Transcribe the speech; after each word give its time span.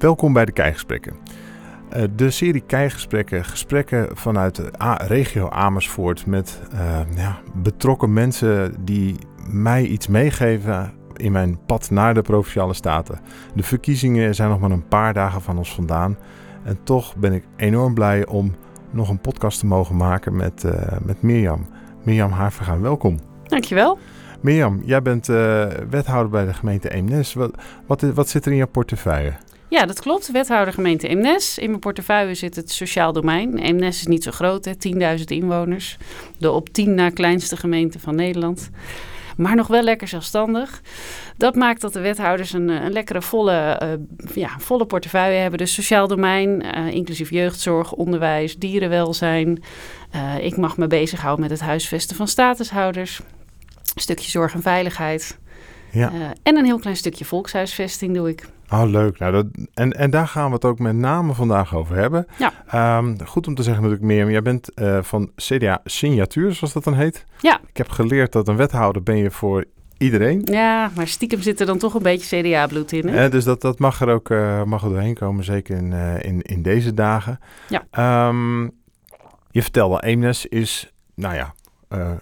Welkom 0.00 0.32
bij 0.32 0.44
de 0.44 0.52
Keigesprekken. 0.52 1.16
Uh, 1.96 2.02
de 2.16 2.30
serie 2.30 2.60
Keigesprekken, 2.60 3.44
gesprekken 3.44 4.16
vanuit 4.16 4.56
de 4.56 4.70
regio 5.06 5.48
Amersfoort 5.48 6.26
met 6.26 6.60
uh, 6.74 7.00
ja, 7.16 7.40
betrokken 7.54 8.12
mensen 8.12 8.74
die 8.84 9.16
mij 9.50 9.84
iets 9.84 10.06
meegeven 10.06 10.92
in 11.16 11.32
mijn 11.32 11.58
pad 11.66 11.90
naar 11.90 12.14
de 12.14 12.22
Provinciale 12.22 12.74
Staten. 12.74 13.20
De 13.54 13.62
verkiezingen 13.62 14.34
zijn 14.34 14.50
nog 14.50 14.60
maar 14.60 14.70
een 14.70 14.88
paar 14.88 15.14
dagen 15.14 15.42
van 15.42 15.58
ons 15.58 15.74
vandaan. 15.74 16.18
En 16.64 16.78
toch 16.84 17.16
ben 17.16 17.32
ik 17.32 17.44
enorm 17.56 17.94
blij 17.94 18.26
om 18.26 18.54
nog 18.90 19.08
een 19.08 19.20
podcast 19.20 19.58
te 19.58 19.66
mogen 19.66 19.96
maken 19.96 20.36
met, 20.36 20.64
uh, 20.64 20.72
met 21.02 21.22
Mirjam. 21.22 21.66
Mirjam 22.04 22.30
Havergaan, 22.30 22.80
welkom. 22.80 23.18
Dankjewel. 23.44 23.98
Mirjam, 24.40 24.80
jij 24.84 25.02
bent 25.02 25.28
uh, 25.28 25.66
wethouder 25.90 26.30
bij 26.30 26.46
de 26.46 26.54
gemeente 26.54 26.90
Eemnes. 26.90 27.34
Wat, 27.34 27.50
wat, 27.86 28.00
wat, 28.00 28.28
zit 28.28 28.44
er 28.44 28.50
in 28.50 28.56
jouw 28.56 28.66
portefeuille? 28.66 29.32
Ja, 29.70 29.86
dat 29.86 30.00
klopt. 30.00 30.30
Wethouder 30.30 30.74
gemeente 30.74 31.08
Eemnes. 31.08 31.58
In 31.58 31.68
mijn 31.68 31.80
portefeuille 31.80 32.34
zit 32.34 32.56
het 32.56 32.70
sociaal 32.70 33.12
domein. 33.12 33.58
Eemnes 33.58 34.00
is 34.00 34.06
niet 34.06 34.22
zo 34.22 34.30
groot, 34.30 34.68
10.000 35.18 35.24
inwoners. 35.24 35.96
De 36.38 36.50
op 36.50 36.68
10 36.68 36.94
na 36.94 37.10
kleinste 37.10 37.56
gemeente 37.56 37.98
van 37.98 38.14
Nederland. 38.14 38.70
Maar 39.36 39.56
nog 39.56 39.66
wel 39.66 39.82
lekker 39.82 40.08
zelfstandig. 40.08 40.82
Dat 41.36 41.54
maakt 41.54 41.80
dat 41.80 41.92
de 41.92 42.00
wethouders 42.00 42.52
een, 42.52 42.68
een 42.68 42.92
lekkere 42.92 43.22
volle, 43.22 43.80
uh, 43.82 44.34
ja, 44.34 44.58
volle 44.58 44.86
portefeuille 44.86 45.38
hebben. 45.38 45.58
Dus 45.58 45.74
sociaal 45.74 46.08
domein, 46.08 46.64
uh, 46.64 46.86
inclusief 46.86 47.30
jeugdzorg, 47.30 47.92
onderwijs, 47.92 48.56
dierenwelzijn. 48.56 49.62
Ik 50.40 50.56
mag 50.56 50.76
me 50.76 50.86
bezighouden 50.86 51.40
met 51.40 51.50
het 51.50 51.68
huisvesten 51.68 52.16
van 52.16 52.28
statushouders. 52.28 53.20
Stukje 53.94 54.30
zorg 54.30 54.54
en 54.54 54.62
veiligheid. 54.62 55.38
Ja. 55.92 56.12
Uh, 56.12 56.26
en 56.42 56.56
een 56.56 56.64
heel 56.64 56.78
klein 56.78 56.96
stukje 56.96 57.24
volkshuisvesting 57.24 58.14
doe 58.14 58.28
ik. 58.28 58.48
Oh, 58.70 58.84
leuk. 58.86 59.18
Nou, 59.18 59.32
dat, 59.32 59.46
en, 59.74 59.92
en 59.92 60.10
daar 60.10 60.28
gaan 60.28 60.46
we 60.46 60.54
het 60.54 60.64
ook 60.64 60.78
met 60.78 60.94
name 60.94 61.34
vandaag 61.34 61.74
over 61.74 61.96
hebben. 61.96 62.26
Ja. 62.38 62.98
Um, 62.98 63.26
goed 63.26 63.46
om 63.46 63.54
te 63.54 63.62
zeggen 63.62 63.82
natuurlijk, 63.82 64.08
Mirjam, 64.08 64.30
jij 64.30 64.42
bent 64.42 64.70
uh, 64.74 65.02
van 65.02 65.30
CDA 65.36 65.80
Signatuur, 65.84 66.54
zoals 66.54 66.72
dat 66.72 66.84
dan 66.84 66.94
heet. 66.94 67.24
Ja. 67.40 67.60
Ik 67.66 67.76
heb 67.76 67.88
geleerd 67.88 68.32
dat 68.32 68.48
een 68.48 68.56
wethouder 68.56 69.02
ben 69.02 69.16
je 69.16 69.30
voor 69.30 69.64
iedereen. 69.98 70.42
Ja, 70.44 70.90
maar 70.94 71.06
stiekem 71.08 71.42
zit 71.42 71.60
er 71.60 71.66
dan 71.66 71.78
toch 71.78 71.94
een 71.94 72.02
beetje 72.02 72.42
CDA-bloed 72.42 72.92
in. 72.92 73.08
Hè? 73.08 73.24
Uh, 73.24 73.30
dus 73.30 73.44
dat, 73.44 73.60
dat 73.60 73.78
mag 73.78 74.00
er 74.00 74.08
ook 74.08 74.30
uh, 74.30 74.62
mag 74.64 74.82
er 74.82 74.88
doorheen 74.88 75.14
komen, 75.14 75.44
zeker 75.44 75.76
in, 75.76 75.92
in, 76.22 76.42
in 76.42 76.62
deze 76.62 76.94
dagen. 76.94 77.38
Ja. 77.68 78.28
Um, 78.28 78.70
je 79.50 79.62
vertelde, 79.62 80.02
Eemnes 80.02 80.46
is, 80.46 80.92
nou 81.14 81.34
ja, 81.34 81.54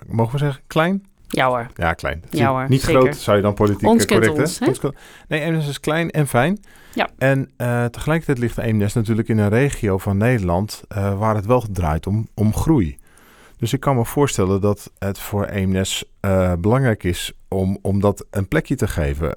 mogen 0.07 0.33
we 0.33 0.39
zeggen, 0.39 0.62
klein? 0.67 1.07
Ja 1.29 1.48
hoor. 1.48 1.67
Ja, 1.75 1.93
klein. 1.93 2.23
Ja 2.31 2.51
hoor, 2.51 2.67
Niet 2.69 2.83
zeker. 2.83 3.01
groot, 3.01 3.17
zou 3.17 3.37
je 3.37 3.43
dan 3.43 3.55
politiek 3.55 3.89
ons 3.89 4.07
correct 4.07 4.39
ons, 4.39 4.59
hè? 4.59 4.67
Ons 4.67 4.81
nee, 5.29 5.41
Eemnes 5.41 5.69
is 5.69 5.81
klein 5.81 6.11
en 6.11 6.27
fijn. 6.27 6.61
Ja. 6.95 7.09
En 7.19 7.51
uh, 7.59 7.85
tegelijkertijd 7.85 8.39
ligt 8.39 8.59
Eemnes 8.59 8.93
natuurlijk 8.95 9.29
in 9.29 9.39
een 9.39 9.48
regio 9.48 9.98
van 9.98 10.17
Nederland 10.17 10.83
uh, 10.89 11.19
waar 11.19 11.35
het 11.35 11.47
wel 11.47 11.65
draait 11.73 12.07
om, 12.07 12.29
om 12.35 12.55
groei. 12.55 12.98
Dus 13.59 13.73
ik 13.73 13.81
kan 13.81 13.97
me 13.97 14.05
voorstellen 14.05 14.61
dat 14.61 14.93
het 14.98 15.19
voor 15.19 15.45
Eemnes 15.45 16.05
uh, 16.20 16.53
belangrijk 16.59 17.05
is 17.05 17.33
om, 17.48 17.79
om 17.83 18.01
dat 18.01 18.27
een 18.31 18.48
plekje 18.48 18.75
te 18.75 18.89
geven. 18.89 19.33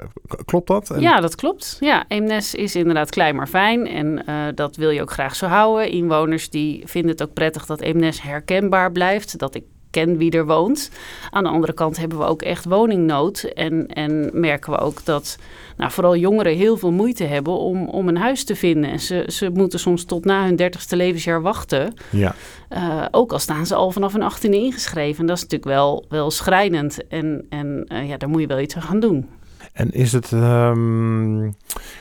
Klopt 0.45 0.67
dat? 0.67 0.89
En... 0.89 1.01
Ja, 1.01 1.19
dat 1.19 1.35
klopt. 1.35 1.77
Ja, 1.79 2.05
Eemnes 2.07 2.55
is 2.55 2.75
inderdaad 2.75 3.09
klein 3.09 3.35
maar 3.35 3.47
fijn 3.47 3.87
en 3.87 4.23
uh, 4.29 4.47
dat 4.55 4.75
wil 4.75 4.89
je 4.89 5.01
ook 5.01 5.11
graag 5.11 5.35
zo 5.35 5.45
houden. 5.45 5.91
Inwoners 5.91 6.49
die 6.49 6.81
vinden 6.85 7.11
het 7.11 7.23
ook 7.23 7.33
prettig 7.33 7.65
dat 7.65 7.81
Eemnes 7.81 8.21
herkenbaar 8.21 8.91
blijft. 8.91 9.39
Dat 9.39 9.55
ik 9.55 9.63
ken 9.91 10.17
wie 10.17 10.31
er 10.31 10.45
woont. 10.45 10.91
Aan 11.29 11.43
de 11.43 11.49
andere 11.49 11.73
kant 11.73 11.97
hebben 11.97 12.17
we 12.17 12.25
ook 12.25 12.41
echt 12.41 12.65
woningnood. 12.65 13.43
En, 13.43 13.87
en 13.87 14.29
merken 14.33 14.71
we 14.71 14.77
ook 14.77 15.05
dat 15.05 15.37
nou, 15.77 15.91
vooral 15.91 16.15
jongeren 16.15 16.55
heel 16.55 16.77
veel 16.77 16.91
moeite 16.91 17.23
hebben 17.23 17.57
om, 17.57 17.87
om 17.87 18.07
een 18.07 18.17
huis 18.17 18.43
te 18.43 18.55
vinden. 18.55 18.91
En 18.91 18.99
ze, 18.99 19.23
ze 19.27 19.49
moeten 19.53 19.79
soms 19.79 20.05
tot 20.05 20.25
na 20.25 20.45
hun 20.45 20.55
dertigste 20.55 20.95
levensjaar 20.95 21.41
wachten. 21.41 21.93
Ja. 22.09 22.35
Uh, 22.69 23.05
ook 23.11 23.31
al 23.31 23.39
staan 23.39 23.65
ze 23.65 23.75
al 23.75 23.91
vanaf 23.91 24.13
hun 24.13 24.23
achttiende 24.23 24.57
ingeschreven. 24.57 25.19
En 25.19 25.25
dat 25.25 25.37
is 25.37 25.43
natuurlijk 25.43 25.71
wel, 25.71 26.05
wel 26.09 26.31
schrijnend. 26.31 27.07
En, 27.07 27.45
en 27.49 27.85
uh, 27.87 28.09
ja, 28.09 28.17
daar 28.17 28.29
moet 28.29 28.41
je 28.41 28.47
wel 28.47 28.59
iets 28.59 28.75
aan 28.75 28.81
gaan 28.81 28.99
doen. 28.99 29.29
En 29.73 29.91
is 29.91 30.11
het. 30.11 30.31
Um, 30.31 31.53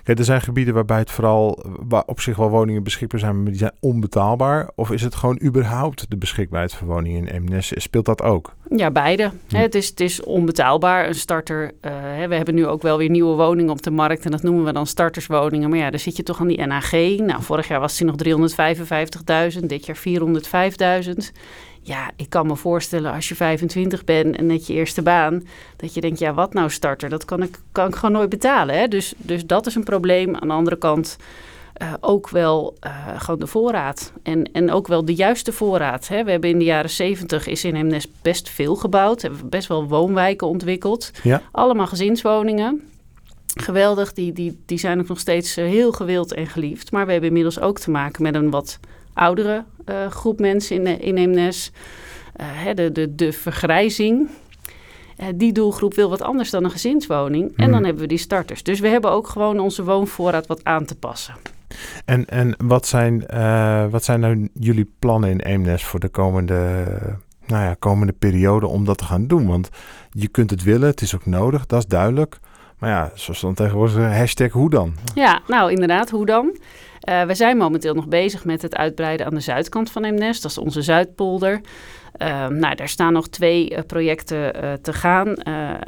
kijk, 0.05 0.19
er 0.19 0.25
zijn 0.25 0.41
gebieden 0.41 0.75
waarbij 0.75 0.99
het 0.99 1.11
vooral. 1.11 1.65
waar 1.89 2.03
op 2.07 2.21
zich 2.21 2.37
wel 2.37 2.51
woningen 2.51 2.83
beschikbaar 2.83 3.21
zijn, 3.21 3.37
maar 3.37 3.51
die 3.51 3.59
zijn 3.59 3.73
onbetaalbaar. 3.81 4.71
Of 4.75 4.91
is 4.91 5.03
het 5.03 5.15
gewoon 5.15 5.41
überhaupt 5.43 6.11
de 6.11 6.17
beschikbaarheid 6.17 6.75
van 6.75 6.87
woningen 6.87 7.27
in 7.27 7.35
Eemnes? 7.35 7.73
Speelt 7.75 8.05
dat 8.05 8.23
ook? 8.23 8.55
Ja, 8.77 8.91
beide. 8.91 9.31
Hm. 9.49 9.57
Het, 9.57 9.75
is, 9.75 9.89
het 9.89 10.01
is 10.01 10.23
onbetaalbaar. 10.23 11.07
Een 11.07 11.15
starter. 11.15 11.63
Uh, 11.63 11.93
hè, 11.93 12.29
we 12.29 12.35
hebben 12.35 12.55
nu 12.55 12.67
ook 12.67 12.83
wel 12.83 12.99
weer 12.99 13.11
nieuwe 13.11 13.37
woningen 13.37 13.73
op 13.73 13.83
de 13.83 13.91
markt. 13.91 14.25
En 14.25 14.31
dat 14.31 14.43
noemen 14.43 14.65
we 14.65 14.73
dan 14.73 14.87
starterswoningen. 14.87 15.71
Maar 15.71 15.79
ja, 15.79 15.91
daar 15.91 16.01
zit 16.01 16.17
je 16.17 16.23
toch 16.23 16.41
aan 16.41 16.49
die 16.49 16.67
NAG. 16.67 16.93
Nou, 16.93 17.43
vorig 17.43 17.69
jaar 17.69 17.81
was 17.81 17.97
die 17.97 18.07
nog 18.07 18.17
355.000. 19.61 19.67
Dit 19.67 19.87
jaar 19.87 19.99
405.000 21.09 21.13
ja, 21.91 22.11
ik 22.17 22.31
kan 22.31 22.47
me 22.47 22.57
voorstellen 22.57 23.13
als 23.13 23.29
je 23.29 23.35
25 23.35 24.05
bent 24.05 24.37
en 24.37 24.47
net 24.47 24.67
je 24.67 24.73
eerste 24.73 25.03
baan, 25.03 25.43
dat 25.77 25.95
je 25.95 26.01
denkt, 26.01 26.19
ja, 26.19 26.35
wat 26.35 26.53
nou 26.53 26.71
starter? 26.71 27.09
Dat 27.09 27.25
kan 27.25 27.43
ik, 27.43 27.59
kan 27.73 27.89
ik 27.89 27.95
gewoon 27.95 28.13
nooit 28.13 28.29
betalen. 28.29 28.79
Hè? 28.79 28.89
Dus, 28.89 29.15
dus 29.17 29.47
dat 29.47 29.67
is 29.67 29.75
een 29.75 29.85
probleem. 29.85 30.37
Aan 30.37 30.49
de 30.49 30.55
andere 30.55 30.77
kant 30.77 31.17
uh, 31.83 31.93
ook 32.01 32.29
wel 32.29 32.77
uh, 32.87 33.21
gewoon 33.21 33.41
de 33.41 33.47
voorraad. 33.47 34.13
En, 34.23 34.53
en 34.53 34.71
ook 34.71 34.87
wel 34.87 35.05
de 35.05 35.15
juiste 35.15 35.53
voorraad. 35.53 36.09
Hè? 36.09 36.25
We 36.25 36.31
hebben 36.31 36.51
in 36.51 36.59
de 36.59 36.65
jaren 36.65 36.91
70 36.91 37.47
is 37.47 37.65
in 37.65 37.75
Hemnes 37.75 38.09
best 38.23 38.49
veel 38.49 38.77
gebouwd. 38.77 39.23
Hebben 39.23 39.41
we 39.41 39.47
best 39.47 39.69
wel 39.69 39.89
woonwijken 39.89 40.47
ontwikkeld. 40.47 41.11
Ja. 41.23 41.43
Allemaal 41.53 41.87
gezinswoningen. 41.87 42.83
Geweldig, 43.55 44.13
die, 44.13 44.33
die, 44.33 44.61
die 44.67 44.79
zijn 44.79 45.01
ook 45.01 45.09
nog 45.09 45.21
steeds 45.21 45.59
uh, 45.59 45.65
heel 45.65 45.93
gewild 45.93 46.35
en 46.35 46.47
geliefd. 46.47 46.93
Maar 46.93 47.07
we 47.07 47.13
hebben 47.13 47.29
inmiddels 47.29 47.61
ook 47.61 47.79
te 47.79 47.91
maken 47.91 48.23
met 48.23 48.35
een 48.35 48.51
wat 48.51 48.79
oudere 49.15 49.65
groep 50.11 50.41
mensen 50.41 50.87
in, 50.87 51.01
in 51.01 51.17
Eemnes. 51.17 51.73
Uh, 52.41 52.75
de, 52.75 52.93
de, 52.93 53.15
de 53.15 53.33
vergrijzing. 53.33 54.29
Uh, 55.21 55.27
die 55.35 55.53
doelgroep 55.53 55.95
wil 55.95 56.11
wat 56.11 56.23
anders 56.23 56.51
dan 56.51 56.65
een 56.65 56.71
gezinswoning. 56.71 57.49
Mm. 57.49 57.65
En 57.65 57.71
dan 57.71 57.85
hebben 57.85 58.03
we 58.03 58.09
die 58.09 58.19
starters. 58.19 58.63
Dus 58.63 58.81
we 58.81 58.89
hebben 58.89 59.11
ook 59.11 59.29
gewoon 59.29 59.59
onze 59.59 59.85
woonvoorraad 59.85 60.47
wat 60.47 60.65
aan 60.65 60.85
te 60.85 60.97
passen. 60.97 61.35
En, 62.05 62.27
en 62.27 62.55
wat, 62.59 62.87
zijn, 62.87 63.27
wat 63.91 64.05
zijn 64.05 64.21
nou 64.21 64.49
jullie 64.55 64.93
plannen 64.99 65.31
in 65.31 65.41
Eemnes 65.41 65.85
voor 65.85 66.01
de 66.01 66.09
komende, 66.09 66.85
nou 67.47 67.65
ja, 67.65 67.77
komende 67.79 68.13
periode 68.13 68.67
om 68.67 68.85
dat 68.85 68.99
te 68.99 69.05
gaan 69.05 69.27
doen? 69.27 69.47
Want 69.47 69.69
je 70.11 70.29
kunt 70.29 70.51
het 70.51 70.63
willen, 70.63 70.89
het 70.89 71.01
is 71.01 71.15
ook 71.15 71.27
nodig, 71.27 71.67
dat 71.67 71.79
is 71.79 71.87
duidelijk. 71.87 72.39
Maar 72.79 72.91
ja, 72.91 73.11
zoals 73.15 73.41
dan 73.41 73.55
tegenwoordig 73.55 74.17
hashtag 74.17 74.53
hoe 74.53 74.71
dan? 74.71 74.95
Ja, 75.15 75.41
nou 75.47 75.71
inderdaad, 75.71 76.11
hoe 76.11 76.27
dan? 76.27 76.57
Uh, 77.11 77.23
we 77.23 77.35
zijn 77.35 77.57
momenteel 77.57 77.95
nog 77.95 78.09
bezig 78.09 78.45
met 78.45 78.63
het 78.63 78.77
uitbreiden 78.77 79.27
aan 79.27 79.35
de 79.35 79.41
zuidkant 79.41 79.91
van 79.91 80.05
Eemnes. 80.05 80.41
Dat 80.41 80.51
is 80.51 80.59
onze 80.59 80.83
Zuidpolder. 80.83 81.61
Uh, 82.23 82.49
nou, 82.49 82.75
daar 82.75 82.89
staan 82.89 83.13
nog 83.13 83.29
twee 83.29 83.71
uh, 83.71 83.79
projecten 83.87 84.65
uh, 84.65 84.73
te 84.73 84.93
gaan. 84.93 85.35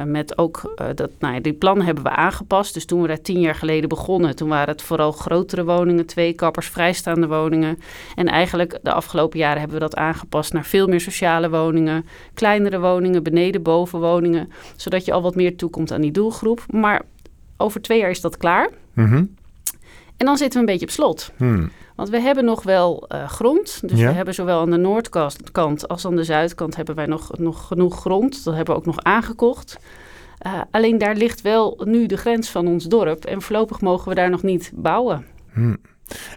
met 0.07 0.39
ook 0.39 0.75
dat, 0.95 1.11
nou 1.19 1.41
die 1.41 1.53
plannen 1.53 1.87
hebben 1.87 2.05
we 2.05 2.11
aangepast. 2.11 2.75
Dus 2.75 2.85
toen 2.85 3.03
we 3.03 3.09
daar 3.09 3.21
tien 3.21 3.41
jaar 3.41 3.55
geleden 3.55 3.89
begonnen, 3.89 4.37
toen 4.37 4.49
waren 4.49 4.69
het 4.69 4.83
vooral 4.83 5.13
grotere 5.13 5.65
woningen, 5.65 6.07
twee 6.07 6.33
kappers, 6.33 6.69
vrijstaande 6.69 7.27
woningen. 7.27 7.79
En 8.15 8.27
eigenlijk 8.27 8.79
de 8.83 8.93
afgelopen 8.93 9.39
jaren 9.39 9.59
hebben 9.59 9.79
we 9.79 9.85
dat 9.85 9.97
aangepast 9.97 10.53
naar 10.53 10.65
veel 10.65 10.87
meer 10.87 11.01
sociale 11.01 11.51
woningen, 11.51 12.07
kleinere 12.35 12.81
woningen, 12.81 13.23
beneden, 13.23 13.63
bovenwoningen. 13.63 14.53
Zodat 14.77 15.05
je 15.05 15.13
al 15.13 15.23
wat 15.23 15.35
meer 15.35 15.57
toekomt 15.57 15.93
aan 15.93 16.01
die 16.01 16.13
doelgroep. 16.13 16.65
Maar 16.71 17.03
over 17.57 17.83
twee 17.83 17.99
jaar 17.99 18.11
is 18.11 18.21
dat 18.21 18.37
klaar. 18.37 18.71
Mm-hmm. 18.93 19.41
En 20.17 20.27
dan 20.27 20.37
zitten 20.37 20.61
we 20.61 20.67
een 20.67 20.73
beetje 20.79 20.87
op 20.87 20.93
slot. 20.93 21.33
Hmm. 21.37 21.71
Want 21.97 22.09
we 22.09 22.21
hebben 22.21 22.45
nog 22.45 22.63
wel 22.63 23.09
uh, 23.15 23.29
grond. 23.29 23.89
Dus 23.89 23.99
Ja. 23.99 24.07
we 24.09 24.13
hebben 24.15 24.35
zowel 24.35 24.61
aan 24.61 24.71
de 24.71 24.77
noordkant 24.77 25.89
als 25.89 26.07
aan 26.07 26.17
de 26.17 26.25
zuidkant 26.25 26.77
hebben 26.77 26.95
wij 26.95 27.07
nog, 27.07 27.39
nog 27.39 27.67
genoeg 27.67 28.01
grond. 28.01 28.45
Dat 28.45 28.55
hebben 28.55 28.75
we 28.75 28.81
ook 28.81 28.87
nog 28.87 28.99
aangekocht. 29.03 29.79
Uh, 30.47 30.53
alleen 30.71 30.99
daar 30.99 31.15
ligt 31.15 31.41
wel 31.41 31.81
nu 31.85 32.07
de 32.07 32.17
grens 32.17 32.51
van 32.51 32.67
ons 32.67 32.85
dorp. 32.85 33.25
En 33.25 33.43
voorlopig 33.43 33.81
mogen 33.81 34.09
we 34.09 34.15
daar 34.15 34.31
nog 34.31 34.43
niet 34.43 34.73
bouwen. 34.75 35.27
Hmm. 35.53 35.77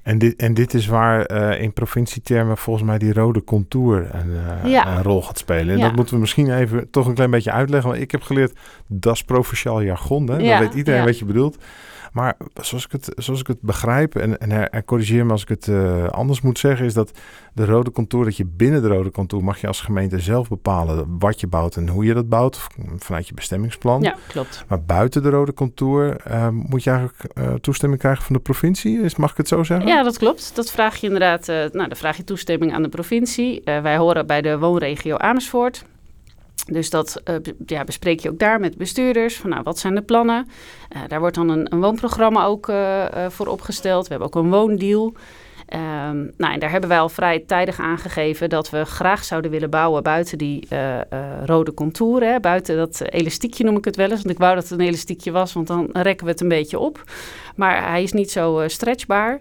En, 0.03 0.17
dit, 0.17 0.35
en 0.35 0.53
dit 0.53 0.73
is 0.73 0.87
waar 0.87 1.31
uh, 1.31 1.61
in 1.61 1.73
provincietermen 1.73 2.57
volgens 2.57 2.85
mij 2.85 2.97
die 2.97 3.13
rode 3.13 3.43
contour 3.43 4.09
een, 4.15 4.29
uh, 4.65 4.71
Ja. 4.71 4.97
een 4.97 5.03
rol 5.03 5.21
gaat 5.21 5.37
spelen. 5.37 5.69
En 5.69 5.77
Ja. 5.77 5.85
dat 5.87 5.95
moeten 5.95 6.13
we 6.13 6.19
misschien 6.19 6.57
even 6.57 6.89
toch 6.89 7.07
een 7.07 7.13
klein 7.13 7.31
beetje 7.31 7.51
uitleggen. 7.51 7.89
Want 7.89 8.01
ik 8.01 8.11
heb 8.11 8.21
geleerd, 8.21 8.53
dat 8.87 9.13
is 9.13 9.23
provinciaal 9.23 9.81
jargon. 9.81 10.29
Hè? 10.29 10.37
Ja, 10.37 10.49
Dan 10.59 10.67
weet 10.67 10.77
iedereen 10.77 11.05
wat 11.05 11.19
je 11.19 11.25
bedoelt. 11.25 11.57
Maar 12.15 12.37
zoals 12.61 12.85
ik 12.85 12.91
het, 12.91 13.11
zoals 13.15 13.39
ik 13.39 13.47
het 13.47 13.61
begrijp, 13.61 14.15
en, 14.15 14.37
en, 14.37 14.51
her- 14.51 14.69
en 14.69 14.85
corrigeer 14.85 15.25
me 15.25 15.31
als 15.31 15.41
ik 15.41 15.47
het 15.47 15.67
eh, 15.67 16.07
anders 16.07 16.41
moet 16.41 16.59
zeggen, 16.59 16.85
is 16.85 16.93
dat 16.93 17.11
de 17.53 17.65
rode 17.65 17.91
contour, 17.91 18.25
dat 18.25 18.37
je 18.37 18.45
binnen 18.45 18.81
de 18.81 18.87
rode 18.87 19.11
contour 19.11 19.43
mag 19.43 19.61
je 19.61 19.67
als 19.67 19.81
gemeente 19.81 20.19
zelf 20.19 20.47
bepalen 20.49 21.17
wat 21.19 21.39
je 21.39 21.47
bouwt 21.47 21.75
en 21.75 21.87
hoe 21.87 22.05
je 22.05 22.13
dat 22.13 22.29
bouwt, 22.29 22.57
v- 22.57 22.67
vanuit 22.97 23.27
je 23.27 23.33
bestemmingsplan. 23.33 24.01
Ja, 24.01 24.15
klopt. 24.27 24.65
Maar 24.67 24.83
buiten 24.83 25.23
de 25.23 25.29
rode 25.29 25.53
contour 25.53 26.15
eh, 26.17 26.49
moet 26.49 26.83
je 26.83 26.89
eigenlijk 26.89 27.23
eh, 27.33 27.53
toestemming 27.53 28.01
krijgen 28.01 28.23
van 28.23 28.35
de 28.35 28.41
provincie. 28.41 29.01
Is, 29.01 29.15
mag 29.15 29.31
ik 29.31 29.37
het 29.37 29.47
zo 29.47 29.63
zeggen? 29.63 29.87
Ja, 29.87 30.03
dat 30.03 30.17
klopt. 30.17 30.55
Dat 30.55 30.71
vraag 30.71 30.95
je 30.95 31.05
inderdaad. 31.07 31.47
nou, 31.47 31.69
dan 31.71 31.95
vraag 31.95 32.17
je 32.17 32.23
toestemming 32.23 32.73
aan 32.73 32.83
de 32.83 32.89
provincie. 32.89 33.61
Wij 33.63 33.97
horen 33.97 34.27
bij 34.27 34.41
de 34.41 34.57
woonregio 34.59 35.17
Amersfoort. 35.17 35.85
Dus 36.71 36.89
dat 36.89 37.21
uh, 37.29 37.35
ja, 37.65 37.83
bespreek 37.83 38.19
je 38.19 38.29
ook 38.29 38.39
daar 38.39 38.59
met 38.59 38.77
bestuurders. 38.77 39.37
Van, 39.37 39.49
nou, 39.49 39.63
wat 39.63 39.79
zijn 39.79 39.95
de 39.95 40.01
plannen? 40.01 40.47
Uh, 40.95 41.01
daar 41.07 41.19
wordt 41.19 41.35
dan 41.35 41.49
een, 41.49 41.73
een 41.73 41.81
woonprogramma 41.81 42.45
ook 42.45 42.67
uh, 42.67 43.05
voor 43.29 43.47
opgesteld. 43.47 44.03
We 44.03 44.09
hebben 44.09 44.27
ook 44.27 44.43
een 44.43 44.51
woondeal. 44.51 45.13
Um, 45.73 46.31
nou, 46.37 46.53
en 46.53 46.59
daar 46.59 46.71
hebben 46.71 46.89
wij 46.89 46.99
al 46.99 47.09
vrij 47.09 47.43
tijdig 47.47 47.79
aangegeven 47.79 48.49
dat 48.49 48.69
we 48.69 48.85
graag 48.85 49.23
zouden 49.23 49.51
willen 49.51 49.69
bouwen 49.69 50.03
buiten 50.03 50.37
die 50.37 50.67
rode 51.45 51.73
contouren. 51.73 52.31
Hè, 52.31 52.39
buiten 52.39 52.77
dat 52.77 53.01
elastiekje 53.01 53.63
noem 53.63 53.77
ik 53.77 53.85
het 53.85 53.95
wel 53.95 54.11
eens. 54.11 54.21
Want 54.21 54.33
ik 54.33 54.37
wou 54.37 54.55
dat 54.55 54.69
het 54.69 54.79
een 54.79 54.85
elastiekje 54.85 55.31
was, 55.31 55.53
want 55.53 55.67
dan 55.67 55.89
rekken 55.91 56.25
we 56.25 56.31
het 56.31 56.41
een 56.41 56.47
beetje 56.47 56.79
op. 56.79 57.03
Maar 57.55 57.89
hij 57.89 58.03
is 58.03 58.11
niet 58.11 58.31
zo 58.31 58.63
stretchbaar. 58.67 59.39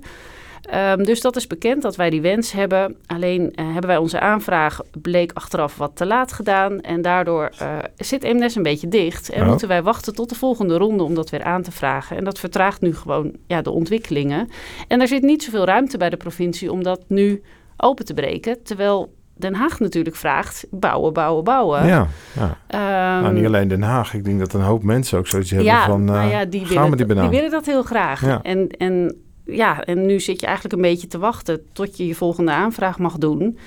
Um, 0.72 1.04
dus 1.04 1.20
dat 1.20 1.36
is 1.36 1.46
bekend 1.46 1.82
dat 1.82 1.96
wij 1.96 2.10
die 2.10 2.20
wens 2.20 2.52
hebben. 2.52 2.96
Alleen 3.06 3.42
uh, 3.42 3.64
hebben 3.64 3.86
wij 3.86 3.96
onze 3.96 4.20
aanvraag, 4.20 4.80
bleek 5.00 5.30
achteraf 5.34 5.76
wat 5.76 5.96
te 5.96 6.06
laat 6.06 6.32
gedaan. 6.32 6.80
En 6.80 7.02
daardoor 7.02 7.50
uh, 7.62 7.78
zit 7.96 8.22
MNES 8.22 8.54
een 8.54 8.62
beetje 8.62 8.88
dicht. 8.88 9.30
En 9.30 9.42
oh. 9.42 9.48
moeten 9.48 9.68
wij 9.68 9.82
wachten 9.82 10.14
tot 10.14 10.28
de 10.28 10.34
volgende 10.34 10.76
ronde 10.76 11.02
om 11.02 11.14
dat 11.14 11.30
weer 11.30 11.42
aan 11.42 11.62
te 11.62 11.72
vragen. 11.72 12.16
En 12.16 12.24
dat 12.24 12.38
vertraagt 12.38 12.80
nu 12.80 12.94
gewoon 12.94 13.32
ja, 13.46 13.62
de 13.62 13.70
ontwikkelingen. 13.70 14.48
En 14.88 15.00
er 15.00 15.08
zit 15.08 15.22
niet 15.22 15.42
zoveel 15.42 15.64
ruimte 15.64 15.98
bij 15.98 16.10
de 16.10 16.16
provincie 16.16 16.72
om 16.72 16.82
dat 16.82 17.04
nu 17.08 17.42
open 17.76 18.04
te 18.04 18.14
breken. 18.14 18.62
Terwijl 18.62 19.14
Den 19.36 19.54
Haag 19.54 19.80
natuurlijk 19.80 20.16
vraagt: 20.16 20.66
bouwen, 20.70 21.12
bouwen, 21.12 21.44
bouwen. 21.44 21.86
Ja, 21.86 22.06
ja. 22.32 23.16
Um, 23.16 23.22
nou, 23.22 23.34
niet 23.34 23.46
alleen 23.46 23.68
Den 23.68 23.82
Haag. 23.82 24.14
Ik 24.14 24.24
denk 24.24 24.38
dat 24.38 24.52
een 24.52 24.60
hoop 24.60 24.82
mensen 24.82 25.18
ook 25.18 25.26
zoiets 25.26 25.50
hebben 25.50 25.72
van: 25.72 26.00
uh, 26.00 26.06
nou 26.06 26.30
ja, 26.30 26.44
die 26.44 26.66
willen, 26.66 26.96
die, 26.96 27.06
die 27.06 27.28
willen 27.28 27.50
dat 27.50 27.66
heel 27.66 27.82
graag. 27.82 28.26
Ja. 28.26 28.42
En, 28.42 28.68
en 28.68 29.23
ja, 29.46 29.84
en 29.84 30.06
nu 30.06 30.20
zit 30.20 30.40
je 30.40 30.46
eigenlijk 30.46 30.74
een 30.74 30.90
beetje 30.90 31.06
te 31.06 31.18
wachten 31.18 31.62
tot 31.72 31.96
je 31.96 32.06
je 32.06 32.14
volgende 32.14 32.50
aanvraag 32.50 32.98
mag 32.98 33.18
doen. 33.18 33.58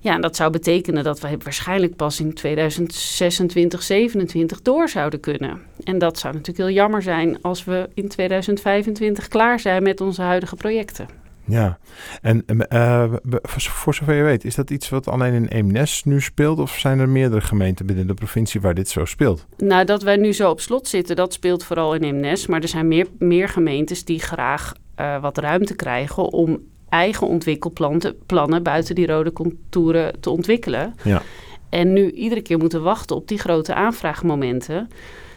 Ja, 0.00 0.14
en 0.14 0.20
dat 0.20 0.36
zou 0.36 0.50
betekenen 0.50 1.04
dat 1.04 1.20
we 1.20 1.36
waarschijnlijk 1.42 1.96
pas 1.96 2.20
in 2.20 2.34
2026, 2.34 3.80
2027 3.80 4.62
door 4.62 4.88
zouden 4.88 5.20
kunnen. 5.20 5.62
En 5.84 5.98
dat 5.98 6.18
zou 6.18 6.34
natuurlijk 6.34 6.68
heel 6.68 6.76
jammer 6.76 7.02
zijn 7.02 7.42
als 7.42 7.64
we 7.64 7.88
in 7.94 8.08
2025 8.08 9.28
klaar 9.28 9.60
zijn 9.60 9.82
met 9.82 10.00
onze 10.00 10.22
huidige 10.22 10.56
projecten. 10.56 11.06
Ja, 11.44 11.78
en 12.22 12.44
uh, 12.72 13.12
voor 13.42 13.94
zover 13.94 14.14
je 14.14 14.22
weet, 14.22 14.44
is 14.44 14.54
dat 14.54 14.70
iets 14.70 14.88
wat 14.88 15.08
alleen 15.08 15.34
in 15.34 15.46
Eemnes 15.46 16.04
nu 16.04 16.20
speelt? 16.20 16.58
Of 16.58 16.78
zijn 16.78 16.98
er 16.98 17.08
meerdere 17.08 17.40
gemeenten 17.40 17.86
binnen 17.86 18.06
de 18.06 18.14
provincie 18.14 18.60
waar 18.60 18.74
dit 18.74 18.88
zo 18.88 19.04
speelt? 19.04 19.46
Nou, 19.56 19.84
dat 19.84 20.02
wij 20.02 20.16
nu 20.16 20.32
zo 20.32 20.50
op 20.50 20.60
slot 20.60 20.88
zitten, 20.88 21.16
dat 21.16 21.32
speelt 21.32 21.64
vooral 21.64 21.94
in 21.94 22.02
Eemnes. 22.02 22.46
Maar 22.46 22.60
er 22.60 22.68
zijn 22.68 22.88
meer, 22.88 23.06
meer 23.18 23.48
gemeentes 23.48 24.04
die 24.04 24.20
graag 24.20 24.72
uh, 25.00 25.20
wat 25.20 25.38
ruimte 25.38 25.74
krijgen 25.74 26.32
om 26.32 26.58
eigen 26.88 27.26
ontwikkelplannen 27.26 28.62
buiten 28.62 28.94
die 28.94 29.06
rode 29.06 29.32
contouren 29.32 30.20
te 30.20 30.30
ontwikkelen. 30.30 30.94
Ja. 31.04 31.22
En 31.68 31.92
nu 31.92 32.10
iedere 32.10 32.42
keer 32.42 32.58
moeten 32.58 32.82
wachten 32.82 33.16
op 33.16 33.28
die 33.28 33.38
grote 33.38 33.74
aanvraagmomenten. 33.74 34.88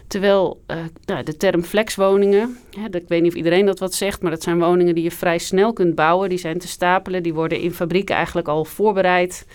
Terwijl 0.06 0.62
uh, 0.66 0.76
nou, 1.04 1.22
de 1.22 1.36
term 1.36 1.62
flexwoningen, 1.62 2.58
hè, 2.80 2.98
ik 2.98 3.08
weet 3.08 3.22
niet 3.22 3.30
of 3.30 3.36
iedereen 3.36 3.66
dat 3.66 3.78
wat 3.78 3.94
zegt, 3.94 4.22
maar 4.22 4.30
dat 4.30 4.42
zijn 4.42 4.58
woningen 4.58 4.94
die 4.94 5.04
je 5.04 5.10
vrij 5.10 5.38
snel 5.38 5.72
kunt 5.72 5.94
bouwen. 5.94 6.28
Die 6.28 6.38
zijn 6.38 6.58
te 6.58 6.68
stapelen, 6.68 7.22
die 7.22 7.34
worden 7.34 7.60
in 7.60 7.72
fabrieken 7.72 8.14
eigenlijk 8.14 8.48
al 8.48 8.64
voorbereid. 8.64 9.46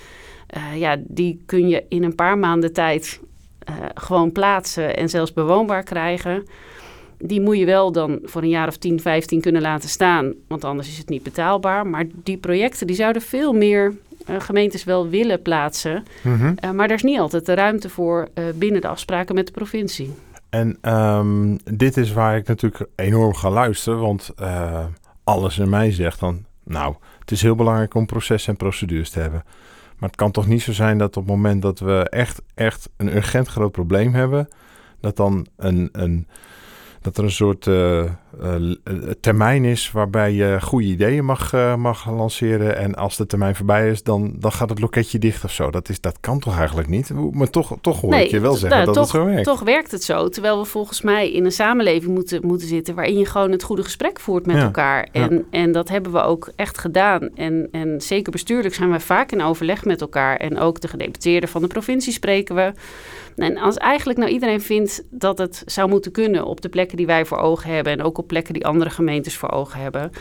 Uh, 0.57 0.79
ja, 0.79 0.97
die 0.99 1.43
kun 1.45 1.67
je 1.67 1.85
in 1.89 2.03
een 2.03 2.15
paar 2.15 2.37
maanden 2.37 2.73
tijd 2.73 3.19
uh, 3.69 3.75
gewoon 3.93 4.31
plaatsen 4.31 4.95
en 4.95 5.09
zelfs 5.09 5.33
bewoonbaar 5.33 5.83
krijgen 5.83 6.43
die 7.17 7.41
moet 7.41 7.57
je 7.57 7.65
wel 7.65 7.91
dan 7.91 8.19
voor 8.23 8.41
een 8.41 8.49
jaar 8.49 8.67
of 8.67 8.77
10, 8.77 8.99
15 8.99 9.41
kunnen 9.41 9.61
laten 9.61 9.89
staan, 9.89 10.33
want 10.47 10.63
anders 10.63 10.87
is 10.87 10.97
het 10.97 11.09
niet 11.09 11.23
betaalbaar. 11.23 11.87
Maar 11.87 12.05
die 12.23 12.37
projecten 12.37 12.87
die 12.87 12.95
zouden 12.95 13.21
veel 13.21 13.53
meer 13.53 13.93
uh, 14.29 14.35
gemeentes 14.39 14.83
wel 14.83 15.09
willen 15.09 15.41
plaatsen. 15.41 16.03
Mm 16.21 16.39
-hmm. 16.39 16.55
uh, 16.63 16.71
maar 16.71 16.87
daar 16.87 16.97
is 16.97 17.03
niet 17.03 17.19
altijd 17.19 17.45
de 17.45 17.53
ruimte 17.53 17.89
voor 17.89 18.27
uh, 18.33 18.45
binnen 18.55 18.81
de 18.81 18.87
afspraken 18.87 19.35
met 19.35 19.45
de 19.45 19.51
provincie. 19.51 20.13
En 20.49 20.77
um, 20.93 21.57
dit 21.63 21.97
is 21.97 22.13
waar 22.13 22.37
ik 22.37 22.47
natuurlijk 22.47 22.89
enorm 22.95 23.33
ga 23.33 23.49
luisteren, 23.49 23.99
want 23.99 24.33
alles 25.23 25.57
in 25.57 25.69
mij 25.69 25.91
zegt 25.91 26.19
dan, 26.19 26.45
nou, 26.63 26.95
het 27.19 27.31
is 27.31 27.41
heel 27.41 27.55
belangrijk 27.55 27.93
om 27.93 28.05
processen 28.05 28.51
en 28.51 28.57
procedures 28.57 29.09
te 29.09 29.19
hebben. 29.19 29.43
Maar 29.97 30.09
het 30.09 30.17
kan 30.17 30.31
toch 30.31 30.47
niet 30.47 30.61
zo 30.61 30.71
zijn 30.71 30.97
dat 30.97 31.17
op 31.17 31.23
het 31.23 31.35
moment 31.35 31.61
dat 31.61 31.79
we 31.79 32.07
echt, 32.09 32.41
echt 32.53 32.89
een 32.97 33.15
urgent 33.15 33.47
groot 33.47 33.71
probleem 33.71 34.13
hebben, 34.13 34.47
dat 34.99 35.15
dan 35.15 35.47
een, 35.55 35.89
een 35.91 36.27
dat 37.01 37.17
er 37.17 37.23
een 37.23 37.31
soort 37.31 37.65
uh, 37.65 38.03
uh, 38.43 38.75
termijn 39.19 39.65
is 39.65 39.91
waarbij 39.91 40.33
je 40.33 40.57
goede 40.61 40.87
ideeën 40.87 41.25
mag, 41.25 41.53
uh, 41.53 41.75
mag 41.75 42.09
lanceren. 42.09 42.77
En 42.77 42.95
als 42.95 43.17
de 43.17 43.25
termijn 43.25 43.55
voorbij 43.55 43.89
is, 43.89 44.03
dan, 44.03 44.35
dan 44.39 44.51
gaat 44.51 44.69
het 44.69 44.79
loketje 44.79 45.19
dicht 45.19 45.43
of 45.43 45.51
zo. 45.51 45.71
Dat, 45.71 45.89
is, 45.89 46.01
dat 46.01 46.19
kan 46.19 46.39
toch 46.39 46.57
eigenlijk 46.57 46.87
niet? 46.87 47.11
Maar 47.31 47.49
toch, 47.49 47.77
toch 47.81 48.01
hoor 48.01 48.09
nee, 48.09 48.25
ik 48.25 48.31
je 48.31 48.39
wel 48.39 48.53
zeggen 48.53 48.69
nou, 48.69 48.85
dat 48.85 48.93
toch, 48.93 49.03
het 49.03 49.21
zo 49.21 49.25
werkt. 49.25 49.43
Toch 49.43 49.61
werkt 49.61 49.91
het 49.91 50.03
zo. 50.03 50.29
Terwijl 50.29 50.59
we 50.59 50.65
volgens 50.65 51.01
mij 51.01 51.31
in 51.31 51.45
een 51.45 51.51
samenleving 51.51 52.13
moeten, 52.13 52.45
moeten 52.45 52.67
zitten 52.67 52.95
waarin 52.95 53.17
je 53.17 53.25
gewoon 53.25 53.51
het 53.51 53.63
goede 53.63 53.83
gesprek 53.83 54.19
voert 54.19 54.45
met 54.45 54.55
ja, 54.55 54.63
elkaar. 54.63 55.07
En, 55.11 55.33
ja. 55.33 55.59
en 55.59 55.71
dat 55.71 55.89
hebben 55.89 56.11
we 56.11 56.21
ook 56.21 56.51
echt 56.55 56.77
gedaan. 56.77 57.29
En, 57.35 57.67
en 57.71 58.01
zeker 58.01 58.31
bestuurlijk 58.31 58.73
zijn 58.73 58.91
we 58.91 58.99
vaak 58.99 59.31
in 59.31 59.41
overleg 59.41 59.85
met 59.85 60.01
elkaar. 60.01 60.37
En 60.37 60.59
ook 60.59 60.81
de 60.81 60.87
gedeputeerden 60.87 61.49
van 61.49 61.61
de 61.61 61.67
provincie 61.67 62.13
spreken 62.13 62.55
we. 62.55 62.73
En 63.37 63.57
als 63.57 63.77
eigenlijk 63.77 64.19
nou 64.19 64.31
iedereen 64.31 64.61
vindt 64.61 65.03
dat 65.09 65.37
het 65.37 65.63
zou 65.65 65.89
moeten 65.89 66.11
kunnen 66.11 66.45
op 66.45 66.61
de 66.61 66.69
plekken 66.69 66.97
die 66.97 67.05
wij 67.05 67.25
voor 67.25 67.37
ogen 67.37 67.73
hebben 67.73 67.93
en 67.93 68.03
ook 68.03 68.17
op 68.17 68.27
plekken 68.27 68.53
die 68.53 68.65
andere 68.65 68.89
gemeentes 68.89 69.37
voor 69.37 69.51
ogen 69.51 69.79
hebben, 69.79 70.11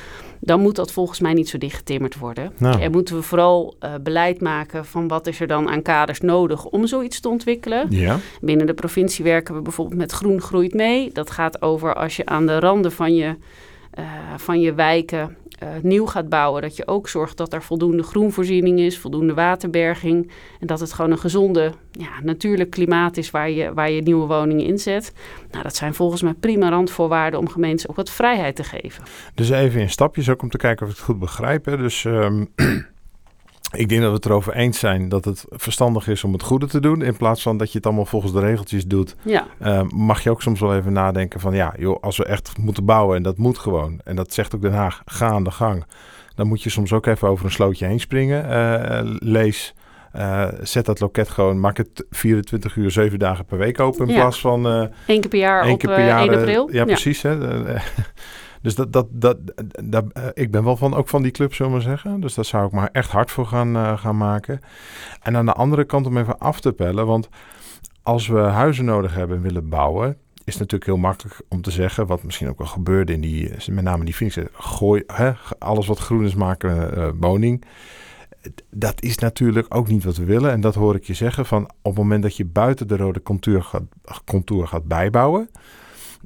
dan 0.41 0.61
moet 0.61 0.77
dat 0.77 0.93
volgens 0.93 1.21
mij 1.21 1.33
niet 1.33 1.49
zo 1.49 1.59
dichtgetimmerd 1.59 2.19
worden. 2.19 2.53
Nou. 2.59 2.81
En 2.81 2.91
moeten 2.91 3.17
we 3.17 3.23
vooral 3.23 3.77
uh, 3.81 3.95
beleid 4.03 4.41
maken 4.41 4.85
van 4.85 5.09
wat 5.09 5.27
is 5.27 5.41
er 5.41 5.47
dan 5.47 5.69
aan 5.69 5.83
kaders 5.83 6.21
nodig 6.21 6.65
om 6.65 6.87
zoiets 6.87 7.21
te 7.21 7.29
ontwikkelen. 7.29 7.87
Ja. 7.91 8.19
Binnen 8.41 8.67
de 8.67 8.75
provincie 8.75 9.25
werken 9.25 9.55
we 9.55 9.61
bijvoorbeeld 9.61 9.99
met 9.99 10.13
Groen 10.13 10.41
Groeit 10.41 10.75
Mee. 10.75 11.13
Dat 11.13 11.31
gaat 11.31 11.63
over 11.63 11.95
als 11.95 12.17
je 12.17 12.27
aan 12.27 12.47
de 12.47 12.59
randen 12.59 12.93
van 12.93 13.15
je, 13.15 13.37
uh, 13.99 14.05
van 14.37 14.61
je 14.61 14.75
wijken 14.75 15.37
uh, 15.63 15.69
nieuw 15.83 16.07
gaat 16.07 16.29
bouwen, 16.29 16.63
dat 16.63 16.77
je 16.77 16.87
ook 16.87 17.09
zorgt 17.09 17.37
dat 17.37 17.53
er 17.53 17.63
voldoende 17.63 18.03
groenvoorziening 18.03 18.79
is, 18.79 18.99
voldoende 18.99 19.35
waterberging. 19.35 20.31
En 20.61 20.67
dat 20.67 20.81
het 20.81 20.93
gewoon 20.93 21.11
een 21.11 21.19
gezonde, 21.19 21.73
ja, 21.91 22.09
natuurlijk 22.23 22.71
klimaat 22.71 23.17
is 23.17 23.31
waar 23.31 23.51
je, 23.51 23.75
waar 23.75 23.91
je 23.91 24.03
nieuwe 24.03 24.27
woningen 24.27 24.67
inzet. 24.67 25.13
Nou, 25.51 25.63
dat 25.63 25.77
zijn 25.77 25.95
volgens 25.95 26.23
mij 26.23 26.35
prima 26.35 26.69
randvoorwaarden 26.69 27.41
om 27.41 27.49
gemeentes 27.49 27.89
ook 27.89 27.97
wat 27.97 28.11
vrijheid 28.11 28.57
te 28.57 28.65
geven. 28.65 29.05
Dus 29.35 29.51
even 29.51 29.81
in 29.81 29.91
stapjes 29.91 30.29
ook 30.29 30.43
om 30.43 30.51
te 30.51 30.59
kijken 30.59 30.87
of 30.87 30.93
ik 30.93 30.99
het 30.99 31.07
goed 31.07 31.19
begrijp. 31.19 31.65
Hè? 31.65 31.77
Dus 31.77 32.05
um, 32.05 32.53
ik 33.77 33.89
denk 33.89 34.01
dat 34.01 34.11
we 34.11 34.17
het 34.17 34.25
erover 34.25 34.55
eens 34.55 34.79
zijn 34.79 35.09
dat 35.09 35.25
het 35.25 35.45
verstandig 35.49 36.09
is 36.09 36.25
om 36.25 36.33
het 36.33 36.43
goede 36.43 36.67
te 36.67 36.81
doen. 36.81 37.03
In 37.03 37.17
plaats 37.17 37.43
van 37.43 37.57
dat 37.57 37.71
je 37.73 37.77
het 37.77 37.87
allemaal 37.87 38.07
volgens 38.07 38.33
de 38.33 38.41
regeltjes 38.41 38.87
doet. 38.87 39.17
Ja. 39.23 39.47
Uh, 39.63 39.83
mag 39.89 40.23
je 40.23 40.31
ook 40.31 40.43
soms 40.43 40.61
wel 40.61 40.77
even 40.77 40.93
nadenken 40.93 41.41
van 41.41 41.55
ja, 41.55 41.75
joh, 41.79 42.03
als 42.03 42.17
we 42.17 42.25
echt 42.25 42.59
moeten 42.59 42.85
bouwen 42.85 43.17
en 43.17 43.23
dat 43.23 43.37
moet 43.37 43.59
gewoon. 43.59 44.01
En 44.05 44.17
dat 44.17 44.33
zegt 44.33 44.55
ook 44.55 44.63
Den 44.63 44.73
Haag, 44.73 45.03
ga 45.05 45.29
aan 45.29 45.45
de 45.45 45.51
gang. 45.51 45.85
Dan 46.35 46.47
moet 46.47 46.63
je 46.63 46.71
soms 46.71 46.93
ook 46.93 47.07
even 47.07 47.29
over 47.29 47.45
een 47.45 47.51
slootje 47.51 47.87
heen 47.87 48.01
springen. 48.01 48.45
Uh, 48.51 49.01
lees. 49.19 49.75
Uh, 50.17 50.49
zet 50.63 50.85
dat 50.87 51.01
loket 51.01 51.29
gewoon, 51.29 51.61
maak 51.61 51.77
het 51.77 52.05
24 52.11 52.77
uur, 52.77 52.91
7 52.91 53.19
dagen 53.19 53.45
per 53.45 53.59
week 53.59 53.81
open 53.81 54.07
in 54.07 54.15
ja. 54.15 54.21
plaats 54.21 54.41
van... 54.41 54.65
Eén 54.65 54.91
keer 55.07 55.29
per 55.29 55.39
jaar 55.39 55.63
één 55.63 55.73
op 55.73 55.79
keer 55.79 55.95
per 55.95 56.05
jaar, 56.05 56.29
1 56.29 56.39
april. 56.39 56.73
Ja, 56.73 56.85
precies. 56.85 57.23
Hè? 57.23 57.39
Dus 58.67 58.75
dat, 58.75 58.93
dat, 58.93 59.07
dat, 59.11 59.39
dat, 59.85 60.05
uh, 60.17 60.25
ik 60.35 60.51
ben 60.51 60.65
wel 60.65 60.77
van, 60.77 60.95
ook 60.95 61.09
van 61.09 61.23
die 61.23 61.31
club, 61.31 61.55
zullen 61.55 61.73
we 61.73 61.81
zeggen. 61.81 62.21
Dus 62.21 62.35
daar 62.35 62.45
zou 62.45 62.67
ik 62.67 62.73
maar 62.73 62.89
echt 62.93 63.11
hard 63.11 63.31
voor 63.31 63.47
gaan, 63.47 63.77
uh, 63.77 63.99
gaan 63.99 64.17
maken. 64.17 64.61
En 65.23 65.37
aan 65.37 65.47
de 65.47 65.53
andere 65.53 65.85
kant 65.85 66.07
om 66.07 66.17
even 66.17 66.39
af 66.39 66.61
te 66.61 66.73
pellen. 66.73 67.07
Want 67.07 67.29
als 68.03 68.27
we 68.29 68.39
huizen 68.39 68.85
nodig 68.85 69.15
hebben 69.15 69.37
en 69.37 69.43
willen 69.43 69.69
bouwen, 69.69 70.09
is 70.45 70.53
het 70.53 70.59
natuurlijk 70.59 70.85
heel 70.85 70.97
makkelijk 70.97 71.41
om 71.49 71.63
te 71.63 71.71
zeggen, 71.71 72.07
wat 72.07 72.23
misschien 72.23 72.49
ook 72.49 72.59
wel 72.59 72.67
gebeurde 72.67 73.13
in 73.13 73.21
die, 73.21 73.51
met 73.71 73.85
name 73.85 74.05
die 74.05 74.15
Phoenix, 74.15 74.39
gooi 74.53 75.03
hè, 75.07 75.33
alles 75.59 75.87
wat 75.87 75.99
groen 75.99 76.25
is 76.25 76.35
maken 76.35 77.19
woning. 77.21 77.65
Dat 78.71 79.03
is 79.03 79.19
natuurlijk 79.19 79.75
ook 79.75 79.89
niet 79.89 80.05
wat 80.05 80.17
we 80.17 80.25
willen. 80.25 80.51
En 80.51 80.61
dat 80.61 80.75
hoor 80.75 80.95
ik 80.95 81.05
je 81.05 81.15
zeggen 81.15 81.47
van 81.47 81.63
op 81.65 81.71
het 81.83 81.97
moment 81.97 82.23
dat 82.23 82.37
je 82.37 82.45
buiten 82.45 82.89
de 82.89 82.97
rode 82.97 83.23
contour 83.23 83.63
gaat, 83.63 83.83
contour 84.25 84.67
gaat 84.67 84.85
bijbouwen, 84.85 85.51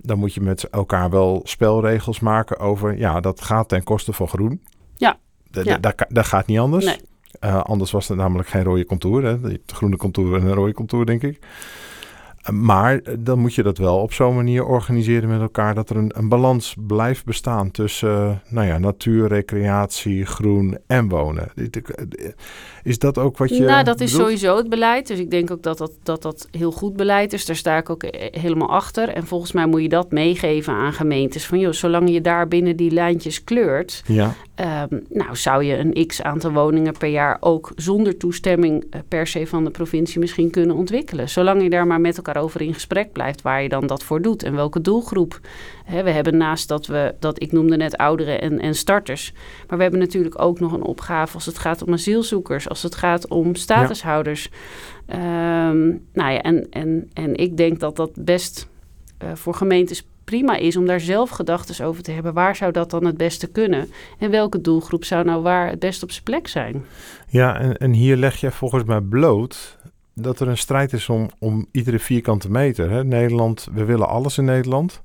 dan 0.03 0.19
moet 0.19 0.35
je 0.35 0.41
met 0.41 0.69
elkaar 0.69 1.11
wel 1.11 1.41
spelregels 1.45 2.21
maken 2.21 2.59
over, 2.59 2.99
ja, 2.99 3.21
dat 3.21 3.41
gaat 3.41 3.69
ten 3.69 3.83
koste 3.83 4.13
van 4.13 4.29
groen. 4.29 4.63
Ja. 4.97 5.19
ja. 5.51 5.79
Dat 6.09 6.27
gaat 6.27 6.47
niet 6.47 6.59
anders. 6.59 6.85
Nee. 6.85 6.99
Uh, 7.41 7.61
anders 7.63 7.91
was 7.91 8.09
het 8.09 8.19
namelijk 8.19 8.49
geen 8.49 8.63
rode 8.63 8.85
contour. 8.85 9.25
Hè? 9.25 9.41
De 9.41 9.61
groene 9.67 9.97
contour 9.97 10.37
en 10.37 10.47
een 10.47 10.55
rode 10.55 10.73
contour, 10.73 11.07
denk 11.07 11.23
ik. 11.23 11.39
Maar 12.51 13.01
dan 13.19 13.39
moet 13.39 13.55
je 13.55 13.63
dat 13.63 13.79
wel 13.79 13.99
op 13.99 14.13
zo'n 14.13 14.35
manier 14.35 14.65
organiseren 14.65 15.29
met 15.29 15.41
elkaar 15.41 15.75
dat 15.75 15.91
er 15.91 15.97
een, 15.97 16.13
een 16.15 16.29
balans 16.29 16.77
blijft 16.87 17.25
bestaan 17.25 17.71
tussen 17.71 18.11
uh, 18.11 18.31
nou 18.49 18.67
ja, 18.67 18.79
natuur, 18.79 19.29
recreatie, 19.29 20.27
groen 20.27 20.79
en 20.87 21.09
wonen. 21.09 21.53
Is 22.83 22.99
dat 22.99 23.19
ook 23.19 23.39
wat 23.39 23.49
je. 23.49 23.63
Nou, 23.63 23.85
dat 23.85 24.01
is 24.01 24.11
sowieso 24.11 24.57
het 24.57 24.69
beleid. 24.69 25.07
Dus 25.07 25.19
ik 25.19 25.31
denk 25.31 25.51
ook 25.51 25.63
dat 25.63 25.79
dat, 25.79 25.93
dat 26.03 26.23
dat 26.23 26.49
heel 26.51 26.73
goed 26.73 26.97
beleid 26.97 27.33
is. 27.33 27.47
Daar 27.47 27.57
sta 27.57 27.77
ik 27.77 27.91
ook 27.91 28.05
helemaal 28.31 28.71
achter. 28.71 29.09
En 29.09 29.27
volgens 29.27 29.53
mij 29.53 29.67
moet 29.67 29.83
je 29.83 29.89
dat 29.89 30.11
meegeven 30.11 30.73
aan 30.73 30.93
gemeentes. 30.93 31.47
Van 31.47 31.59
joh, 31.59 31.73
zolang 31.73 32.11
je 32.11 32.21
daar 32.21 32.49
binnen 32.49 32.77
die 32.77 32.91
lijntjes 32.91 33.45
kleurt, 33.45 34.03
ja. 34.07 34.35
Ehm, 34.61 34.99
nou, 35.09 35.37
zou 35.37 35.65
je 35.65 35.77
een 35.77 36.07
x 36.07 36.23
aantal 36.23 36.53
woningen 36.53 36.93
per 36.99 37.09
jaar 37.09 37.37
ook 37.41 37.73
zonder 37.77 38.17
toestemming 38.17 38.87
eh, 38.91 39.01
per 39.09 39.27
se 39.27 39.47
van 39.47 39.65
de 39.65 39.71
provincie 39.71 40.21
misschien 40.21 40.51
kunnen 40.51 40.77
ontwikkelen. 40.77 41.29
Zolang 41.29 41.63
je 41.63 41.71
daar 41.71 41.87
maar 41.87 42.01
met 42.01 42.17
elkaar 42.17 42.37
over 42.37 42.61
in 42.61 42.75
gesprek 42.75 43.13
blijft 43.13 43.43
waar 43.43 43.63
je 43.63 43.69
dan 43.69 43.87
dat 43.87 44.03
voor 44.03 44.23
doet 44.23 44.43
en 44.43 44.55
welke 44.55 44.81
doelgroep. 44.81 45.41
we 45.87 46.11
hebben 46.11 46.37
naast 46.37 46.69
dat 46.69 46.87
we, 46.87 47.15
dat 47.19 47.43
ik 47.43 47.53
noemde 47.53 47.77
net 47.77 47.97
ouderen 47.97 48.41
en, 48.41 48.61
en 48.61 48.75
starters, 48.75 49.33
maar 49.69 49.77
we 49.77 49.83
hebben 49.83 50.01
natuurlijk 50.01 50.43
ook 50.43 50.61
nog 50.61 50.73
een 50.73 50.83
opgave 50.83 51.35
als 51.35 51.47
het 51.47 51.59
gaat 51.59 51.83
om 51.83 51.93
asielzoekers, 51.93 52.69
als 52.69 52.83
het 52.83 52.95
gaat 52.95 53.29
om 53.29 53.55
statushouders. 53.55 54.51
Ehm, 55.07 55.89
nou 56.13 56.33
ja, 56.33 56.43
en, 56.43 56.67
en, 56.71 57.11
en 57.13 57.35
ik 57.37 57.57
denk 57.57 57.81
dat 57.81 57.97
dat 57.97 58.11
best 58.15 58.69
uh, 59.23 59.31
voor 59.35 59.55
gemeentes 59.55 60.07
prima 60.31 60.57
is 60.57 60.77
om 60.77 60.87
daar 60.87 61.01
zelf 61.01 61.31
gedachten 61.31 61.87
over 61.87 62.03
te 62.03 62.11
hebben. 62.11 62.33
Waar 62.33 62.57
zou 62.57 62.73
dat 62.73 62.91
dan 62.91 63.05
het 63.05 63.17
beste 63.17 63.47
kunnen? 63.47 63.91
En 64.19 64.31
welke 64.31 64.61
doelgroep 64.61 65.05
zou 65.05 65.25
nou 65.25 65.43
waar 65.43 65.69
het 65.69 65.79
best 65.79 66.03
op 66.03 66.11
zijn 66.11 66.25
plek 66.25 66.49
zijn? 66.49 66.85
Ja, 67.29 67.59
en, 67.59 67.77
en 67.77 67.93
hier 67.93 68.17
leg 68.17 68.37
je 68.37 68.51
volgens 68.51 68.85
mij 68.85 69.01
bloot 69.01 69.79
dat 70.15 70.41
er 70.41 70.49
een 70.49 70.59
strijd 70.59 70.93
is 70.93 71.09
om, 71.09 71.31
om 71.39 71.67
iedere 71.73 71.99
vierkante 71.99 72.51
meter. 72.51 72.91
Hè? 72.91 73.05
Nederland, 73.05 73.69
we 73.73 73.85
willen 73.85 74.09
alles 74.09 74.39
in 74.39 74.45
Nederland. 74.45 75.01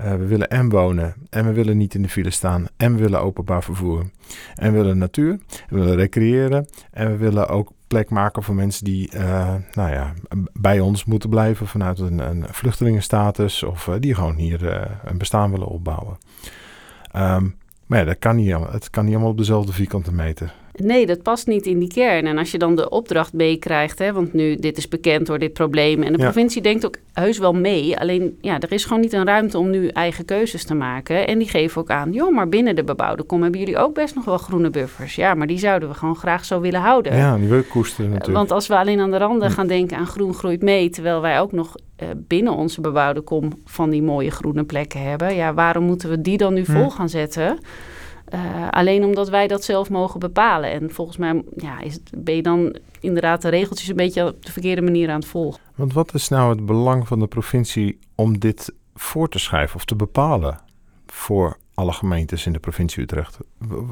Uh, 0.00 0.14
we 0.14 0.26
willen 0.26 0.48
en 0.48 0.68
wonen 0.68 1.14
en 1.30 1.46
we 1.46 1.52
willen 1.52 1.76
niet 1.76 1.94
in 1.94 2.02
de 2.02 2.08
file 2.08 2.30
staan 2.30 2.66
en 2.76 2.94
we 2.94 3.00
willen 3.00 3.20
openbaar 3.20 3.62
vervoer. 3.62 4.10
En 4.54 4.72
we 4.72 4.78
willen 4.78 4.98
natuur, 4.98 5.38
we 5.68 5.78
willen 5.78 5.96
recreëren 5.96 6.66
en 6.90 7.10
we 7.10 7.16
willen 7.16 7.48
ook 7.48 7.72
plek 7.86 8.10
maken 8.10 8.42
voor 8.42 8.54
mensen 8.54 8.84
die 8.84 9.14
uh, 9.14 9.54
nou 9.72 9.90
ja, 9.90 10.12
bij 10.52 10.80
ons 10.80 11.04
moeten 11.04 11.30
blijven 11.30 11.66
vanuit 11.66 11.98
een, 11.98 12.18
een 12.18 12.44
vluchtelingenstatus 12.50 13.62
of 13.62 13.86
uh, 13.86 13.94
die 14.00 14.14
gewoon 14.14 14.36
hier 14.36 14.88
een 15.04 15.18
bestaan 15.18 15.50
willen 15.50 15.68
opbouwen. 15.68 16.18
Um, 17.16 17.58
maar 17.86 17.98
ja, 17.98 18.04
dat 18.04 18.18
kan 18.18 18.36
niet, 18.36 18.56
het 18.70 18.90
kan 18.90 19.04
niet 19.04 19.14
allemaal 19.14 19.32
op 19.32 19.38
dezelfde 19.38 19.72
vierkante 19.72 20.12
meter. 20.12 20.54
Nee, 20.72 21.06
dat 21.06 21.22
past 21.22 21.46
niet 21.46 21.66
in 21.66 21.78
die 21.78 21.88
kern. 21.88 22.26
En 22.26 22.38
als 22.38 22.50
je 22.50 22.58
dan 22.58 22.76
de 22.76 22.88
opdracht 22.88 23.32
meekrijgt, 23.32 23.98
hè, 23.98 24.12
want 24.12 24.32
nu 24.32 24.56
dit 24.56 24.76
is 24.76 24.88
bekend 24.88 25.26
door 25.26 25.38
dit 25.38 25.52
probleem. 25.52 26.02
En 26.02 26.12
de 26.12 26.18
provincie 26.18 26.62
denkt 26.62 26.86
ook 26.86 26.96
heus 27.12 27.38
wel 27.38 27.52
mee. 27.52 27.98
Alleen 27.98 28.38
ja, 28.40 28.60
er 28.60 28.72
is 28.72 28.84
gewoon 28.84 29.00
niet 29.00 29.12
een 29.12 29.26
ruimte 29.26 29.58
om 29.58 29.70
nu 29.70 29.88
eigen 29.88 30.24
keuzes 30.24 30.64
te 30.64 30.74
maken. 30.74 31.26
En 31.26 31.38
die 31.38 31.48
geven 31.48 31.80
ook 31.80 31.90
aan, 31.90 32.12
joh, 32.12 32.34
maar 32.34 32.48
binnen 32.48 32.76
de 32.76 32.84
bebouwde 32.84 33.22
kom 33.22 33.42
hebben 33.42 33.60
jullie 33.60 33.78
ook 33.78 33.94
best 33.94 34.14
nog 34.14 34.24
wel 34.24 34.38
groene 34.38 34.70
buffers. 34.70 35.14
Ja, 35.14 35.34
maar 35.34 35.46
die 35.46 35.58
zouden 35.58 35.88
we 35.88 35.94
gewoon 35.94 36.16
graag 36.16 36.44
zo 36.44 36.60
willen 36.60 36.80
houden. 36.80 37.16
Ja, 37.16 37.36
die 37.36 37.48
wil 37.48 37.62
koesteren 37.62 38.06
eh, 38.06 38.12
natuurlijk. 38.12 38.38
Want 38.38 38.50
als 38.50 38.66
we 38.66 38.76
alleen 38.76 39.00
aan 39.00 39.10
de 39.10 39.18
randen 39.18 39.50
gaan 39.50 39.66
denken 39.66 39.96
aan 39.96 40.06
groen 40.06 40.34
groeit 40.34 40.62
mee, 40.62 40.90
terwijl 40.90 41.20
wij 41.20 41.40
ook 41.40 41.52
nog 41.52 41.74
uh, 42.02 42.08
binnen 42.16 42.52
onze 42.52 42.80
bebouwde 42.80 43.20
kom 43.20 43.52
van 43.64 43.90
die 43.90 44.02
mooie 44.02 44.30
groene 44.30 44.64
plekken 44.64 45.02
hebben. 45.02 45.34
Ja, 45.34 45.54
waarom 45.54 45.84
moeten 45.84 46.08
we 46.08 46.20
die 46.20 46.36
dan 46.36 46.54
nu 46.54 46.64
vol 46.64 46.90
gaan 46.90 47.08
zetten? 47.08 47.58
Uh, 48.34 48.68
alleen 48.70 49.04
omdat 49.04 49.28
wij 49.28 49.46
dat 49.46 49.64
zelf 49.64 49.90
mogen 49.90 50.20
bepalen. 50.20 50.70
En 50.70 50.90
volgens 50.90 51.16
mij 51.16 51.42
ja, 51.56 51.80
is 51.80 51.94
het, 51.94 52.12
ben 52.16 52.34
je 52.34 52.42
dan 52.42 52.76
inderdaad 53.00 53.42
de 53.42 53.48
regeltjes 53.48 53.88
een 53.88 53.96
beetje 53.96 54.26
op 54.26 54.44
de 54.44 54.52
verkeerde 54.52 54.82
manier 54.82 55.10
aan 55.10 55.20
het 55.20 55.28
volgen. 55.28 55.60
Want 55.74 55.92
wat 55.92 56.14
is 56.14 56.28
nou 56.28 56.50
het 56.50 56.66
belang 56.66 57.08
van 57.08 57.18
de 57.18 57.26
provincie 57.26 57.98
om 58.14 58.38
dit 58.38 58.74
voor 58.94 59.28
te 59.28 59.38
schrijven 59.38 59.76
of 59.76 59.84
te 59.84 59.96
bepalen 59.96 60.60
voor 61.06 61.56
alle 61.80 61.92
gemeentes 61.92 62.46
in 62.46 62.52
de 62.52 62.58
provincie 62.58 63.02
Utrecht? 63.02 63.38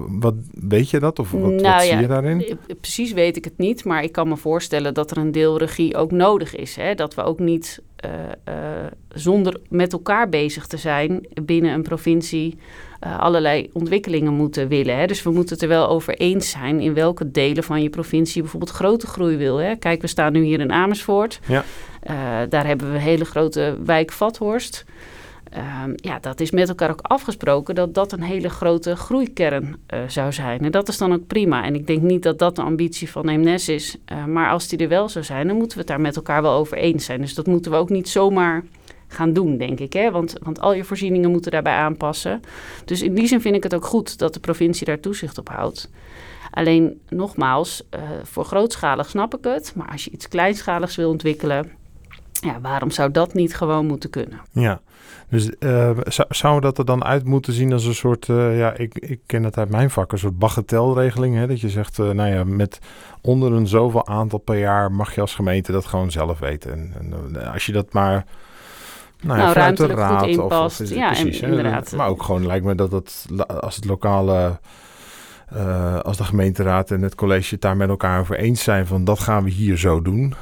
Wat 0.08 0.34
weet 0.52 0.90
je 0.90 1.00
dat 1.00 1.18
of 1.18 1.30
wat, 1.30 1.40
nou, 1.40 1.62
wat 1.62 1.82
zie 1.82 1.90
ja, 1.90 2.00
je 2.00 2.06
daarin? 2.06 2.58
Precies 2.80 3.12
weet 3.12 3.36
ik 3.36 3.44
het 3.44 3.58
niet, 3.58 3.84
maar 3.84 4.02
ik 4.02 4.12
kan 4.12 4.28
me 4.28 4.36
voorstellen 4.36 4.94
dat 4.94 5.10
er 5.10 5.16
een 5.16 5.32
deel 5.32 5.58
regie 5.58 5.96
ook 5.96 6.10
nodig 6.10 6.56
is. 6.56 6.76
Hè? 6.76 6.94
Dat 6.94 7.14
we 7.14 7.22
ook 7.22 7.38
niet 7.38 7.82
uh, 8.04 8.10
uh, 8.48 8.54
zonder 9.08 9.60
met 9.68 9.92
elkaar 9.92 10.28
bezig 10.28 10.66
te 10.66 10.76
zijn 10.76 11.26
binnen 11.44 11.72
een 11.72 11.82
provincie 11.82 12.58
uh, 13.06 13.18
allerlei 13.18 13.70
ontwikkelingen 13.72 14.32
moeten 14.32 14.68
willen. 14.68 14.98
Hè? 14.98 15.06
Dus 15.06 15.22
we 15.22 15.30
moeten 15.30 15.54
het 15.54 15.62
er 15.62 15.68
wel 15.68 15.88
over 15.88 16.14
eens 16.14 16.50
zijn 16.50 16.80
in 16.80 16.94
welke 16.94 17.30
delen 17.30 17.64
van 17.64 17.82
je 17.82 17.90
provincie 17.90 18.42
bijvoorbeeld 18.42 18.72
grote 18.72 19.06
groei 19.06 19.36
wil. 19.36 19.56
Hè? 19.56 19.76
Kijk, 19.76 20.00
we 20.00 20.06
staan 20.06 20.32
nu 20.32 20.42
hier 20.42 20.60
in 20.60 20.72
Amersfoort. 20.72 21.40
Ja. 21.46 21.64
Daar 22.48 22.66
hebben 22.66 22.88
we 22.88 22.94
een 22.94 23.00
hele 23.00 23.24
grote 23.24 23.78
wijk 23.84 24.12
Vathorst. 24.12 24.84
Uh, 25.56 25.82
ja, 25.96 26.18
dat 26.18 26.40
is 26.40 26.50
met 26.50 26.68
elkaar 26.68 26.90
ook 26.90 27.00
afgesproken 27.02 27.74
dat 27.74 27.94
dat 27.94 28.12
een 28.12 28.22
hele 28.22 28.48
grote 28.48 28.96
groeikern 28.96 29.76
uh, 29.94 30.00
zou 30.06 30.32
zijn. 30.32 30.60
En 30.60 30.70
dat 30.70 30.88
is 30.88 30.98
dan 30.98 31.12
ook 31.12 31.26
prima. 31.26 31.64
En 31.64 31.74
ik 31.74 31.86
denk 31.86 32.02
niet 32.02 32.22
dat 32.22 32.38
dat 32.38 32.56
de 32.56 32.62
ambitie 32.62 33.10
van 33.10 33.28
Eemnes 33.28 33.68
is. 33.68 33.96
Uh, 34.12 34.24
maar 34.24 34.50
als 34.50 34.68
die 34.68 34.78
er 34.78 34.88
wel 34.88 35.08
zou 35.08 35.24
zijn, 35.24 35.46
dan 35.46 35.56
moeten 35.56 35.76
we 35.76 35.82
het 35.82 35.88
daar 35.88 36.00
met 36.00 36.16
elkaar 36.16 36.42
wel 36.42 36.52
over 36.52 36.76
eens 36.76 37.04
zijn. 37.04 37.20
Dus 37.20 37.34
dat 37.34 37.46
moeten 37.46 37.70
we 37.70 37.76
ook 37.76 37.88
niet 37.88 38.08
zomaar 38.08 38.64
gaan 39.08 39.32
doen, 39.32 39.56
denk 39.56 39.80
ik. 39.80 39.92
Hè? 39.92 40.10
Want, 40.10 40.34
want 40.42 40.60
al 40.60 40.72
je 40.72 40.84
voorzieningen 40.84 41.30
moeten 41.30 41.50
daarbij 41.50 41.74
aanpassen. 41.74 42.40
Dus 42.84 43.02
in 43.02 43.14
die 43.14 43.26
zin 43.26 43.40
vind 43.40 43.54
ik 43.54 43.62
het 43.62 43.74
ook 43.74 43.84
goed 43.84 44.18
dat 44.18 44.34
de 44.34 44.40
provincie 44.40 44.86
daar 44.86 45.00
toezicht 45.00 45.38
op 45.38 45.48
houdt. 45.48 45.90
Alleen 46.50 47.00
nogmaals, 47.08 47.82
uh, 47.94 48.00
voor 48.22 48.44
grootschalig 48.44 49.08
snap 49.08 49.36
ik 49.36 49.44
het. 49.44 49.72
Maar 49.76 49.88
als 49.90 50.04
je 50.04 50.10
iets 50.10 50.28
kleinschaligs 50.28 50.96
wil 50.96 51.10
ontwikkelen, 51.10 51.70
ja, 52.40 52.60
waarom 52.60 52.90
zou 52.90 53.10
dat 53.10 53.34
niet 53.34 53.56
gewoon 53.56 53.86
moeten 53.86 54.10
kunnen? 54.10 54.40
Ja, 54.52 54.80
dus 55.28 55.50
uh, 55.58 55.90
zou, 56.04 56.28
zou 56.30 56.60
dat 56.60 56.78
er 56.78 56.84
dan 56.84 57.04
uit 57.04 57.24
moeten 57.24 57.52
zien 57.52 57.72
als 57.72 57.84
een 57.84 57.94
soort, 57.94 58.28
uh, 58.28 58.58
ja, 58.58 58.72
ik, 58.72 58.98
ik 58.98 59.20
ken 59.26 59.44
het 59.44 59.58
uit 59.58 59.70
mijn 59.70 59.90
vak, 59.90 60.12
een 60.12 60.18
soort 60.18 60.38
bagatelregeling. 60.38 61.36
Hè? 61.36 61.46
Dat 61.46 61.60
je 61.60 61.68
zegt, 61.68 61.98
uh, 61.98 62.10
nou 62.10 62.34
ja, 62.34 62.44
met 62.44 62.78
onder 63.20 63.52
een 63.52 63.66
zoveel 63.66 64.06
aantal 64.06 64.38
per 64.38 64.58
jaar 64.58 64.92
mag 64.92 65.14
je 65.14 65.20
als 65.20 65.34
gemeente 65.34 65.72
dat 65.72 65.86
gewoon 65.86 66.10
zelf 66.10 66.38
weten. 66.38 66.72
En, 66.72 66.92
en 66.98 67.52
als 67.52 67.66
je 67.66 67.72
dat 67.72 67.92
maar 67.92 68.24
nou, 69.20 69.38
nou, 69.38 69.52
ruimtelijk 69.52 69.98
raad 69.98 70.18
goed 70.18 70.28
inpast. 70.28 70.80
Of, 70.80 70.86
of, 70.86 70.94
ja, 70.94 71.06
precies, 71.06 71.40
en, 71.40 71.48
inderdaad. 71.48 71.92
Maar 71.92 72.08
ook 72.08 72.22
gewoon 72.22 72.46
lijkt 72.46 72.64
me 72.64 72.74
dat 72.74 72.92
het, 72.92 73.26
als 73.60 73.76
het 73.76 73.84
lokale, 73.84 74.58
uh, 75.56 75.98
als 75.98 76.16
de 76.16 76.24
gemeenteraad 76.24 76.90
en 76.90 77.02
het 77.02 77.14
college 77.14 77.54
het 77.54 77.60
daar 77.60 77.76
met 77.76 77.88
elkaar 77.88 78.20
over 78.20 78.38
eens 78.38 78.62
zijn 78.62 78.86
van 78.86 79.04
dat 79.04 79.18
gaan 79.18 79.44
we 79.44 79.50
hier 79.50 79.78
zo 79.78 80.02
doen. 80.02 80.34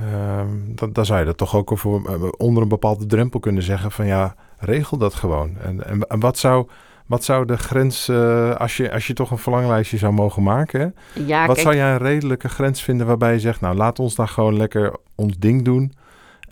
Uh, 0.00 0.40
dan, 0.66 0.92
dan 0.92 1.06
zou 1.06 1.18
je 1.18 1.24
dat 1.24 1.36
toch 1.36 1.56
ook 1.56 1.72
over, 1.72 1.90
uh, 1.90 2.28
onder 2.36 2.62
een 2.62 2.68
bepaalde 2.68 3.06
drempel 3.06 3.40
kunnen 3.40 3.62
zeggen 3.62 3.90
van 3.90 4.06
ja, 4.06 4.34
regel 4.58 4.96
dat 4.96 5.14
gewoon. 5.14 5.58
En, 5.58 5.86
en, 5.86 6.06
en 6.06 6.20
wat 6.20 6.38
zou... 6.38 6.68
Wat 7.06 7.24
zou 7.24 7.46
de 7.46 7.56
grens, 7.56 8.08
uh, 8.08 8.54
als, 8.54 8.76
je, 8.76 8.92
als 8.92 9.06
je 9.06 9.12
toch 9.12 9.30
een 9.30 9.38
verlanglijstje 9.38 9.96
zou 9.98 10.12
mogen 10.12 10.42
maken, 10.42 10.94
ja, 11.26 11.46
wat 11.46 11.54
kijk, 11.54 11.66
zou 11.66 11.76
jij 11.76 11.92
een 11.92 11.98
redelijke 11.98 12.48
grens 12.48 12.82
vinden 12.82 13.06
waarbij 13.06 13.32
je 13.32 13.40
zegt, 13.40 13.60
nou 13.60 13.76
laat 13.76 13.98
ons 13.98 14.14
daar 14.14 14.28
gewoon 14.28 14.56
lekker 14.56 14.96
ons 15.14 15.38
ding 15.38 15.64
doen. 15.64 15.92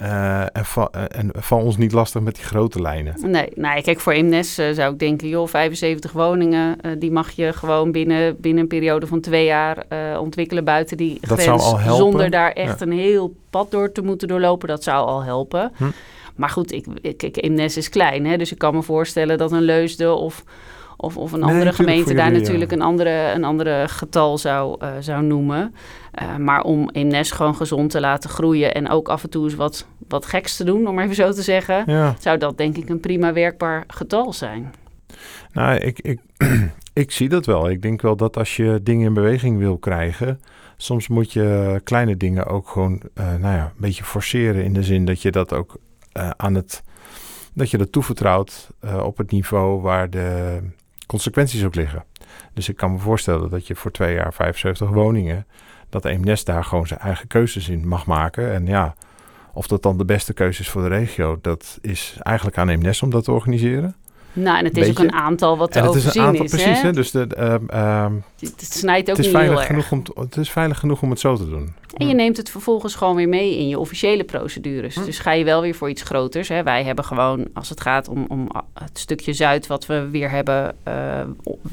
Uh, 0.03 0.41
en, 0.41 0.65
va 0.65 0.91
en 0.91 1.31
val 1.35 1.61
ons 1.61 1.77
niet 1.77 1.93
lastig 1.93 2.23
met 2.23 2.35
die 2.35 2.45
grote 2.45 2.81
lijnen. 2.83 3.15
Nee, 3.31 3.49
nou, 3.55 3.81
kijk, 3.81 4.01
voor 4.01 4.13
Eemnes 4.13 4.59
uh, 4.59 4.71
zou 4.71 4.93
ik 4.93 4.99
denken, 4.99 5.29
joh, 5.29 5.49
75 5.49 6.13
woningen, 6.13 6.77
uh, 6.83 6.93
die 6.99 7.11
mag 7.11 7.31
je 7.31 7.53
gewoon 7.53 7.93
binnen, 7.93 8.41
binnen 8.41 8.63
een 8.63 8.69
periode 8.69 9.07
van 9.07 9.21
twee 9.21 9.45
jaar 9.45 9.87
ontwikkelen 10.19 10.65
buiten 10.65 10.97
die 10.97 11.19
dat 11.21 11.41
grens. 11.41 11.45
Zou 11.45 11.75
al 11.75 11.79
helpen. 11.79 12.05
Zonder 12.05 12.31
daar 12.31 12.53
echt 12.53 12.81
ja. 12.81 12.87
een 12.87 12.93
heel 12.93 13.35
pad 13.51 13.71
door 13.71 13.93
te 13.93 14.03
moeten 14.03 14.29
doorlopen, 14.29 14.69
dat 14.69 14.83
zou 14.83 15.07
al 15.07 15.23
helpen. 15.23 15.73
Hm. 15.77 15.85
Maar 16.37 16.51
goed, 16.51 16.73
ik, 16.73 16.87
ik, 17.01 17.43
Eemnes 17.43 17.77
is 17.77 17.89
klein, 17.89 18.27
hè, 18.27 18.37
dus 18.37 18.53
ik 18.53 18.59
kan 18.59 18.75
me 18.75 18.83
voorstellen 18.83 19.39
dat 19.39 19.53
een 19.53 19.63
Leusden 19.63 20.17
of... 20.17 20.45
Of, 21.01 21.17
of 21.17 21.33
een 21.33 21.43
andere 21.43 21.65
nee, 21.65 21.73
gemeente 21.73 22.15
daar 22.15 22.27
jullie, 22.27 22.41
natuurlijk 22.41 22.71
ja. 22.71 22.77
een, 22.77 22.83
andere, 22.83 23.33
een 23.35 23.45
andere 23.45 23.85
getal 23.89 24.39
zou, 24.39 24.85
uh, 24.85 24.89
zou 25.01 25.23
noemen. 25.23 25.75
Uh, 26.23 26.37
maar 26.37 26.63
om 26.63 26.91
Eemnes 26.93 27.31
gewoon 27.31 27.55
gezond 27.55 27.91
te 27.91 28.01
laten 28.01 28.31
groeien 28.31 28.75
en 28.75 28.89
ook 28.89 29.09
af 29.09 29.23
en 29.23 29.31
toe 29.31 29.45
eens 29.45 29.55
wat, 29.55 29.87
wat 30.09 30.27
geks 30.27 30.57
te 30.57 30.65
doen, 30.65 30.87
om 30.87 30.99
even 30.99 31.15
zo 31.15 31.33
te 31.33 31.43
zeggen, 31.43 31.83
ja. 31.87 32.17
zou 32.19 32.39
dat 32.39 32.59
denk 32.59 32.77
ik 32.77 32.89
een 32.89 33.01
prima 33.01 33.33
werkbaar 33.33 33.85
getal 33.87 34.33
zijn. 34.33 34.75
Nou, 35.53 35.77
ik, 35.77 36.01
ik, 36.01 36.21
ik 36.93 37.11
zie 37.11 37.29
dat 37.29 37.47
wel. 37.47 37.71
Ik 37.71 37.83
denk 37.83 38.01
wel 38.01 38.17
dat 38.17 38.37
als 38.37 38.57
je 38.57 38.81
dingen 38.83 39.07
in 39.07 39.15
beweging 39.15 39.59
wil 39.59 39.79
krijgen, 39.79 40.41
soms 40.77 41.09
moet 41.09 41.33
je 41.33 41.81
kleine 41.85 42.17
dingen 42.17 42.47
ook 42.47 42.69
gewoon 42.69 43.03
uh, 43.15 43.25
nou 43.25 43.57
ja, 43.57 43.65
een 43.65 43.81
beetje 43.81 44.05
forceren 44.05 44.65
in 44.65 44.73
de 44.73 44.83
zin 44.83 45.05
dat 45.05 45.23
je 45.23 45.31
dat 45.31 45.53
ook 45.53 45.77
aan 46.37 46.55
het 46.55 46.83
dat 47.55 47.71
je 47.71 47.79
dat 47.79 47.93
toevertrouwt 47.93 48.71
op 49.03 49.17
het 49.17 49.31
niveau 49.31 49.81
waar 49.81 50.11
de 50.11 50.61
consequenties 51.11 51.65
ook 51.65 51.75
liggen. 51.75 52.05
Dus 52.55 52.69
ik 52.69 52.77
kan 52.77 52.93
me 52.93 52.99
voorstellen 52.99 53.51
dat 53.51 53.67
je 53.67 53.75
voor 53.75 53.91
twee 53.91 54.15
jaar 54.15 54.33
75 54.33 54.89
woningen, 54.89 55.47
dat 55.89 56.05
Eemnes 56.05 56.45
daar 56.45 56.65
gewoon 56.65 56.87
zijn 56.87 57.01
eigen 57.01 57.27
keuzes 57.27 57.69
in 57.69 57.89
mag 57.89 58.07
maken. 58.07 58.53
En 58.53 58.67
ja, 58.67 58.95
of 59.53 59.67
dat 59.67 59.83
dan 59.83 59.99
de 59.99 60.05
beste 60.05 60.33
keuze 60.33 60.61
is 60.61 60.69
voor 60.69 60.83
de 60.83 60.89
regio, 60.89 61.39
dat 61.43 61.79
is 61.81 62.17
eigenlijk 62.19 62.59
aan 62.59 62.69
Eemnes 62.69 63.03
om 63.03 63.11
dat 63.11 63.25
te 63.25 63.33
organiseren. 63.33 63.95
Nou, 64.33 64.59
en 64.59 64.65
het 64.65 64.77
is 64.77 64.87
Beetje. 64.87 65.03
ook 65.03 65.11
een 65.11 65.19
aantal 65.19 65.57
wat 65.57 65.73
te 65.73 65.79
en 65.79 65.85
het 65.85 65.95
is 65.95 66.01
overzien 66.01 66.23
een 66.23 66.29
aantal, 66.29 66.45
is. 66.45 66.51
precies. 66.51 66.83
hè? 66.83 66.93
Dus 66.93 67.11
de, 67.11 67.27
uh, 67.73 68.05
um, 68.05 68.23
Het, 68.41 68.73
snijdt 68.73 69.11
ook 69.11 69.17
het, 69.17 69.27
is 69.27 69.33
niet 69.33 69.41
heel 69.41 69.47
veilig 69.47 69.59
erg. 69.59 69.67
genoeg 69.67 69.93
om 69.93 70.03
te- 70.03 70.21
het 70.21 70.37
is 70.37 70.51
veilig 70.51 70.79
genoeg 70.79 71.03
om 71.03 71.11
het 71.11 71.21
zo 71.21 71.37
te 71.37 71.49
doen. 71.49 71.75
En 71.97 72.09
je 72.09 72.15
neemt 72.15 72.37
het 72.37 72.51
vervolgens 72.51 72.95
gewoon 72.95 73.17
weer 73.17 73.29
mee 73.29 73.59
in 73.59 73.69
je 73.69 73.79
officiële 73.79 74.25
procedures. 74.25 74.95
Hm. 74.95 75.05
Dus 75.05 75.19
ga 75.19 75.33
je 75.33 75.45
wel 75.45 75.61
weer 75.61 75.75
voor 75.75 75.91
iets 75.91 76.03
groters. 76.03 76.49
Hè. 76.49 76.63
Wij 76.63 76.85
hebben 76.85 77.05
gewoon, 77.05 77.49
als 77.53 77.69
het 77.69 77.81
gaat 77.81 78.09
om, 78.09 78.25
om 78.29 78.49
het 78.75 78.99
stukje 78.99 79.33
Zuid 79.33 79.67
wat 79.67 79.87
we 79.87 80.09
weer 80.11 80.31
hebben, 80.31 80.75
uh, 80.89 81.21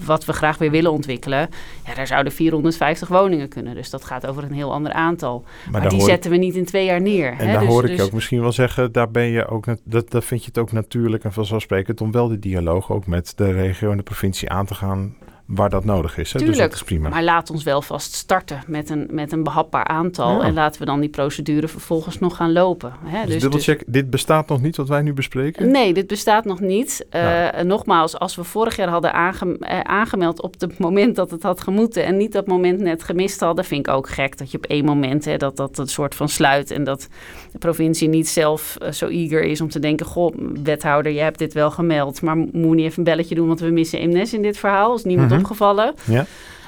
wat 0.06 0.26
we 0.26 0.34
graag 0.34 0.58
weer 0.58 0.72
willen 0.72 0.92
ontwikkelen. 0.92 1.50
Ja, 1.86 1.94
daar 1.94 2.08
zouden 2.08 2.34
450 2.34 3.08
woningen 3.08 3.48
kunnen. 3.48 3.76
Dus 3.76 3.90
dat 3.90 4.06
gaat 4.06 4.28
over 4.28 4.44
een 4.44 4.52
heel 4.52 4.74
ander 4.74 4.92
aantal. 4.92 5.44
Maar, 5.72 5.82
Maar, 5.82 5.90
die 5.90 6.02
zetten 6.02 6.32
we 6.32 6.38
niet 6.38 6.56
in 6.56 6.66
twee 6.66 6.86
jaar 6.86 7.02
neer. 7.02 7.32
en 7.32 7.38
hè. 7.38 7.52
daar 7.54 7.60
dus, 7.60 7.70
hoor 7.70 7.84
ik 7.84 7.90
dus, 7.90 7.98
je 7.98 8.04
ook 8.04 8.12
misschien 8.14 8.42
wel 8.42 8.52
zeggen, 8.52 8.92
daar 8.92 9.12
ben 9.12 9.28
je 9.28 9.48
ook, 9.48 9.66
dat, 9.84 10.12
dat 10.12 10.26
vind 10.26 10.42
je 10.42 10.48
het 10.48 10.58
ook 10.58 10.72
natuurlijk 10.72 11.24
en 11.24 11.34
vanzelfsprekend 11.34 12.02
om 12.02 12.12
wel 12.12 12.28
die 12.28 12.40
dialoog 12.40 12.92
ook 12.92 13.08
met 13.08 13.34
de 13.36 13.52
regio 13.52 13.92
en 13.92 13.98
de 13.98 14.04
provincie 14.04 14.50
aan 14.50 14.66
te 14.66 14.76
gaan 14.76 15.16
waar 15.48 15.70
dat 15.70 15.86
nodig 15.86 16.18
is. 16.18 16.32
Hè? 16.34 16.40
Tuurlijk, 16.40 16.60
dus 16.60 16.68
dat 16.70 16.76
is 16.78 16.84
prima. 16.86 17.10
maar 17.10 17.24
laat 17.24 17.50
ons 17.50 17.64
wel 17.64 17.82
vast 17.82 18.14
starten 18.14 18.64
met 18.68 18.90
een, 18.90 19.08
met 19.12 19.32
een 19.32 19.44
behapbaar 19.44 19.84
aantal. 19.86 20.40
Ja. 20.40 20.42
En 20.48 20.54
laten 20.54 20.80
we 20.80 20.86
dan 20.86 21.00
die 21.00 21.10
procedure 21.10 21.68
vervolgens 21.68 22.20
nog 22.20 22.36
gaan 22.36 22.52
lopen. 22.52 22.94
Hè? 23.04 23.26
dus, 23.26 23.42
dubbelcheck, 23.42 23.84
dit 23.88 24.10
bestaat 24.10 24.48
nog 24.48 24.62
niet 24.62 24.76
wat 24.76 24.88
wij 24.88 25.02
nu 25.02 25.14
bespreken? 25.14 25.72
Nee, 25.72 25.94
dit 25.94 26.08
bestaat 26.08 26.46
nog 26.46 26.60
niet. 26.60 27.06
Eh, 27.10 27.22
Nou. 27.22 27.66
nogmaals, 27.66 28.20
als 28.20 28.36
we 28.36 28.44
vorig 28.44 28.76
jaar 28.76 28.88
hadden 28.90 29.14
aange- 29.14 29.58
eh, 29.60 29.80
aangemeld 29.80 30.42
op 30.42 30.56
het 30.60 30.78
moment 30.80 31.16
dat 31.16 31.32
het 31.32 31.44
had 31.44 31.62
gemoeten 31.62 32.06
en 32.06 32.18
niet 32.18 32.32
dat 32.32 32.48
moment 32.48 32.80
net 32.80 33.04
gemist 33.04 33.40
hadden, 33.40 33.66
vind 33.66 33.88
ik 33.88 33.94
ook 33.94 34.10
gek 34.10 34.38
dat 34.38 34.52
je 34.52 34.58
op 34.58 34.66
één 34.66 34.86
moment 34.86 35.26
hè, 35.26 35.38
dat 35.38 35.58
dat 35.58 35.78
een 35.78 35.88
soort 35.88 36.16
van 36.16 36.30
sluit 36.30 36.72
en 36.72 36.84
dat 36.84 37.08
de 37.52 37.58
provincie 37.58 38.08
niet 38.10 38.28
zelf 38.28 38.76
eh, 38.82 38.92
zo 38.92 39.08
eager 39.08 39.44
is 39.44 39.62
om 39.62 39.70
te 39.70 39.80
denken, 39.80 40.06
goh, 40.06 40.34
wethouder, 40.64 41.12
je 41.12 41.20
hebt 41.20 41.40
dit 41.40 41.54
wel 41.54 41.72
gemeld, 41.72 42.22
maar 42.22 42.38
moet 42.38 42.76
niet 42.76 42.86
even 42.86 42.98
een 42.98 43.04
belletje 43.04 43.36
doen, 43.36 43.48
want 43.48 43.60
we 43.60 43.70
missen 43.70 44.00
Eemnes 44.00 44.34
in 44.34 44.42
dit 44.42 44.58
verhaal, 44.58 44.96
is 44.96 45.04
niemand 45.04 45.32
Mhm. 45.38 45.44
opgevallen. 45.46 45.94
Ja. 46.06 46.26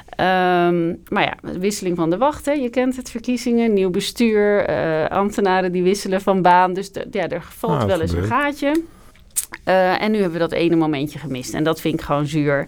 Ehm, 0.10 0.96
maar 1.08 1.24
ja, 1.24 1.60
wisseling 1.60 1.96
van 1.98 2.10
de 2.10 2.18
wacht, 2.18 2.46
hè. 2.46 2.52
je 2.52 2.70
kent 2.70 2.96
het, 2.96 3.10
verkiezingen, 3.12 3.74
nieuw 3.74 3.90
bestuur, 3.90 4.66
eh, 4.66 5.06
ambtenaren 5.18 5.72
die 5.72 5.84
wisselen 5.84 6.22
van 6.22 6.42
baan. 6.42 6.74
Dus 6.74 6.92
de- 6.92 7.08
ja, 7.12 7.28
er 7.30 7.44
valt 7.58 7.74
Nou, 7.74 7.88
wel 7.88 8.02
eens 8.02 8.12
een 8.14 8.24
gaatje. 8.24 8.82
Eh, 9.64 10.02
en 10.02 10.12
nu 10.12 10.16
hebben 10.18 10.34
we 10.34 10.40
dat 10.48 10.52
ene 10.52 10.76
momentje 10.76 11.20
gemist. 11.20 11.54
En 11.54 11.64
dat 11.64 11.82
vind 11.82 11.94
ik 11.94 12.02
gewoon 12.02 12.26
zuur. 12.28 12.68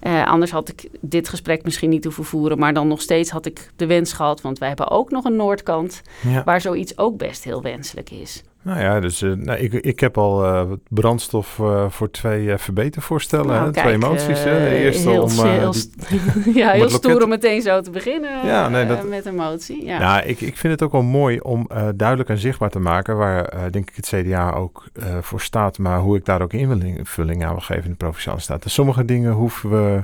Eh, 0.00 0.26
anders 0.26 0.50
had 0.50 0.68
ik 0.68 0.88
dit 1.00 1.28
gesprek 1.28 1.64
misschien 1.64 1.90
niet 1.90 2.04
hoeven 2.04 2.24
voeren. 2.24 2.58
Maar 2.58 2.74
dan 2.74 2.88
nog 2.88 3.00
steeds 3.00 3.30
had 3.30 3.46
ik 3.46 3.70
de 3.76 3.86
wens 3.86 4.12
gehad. 4.12 4.40
Want 4.40 4.58
wij 4.58 4.68
hebben 4.68 4.90
ook 4.90 5.10
nog 5.10 5.24
een 5.24 5.36
Noordkant. 5.36 6.02
Ja. 6.28 6.44
Waar 6.44 6.60
zoiets 6.60 6.98
ook 6.98 7.16
best 7.16 7.44
heel 7.44 7.62
wenselijk 7.62 8.10
is. 8.10 8.42
Nou 8.64 8.80
ja, 8.80 9.00
dus 9.00 9.22
eh, 9.22 9.32
nou, 9.32 9.58
ik, 9.58 9.72
ik 9.72 10.00
heb 10.00 10.18
al 10.18 10.44
eh, 10.44 10.62
brandstof 10.88 11.58
eh, 11.58 11.88
voor 11.90 12.10
twee 12.10 12.56
verbetervoorstellen. 12.56 13.46
Nou, 13.46 13.64
hè? 13.64 13.70
kijk, 13.70 13.86
twee 13.86 13.98
moties. 13.98 14.44
hè? 14.44 14.58
De 14.58 14.74
eerste 14.76 15.10
heel, 15.10 15.22
om... 15.22 15.30
heel, 15.30 15.72
die- 15.72 16.54
ja, 16.60 16.70
heel 16.70 16.88
stoer 16.88 17.22
om 17.22 17.28
meteen 17.28 17.62
zo 17.62 17.80
te 17.80 17.90
beginnen 17.90 18.46
Ja, 18.46 18.68
nee, 18.68 18.86
dat- 18.86 19.08
met 19.08 19.26
een 19.26 19.34
motie. 19.34 19.84
Ja. 19.84 19.98
Nou, 19.98 20.22
ik, 20.22 20.40
ik 20.40 20.56
vind 20.56 20.72
het 20.72 20.82
ook 20.82 20.92
wel 20.92 21.02
mooi 21.02 21.38
om 21.40 21.68
duidelijk 21.96 22.28
en 22.28 22.38
zichtbaar 22.38 22.70
te 22.70 22.78
maken 22.78 23.16
waar, 23.16 23.70
denk 23.72 23.90
ik, 23.90 23.96
het 23.96 24.06
CDA 24.06 24.50
ook 24.50 24.84
voor 25.20 25.40
staat, 25.40 25.78
maar 25.78 25.98
hoe 25.98 26.16
ik 26.16 26.24
daar 26.24 26.42
ook 26.42 26.52
invulling, 26.52 27.44
aan 27.44 27.50
wil 27.52 27.60
geven 27.60 27.84
in 27.84 27.90
de 27.90 27.96
provinciale 27.96 28.40
staat. 28.40 28.62
Dus 28.62 28.74
sommige 28.74 29.04
dingen 29.04 29.32
hoeven 29.32 29.70
we. 29.70 30.02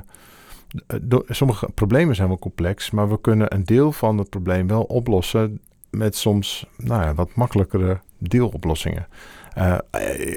sommige 1.27 1.67
problemen 1.75 2.15
zijn 2.15 2.27
wel 2.27 2.39
complex, 2.39 2.91
maar 2.91 3.09
we 3.09 3.21
kunnen 3.21 3.53
een 3.53 3.63
deel 3.63 3.91
van 3.91 4.17
het 4.17 4.29
probleem 4.29 4.67
wel 4.67 4.81
oplossen 4.83 5.59
met 5.89 6.15
soms 6.15 6.65
nou 6.77 7.01
ja, 7.03 7.13
wat 7.13 7.29
makkelijkere 7.35 7.99
deeloplossingen. 8.17 9.07
Eh, 9.53 9.77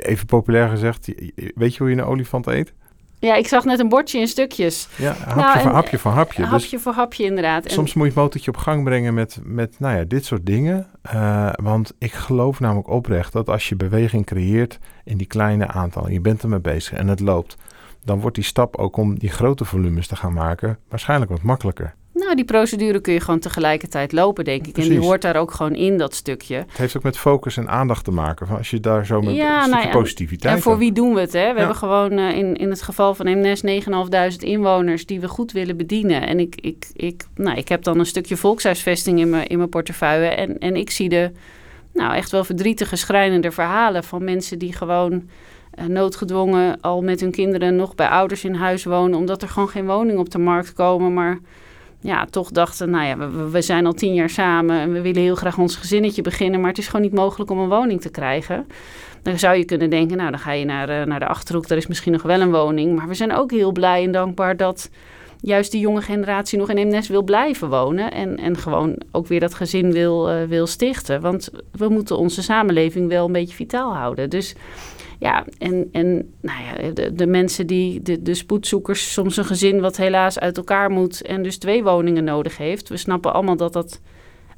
even 0.00 0.26
populair 0.26 0.68
gezegd, 0.68 1.12
weet 1.54 1.73
je 1.75 1.78
hoe 1.78 1.90
je 1.90 1.97
een 1.97 2.04
olifant 2.04 2.47
eet? 2.47 2.73
ja, 3.18 3.35
ik 3.35 3.47
zag 3.47 3.64
net 3.64 3.78
een 3.78 3.88
bordje 3.88 4.18
in 4.18 4.28
stukjes. 4.28 4.88
Ja, 4.97 5.12
hapje, 5.12 5.35
Nou, 5.40 5.59
voor 5.59 5.68
en- 5.71 5.75
hapje 5.76 5.99
voor 5.99 6.11
hapje. 6.11 6.42
Dus 6.42 6.50
Hapje 6.50 6.78
voor 6.78 6.92
hapje, 6.92 7.25
inderdaad. 7.25 7.64
En- 7.64 7.71
Soms 7.71 7.94
moet 7.94 8.04
je 8.04 8.11
het 8.12 8.18
motortje 8.21 8.50
op 8.50 8.56
gang 8.56 8.85
brengen 8.85 9.14
met, 9.14 9.38
met 9.44 9.75
nou 9.78 9.97
ja, 9.97 10.04
dit 10.04 10.25
soort 10.25 10.47
dingen. 10.47 10.87
Eh, 11.02 11.49
want 11.62 11.92
ik 11.99 12.12
geloof 12.12 12.61
namelijk 12.61 12.88
oprecht 12.88 13.32
dat 13.32 13.49
als 13.49 13.68
je 13.68 13.76
beweging 13.76 14.26
creëert 14.26 14.78
in 15.04 15.16
die 15.16 15.26
kleine 15.26 15.66
aantallen, 15.66 16.12
je 16.12 16.21
bent 16.21 16.42
ermee 16.42 16.61
bezig 16.61 16.99
en 16.99 17.09
het 17.09 17.21
loopt, 17.21 17.56
dan 18.04 18.21
wordt 18.21 18.37
die 18.37 18.44
stap 18.44 18.76
ook 18.76 18.97
om 18.97 19.18
die 19.18 19.30
grote 19.30 19.64
volumes 19.64 20.06
te 20.06 20.16
gaan 20.16 20.32
maken 20.32 20.78
waarschijnlijk 20.88 21.30
wat 21.30 21.42
makkelijker. 21.42 21.94
Nou, 22.14 22.35
die 22.35 22.45
procedure 22.45 23.00
kun 23.00 23.12
je 23.12 23.21
gewoon 23.21 23.40
tegelijkertijd 23.40 24.12
lopen, 24.12 24.45
denk 24.45 24.66
ik. 24.66 24.76
En 24.78 24.88
die 24.88 24.99
hoort 24.99 25.23
daar 25.23 25.37
ook 25.37 25.50
gewoon 25.50 25.75
in, 25.75 25.99
dat 25.99 26.14
stukje. 26.14 26.54
Het 26.57 26.76
heeft 26.78 26.97
ook 26.97 27.02
met 27.02 27.19
focus 27.19 27.57
en 27.57 27.69
aandacht 27.69 28.04
te 28.04 28.11
maken. 28.11 28.47
Van 28.47 28.57
als 28.57 28.71
je 28.71 28.81
daar 28.81 29.07
zo 29.07 29.21
met 29.21 29.35
Ja, 29.35 29.64
een 29.64 29.71
nou 29.71 29.87
ja, 29.87 29.92
positiviteit... 29.92 30.57
En 30.57 30.62
voor 30.62 30.78
wie 30.78 30.92
doen 30.92 31.14
we 31.14 31.21
het? 31.21 31.33
Hè? 31.33 31.40
We 31.40 31.47
Ja. 31.52 31.57
hebben 31.57 31.76
gewoon 31.76 32.12
eh, 32.12 32.37
in, 32.37 32.57
in 32.57 32.71
het 32.71 32.83
geval 32.83 33.14
van 33.14 33.26
MNES 33.38 33.62
9.500 33.64 34.37
inwoners 34.38 35.07
die 35.07 35.21
we 35.21 35.28
goed 35.28 35.52
willen 35.52 35.76
bedienen. 35.76 36.26
En 36.26 36.40
ik, 36.40 36.54
ik, 36.61 36.87
ik, 36.95 37.25
nou, 37.35 37.57
ik 37.57 37.69
heb 37.69 37.83
dan 37.83 37.99
een 37.99 38.07
stukje 38.07 38.37
volkshuisvesting 38.37 39.19
in 39.19 39.31
mijn, 39.31 39.47
in 39.47 39.57
mijn 39.57 39.69
portefeuille. 39.69 40.26
En, 40.28 40.59
en 40.59 40.76
ik 40.76 40.90
zie 40.90 41.09
de 41.09 41.31
nou, 41.92 42.14
echt 42.14 42.31
wel 42.31 42.45
verdrietige, 42.45 42.97
schrijnende 42.97 43.50
verhalen 43.50 44.04
van 44.04 44.25
mensen 44.25 44.59
die 44.59 44.73
gewoon 44.73 45.28
eh, 45.75 45.85
noodgedwongen 45.87 46.81
al 46.81 47.02
met 47.02 47.21
hun 47.21 47.31
kinderen 47.31 47.76
nog 47.76 47.95
bij 47.95 48.09
ouders 48.09 48.45
in 48.45 48.54
huis 48.54 48.85
wonen. 48.85 49.19
Omdat 49.19 49.42
er 49.42 49.49
gewoon 49.49 49.69
geen 49.69 49.87
woningen 49.87 50.21
op 50.21 50.31
de 50.31 50.38
markt 50.38 50.73
komen. 50.73 51.14
Maar 51.14 51.38
ja, 52.02 52.27
toch 52.31 52.50
dachten, 52.50 52.90
nou 52.90 53.05
ja, 53.07 53.16
we, 53.16 53.50
we 53.50 53.62
zijn 53.62 53.87
al 53.87 53.92
tien 53.92 54.14
jaar 54.14 54.31
samen 54.31 54.81
en 54.81 54.92
we 54.92 55.00
willen 55.00 55.22
heel 55.22 55.35
graag 55.35 55.59
ons 55.59 55.77
gezinnetje 55.77 56.22
beginnen. 56.22 56.61
Maar 56.61 56.68
het 56.68 56.79
is 56.79 56.87
gewoon 56.87 57.03
niet 57.03 57.14
mogelijk 57.14 57.50
om 57.50 57.59
een 57.59 57.68
woning 57.68 58.00
te 58.00 58.11
krijgen. 58.11 58.66
Dan 59.22 59.38
zou 59.38 59.57
je 59.57 59.64
kunnen 59.64 59.90
denken, 59.90 60.16
nou 60.16 60.31
dan 60.31 60.40
ga 60.40 60.53
je 60.53 60.64
naar, 60.64 60.88
eh, 60.88 61.07
naar 61.07 61.18
de 61.18 61.27
Achterhoek, 61.27 61.68
daar 61.68 61.79
is 61.79 61.87
misschien 61.87 62.12
nog 62.12 62.22
wel 62.22 62.40
een 62.40 62.50
woning. 62.50 62.96
Maar 62.96 63.09
we 63.09 63.14
zijn 63.14 63.33
ook 63.33 63.50
heel 63.50 63.72
blij 63.72 64.05
en 64.05 64.12
dankbaar 64.12 64.57
dat 64.57 64.90
juist 65.40 65.70
die 65.70 65.81
jonge 65.81 66.03
generatie 66.03 66.59
nog 66.59 66.70
in 66.70 66.77
Eemnes 66.77 67.09
wil 67.09 67.22
blijven 67.22 67.68
wonen. 67.68 68.12
En, 68.12 68.37
en 68.37 68.57
gewoon 68.57 68.96
ook 69.12 69.27
weer 69.27 69.40
dat 69.40 69.55
gezin 69.55 69.92
wil, 69.92 70.31
eh, 70.31 70.44
wil 70.44 70.66
stichten. 70.66 71.20
Want 71.20 71.50
we 71.72 71.88
moeten 71.88 72.18
onze 72.18 72.42
samenleving 72.42 73.09
wel 73.09 73.27
een 73.27 73.33
beetje 73.33 73.57
vitaal 73.57 73.94
houden. 73.94 74.31
Dus 74.31 74.55
ja, 75.22 75.44
en, 75.58 75.88
en 75.92 76.32
nou 76.40 76.58
ja, 76.64 76.90
de, 76.90 77.12
de 77.14 77.26
mensen 77.26 77.66
die, 77.66 78.02
de, 78.02 78.22
de 78.22 78.35
spoedzoekers, 78.35 79.12
soms 79.12 79.37
een 79.37 79.44
gezin 79.44 79.80
wat 79.80 79.96
helaas 79.96 80.38
uit 80.38 80.56
elkaar 80.56 80.90
moet 80.90 81.22
en 81.22 81.42
dus 81.42 81.56
twee 81.58 81.82
woningen 81.82 82.24
nodig 82.24 82.56
heeft. 82.56 82.88
We 82.88 82.96
snappen 82.96 83.32
allemaal 83.32 83.56
dat 83.56 83.72
dat 83.72 84.00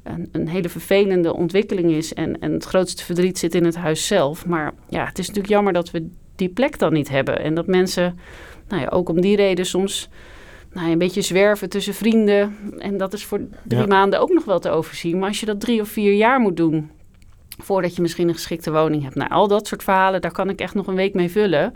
een, 0.02 0.28
een 0.32 0.48
hele 0.48 0.68
vervelende 0.68 1.34
ontwikkeling 1.34 1.90
is. 1.90 2.14
En, 2.14 2.40
en 2.40 2.52
het 2.52 2.64
grootste 2.64 3.04
verdriet 3.04 3.38
zit 3.38 3.54
in 3.54 3.64
het 3.64 3.76
huis 3.76 4.06
zelf. 4.06 4.46
Maar 4.46 4.72
ja, 4.88 5.04
het 5.04 5.18
is 5.18 5.26
natuurlijk 5.26 5.54
jammer 5.54 5.72
dat 5.72 5.90
we 5.90 6.08
die 6.36 6.48
plek 6.48 6.78
dan 6.78 6.92
niet 6.92 7.08
hebben. 7.08 7.40
En 7.40 7.54
dat 7.54 7.66
mensen, 7.66 8.18
nou 8.68 8.82
ja, 8.82 8.88
ook 8.88 9.08
om 9.08 9.20
die 9.20 9.36
reden 9.36 9.66
soms 9.66 10.08
nou 10.72 10.90
een 10.90 10.98
beetje 10.98 11.22
zwerven 11.22 11.68
tussen 11.68 11.94
vrienden. 11.94 12.56
En 12.78 12.96
dat 12.96 13.12
is 13.12 13.24
voor 13.24 13.40
drie 13.62 13.80
Ja. 13.80 13.86
maanden 13.86 14.20
ook 14.20 14.32
nog 14.32 14.44
wel 14.44 14.58
te 14.58 14.70
overzien. 14.70 15.18
Maar 15.18 15.28
als 15.28 15.40
je 15.40 15.46
dat 15.46 15.60
drie 15.60 15.80
of 15.80 15.88
vier 15.88 16.12
jaar 16.12 16.40
moet 16.40 16.56
doen, 16.56 16.90
voordat 17.58 17.96
je 17.96 18.02
misschien 18.02 18.28
een 18.28 18.34
geschikte 18.34 18.72
woning 18.72 19.02
hebt. 19.02 19.14
Nou, 19.14 19.30
al 19.30 19.48
dat 19.48 19.66
soort 19.66 19.82
verhalen, 19.82 20.20
daar 20.20 20.32
kan 20.32 20.48
ik 20.48 20.60
echt 20.60 20.74
nog 20.74 20.86
een 20.86 20.94
week 20.94 21.14
mee 21.14 21.30
vullen. 21.30 21.74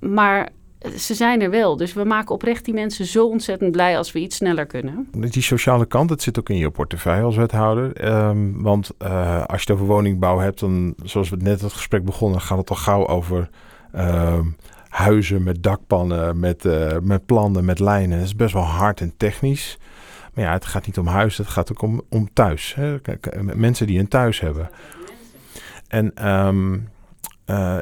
Maar 0.00 0.48
ze 0.96 1.14
zijn 1.14 1.42
er 1.42 1.50
wel. 1.50 1.76
Dus 1.76 1.92
we 1.92 2.04
maken 2.04 2.34
oprecht 2.34 2.64
die 2.64 2.74
mensen 2.74 3.06
zo 3.06 3.26
ontzettend 3.26 3.72
blij 3.72 3.98
als 3.98 4.12
we 4.12 4.20
iets 4.20 4.36
sneller 4.36 4.66
kunnen. 4.66 5.08
Die 5.12 5.42
sociale 5.42 5.86
kant, 5.86 6.08
dat 6.08 6.22
zit 6.22 6.38
ook 6.38 6.48
in 6.48 6.56
je 6.56 6.70
portefeuille 6.70 7.24
als 7.24 7.36
wethouder. 7.36 7.92
Ehm, 7.92 8.52
want 8.52 8.90
eh, 8.98 9.44
als 9.44 9.62
je 9.62 9.66
het 9.66 9.70
over 9.70 9.86
woningbouw 9.94 10.38
hebt, 10.38 10.60
dan, 10.60 10.94
zoals 11.04 11.28
we 11.28 11.36
net 11.36 11.60
het 11.60 11.72
gesprek 11.72 12.04
begonnen, 12.04 12.40
gaat 12.40 12.58
het 12.58 12.70
al 12.70 12.76
gauw 12.76 13.06
over 13.06 13.48
ehm, 13.92 14.44
huizen 14.88 15.42
met 15.42 15.62
dakpannen, 15.62 16.40
met, 16.40 16.64
eh, 16.64 16.96
met 17.02 17.26
plannen, 17.26 17.64
met 17.64 17.78
lijnen. 17.78 18.18
Dat 18.18 18.26
is 18.26 18.36
best 18.36 18.52
wel 18.52 18.62
hard 18.62 19.00
en 19.00 19.12
technisch. 19.16 19.78
Maar 20.38 20.46
ja, 20.46 20.52
het 20.52 20.66
gaat 20.66 20.86
niet 20.86 20.98
om 20.98 21.06
huis, 21.06 21.36
het 21.36 21.46
gaat 21.46 21.70
ook 21.70 21.82
om, 21.82 22.02
om 22.08 22.28
thuis. 22.32 22.74
Hè? 22.74 23.00
Kijk, 23.00 23.26
eh, 23.26 23.40
mensen 23.40 23.86
die 23.86 23.98
een 23.98 24.08
thuis 24.08 24.40
hebben. 24.40 24.70
En 25.88 26.14
ehm, 26.14 26.78
eh, 27.44 27.78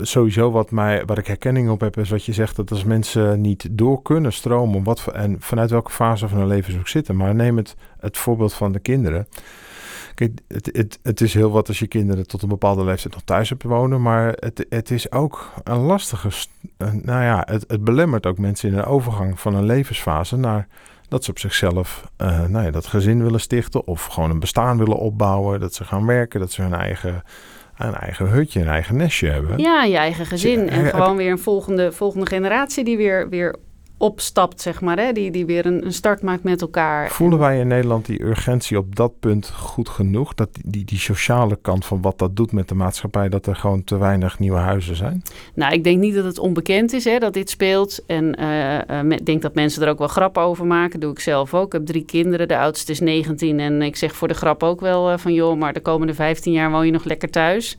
sowieso 0.00 0.50
wat, 0.50 0.70
mij, 0.70 1.04
wat 1.04 1.18
ik 1.18 1.26
herkenning 1.26 1.70
op 1.70 1.80
heb, 1.80 1.96
is 1.96 2.10
wat 2.10 2.24
je 2.24 2.32
zegt, 2.32 2.56
dat 2.56 2.70
als 2.70 2.84
mensen 2.84 3.40
niet 3.40 3.68
door 3.70 4.02
kunnen 4.02 4.32
stromen, 4.32 4.76
om 4.76 4.84
wat, 4.84 5.06
en 5.12 5.36
vanuit 5.38 5.70
welke 5.70 5.90
fase 5.90 6.28
van 6.28 6.38
hun 6.38 6.46
leven 6.46 6.72
ze 6.72 6.78
ook 6.78 6.88
zitten. 6.88 7.16
Maar 7.16 7.34
neem 7.34 7.56
het, 7.56 7.76
het 7.98 8.18
voorbeeld 8.18 8.54
van 8.54 8.72
de 8.72 8.80
kinderen. 8.80 9.28
Kijk, 10.14 10.32
het, 10.48 10.70
het, 10.72 10.98
het 11.02 11.20
is 11.20 11.34
heel 11.34 11.50
wat 11.50 11.68
als 11.68 11.78
je 11.78 11.86
kinderen 11.86 12.26
tot 12.26 12.42
een 12.42 12.48
bepaalde 12.48 12.84
leeftijd 12.84 13.14
nog 13.14 13.22
thuis 13.22 13.48
hebt 13.48 13.62
wonen, 13.62 14.02
maar 14.02 14.32
het, 14.38 14.66
het 14.68 14.90
is 14.90 15.12
ook 15.12 15.52
een 15.64 15.80
lastige, 15.80 16.30
st- 16.30 16.50
eh, 16.76 16.92
nou 16.92 17.22
ja, 17.22 17.42
het, 17.46 17.64
het 17.68 17.84
belemmert 17.84 18.26
ook 18.26 18.38
mensen 18.38 18.68
in 18.68 18.78
een 18.78 18.84
overgang 18.84 19.40
van 19.40 19.54
een 19.54 19.64
levensfase 19.64 20.36
naar 20.36 20.68
dat 21.10 21.24
ze 21.24 21.30
op 21.30 21.38
zichzelf 21.38 22.04
eh, 22.16 22.44
nou 22.46 22.64
ja, 22.64 22.70
dat 22.70 22.86
gezin 22.86 23.22
willen 23.22 23.40
stichten 23.40 23.86
of 23.86 24.06
gewoon 24.06 24.30
een 24.30 24.40
bestaan 24.40 24.78
willen 24.78 24.96
opbouwen, 24.96 25.60
dat 25.60 25.74
ze 25.74 25.84
gaan 25.84 26.06
werken, 26.06 26.40
dat 26.40 26.52
ze 26.52 26.62
hun 26.62 26.74
eigen, 26.74 27.22
een 27.78 27.94
eigen 27.94 28.28
hutje, 28.28 28.60
een 28.60 28.68
eigen 28.68 28.96
nestje 28.96 29.28
hebben. 29.28 29.58
Ja, 29.58 29.84
je 29.84 29.96
eigen 29.96 30.26
gezin. 30.26 30.68
En 30.68 30.86
gewoon 30.86 31.16
weer 31.16 31.30
een 31.30 31.38
volgende, 31.38 31.92
volgende 31.92 32.26
generatie 32.26 32.84
die 32.84 32.96
weer, 32.96 33.28
weer 33.28 33.56
opstapt, 34.00 34.60
zeg 34.60 34.80
maar. 34.80 34.98
Hè? 34.98 35.12
Die, 35.12 35.30
die 35.30 35.46
weer 35.46 35.66
een, 35.66 35.84
een 35.84 35.92
start 35.92 36.22
maakt 36.22 36.42
met 36.42 36.60
elkaar. 36.60 37.10
Voelen 37.10 37.38
wij 37.38 37.58
in 37.58 37.66
Nederland 37.66 38.06
die 38.06 38.22
urgentie 38.22 38.78
op 38.78 38.96
dat 38.96 39.12
punt 39.20 39.50
goed 39.50 39.88
genoeg? 39.88 40.34
Dat 40.34 40.48
die, 40.54 40.62
die, 40.66 40.84
die 40.84 40.98
sociale 40.98 41.58
kant 41.62 41.84
van 41.84 42.00
wat 42.00 42.18
dat 42.18 42.36
doet 42.36 42.52
met 42.52 42.68
de 42.68 42.74
maatschappij, 42.74 43.28
dat 43.28 43.46
er 43.46 43.56
gewoon 43.56 43.84
te 43.84 43.96
weinig 43.96 44.38
nieuwe 44.38 44.58
huizen 44.58 44.96
zijn? 44.96 45.22
Nou, 45.54 45.72
ik 45.72 45.84
denk 45.84 45.98
niet 45.98 46.14
dat 46.14 46.24
het 46.24 46.38
onbekend 46.38 46.92
is 46.92 47.04
hè, 47.04 47.18
dat 47.18 47.34
dit 47.34 47.50
speelt. 47.50 48.04
En 48.06 48.34
eh, 48.34 49.00
eh, 49.00 49.10
ik 49.10 49.26
denk 49.26 49.42
dat 49.42 49.54
mensen 49.54 49.82
er 49.82 49.88
ook 49.88 49.98
wel 49.98 50.08
grappen 50.08 50.42
over 50.42 50.66
maken. 50.66 51.00
doe 51.00 51.12
ik 51.12 51.20
zelf 51.20 51.54
ook. 51.54 51.66
Ik 51.66 51.72
heb 51.72 51.86
drie 51.86 52.04
kinderen. 52.04 52.48
De 52.48 52.58
oudste 52.58 52.92
is 52.92 53.00
19. 53.00 53.60
En 53.60 53.82
ik 53.82 53.96
zeg 53.96 54.16
voor 54.16 54.28
de 54.28 54.34
grap 54.34 54.62
ook 54.62 54.80
wel 54.80 55.10
eh, 55.10 55.18
van... 55.18 55.34
joh, 55.34 55.58
maar 55.58 55.72
de 55.72 55.80
komende 55.80 56.14
15 56.14 56.52
jaar 56.52 56.70
woon 56.70 56.86
je 56.86 56.92
nog 56.92 57.04
lekker 57.04 57.30
thuis. 57.30 57.76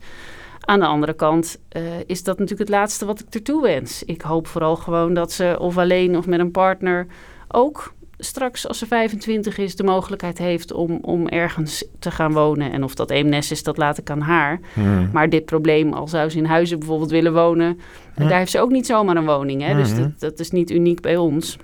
Aan 0.64 0.80
de 0.80 0.86
andere 0.86 1.12
kant 1.14 1.58
eh, 1.68 1.82
is 2.06 2.22
dat 2.22 2.38
natuurlijk 2.38 2.68
het 2.68 2.78
laatste 2.78 3.04
wat 3.04 3.20
ik 3.20 3.34
ertoe 3.34 3.62
wens. 3.62 4.02
Ik 4.02 4.22
hoop 4.22 4.46
vooral 4.46 4.76
gewoon 4.76 5.14
dat 5.14 5.32
ze 5.32 5.56
of 5.60 5.78
alleen 5.78 6.16
of 6.16 6.26
met 6.26 6.40
een 6.40 6.50
partner 6.50 7.06
ook 7.48 7.92
straks 8.18 8.68
als 8.68 8.78
ze 8.78 8.86
25 8.86 9.58
is 9.58 9.76
de 9.76 9.82
mogelijkheid 9.84 10.38
heeft 10.38 10.72
om, 10.72 10.98
om 11.00 11.28
ergens 11.28 11.84
te 11.98 12.10
gaan 12.10 12.32
wonen. 12.32 12.72
En 12.72 12.84
of 12.84 12.94
dat 12.94 13.10
Eemnes 13.10 13.50
is, 13.50 13.62
dat 13.62 13.76
laat 13.76 13.98
ik 13.98 14.10
aan 14.10 14.20
haar. 14.20 14.60
Mhm. 14.74 15.08
Maar 15.12 15.28
dit 15.28 15.44
probleem, 15.44 15.92
al 15.92 16.08
zou 16.08 16.28
ze 16.30 16.38
in 16.38 16.44
huizen 16.44 16.78
bijvoorbeeld 16.78 17.10
willen 17.10 17.32
wonen, 17.32 17.78
daar 18.14 18.38
heeft 18.38 18.50
ze 18.50 18.60
ook 18.60 18.70
niet 18.70 18.86
zomaar 18.86 19.16
een 19.16 19.26
woning. 19.26 19.62
Hè? 19.62 19.74
Dus 19.74 19.90
Mhm. 19.92 20.00
dat, 20.00 20.20
dat 20.20 20.38
is 20.38 20.50
niet 20.50 20.70
uniek 20.70 21.00
bij 21.00 21.16
ons. 21.16 21.56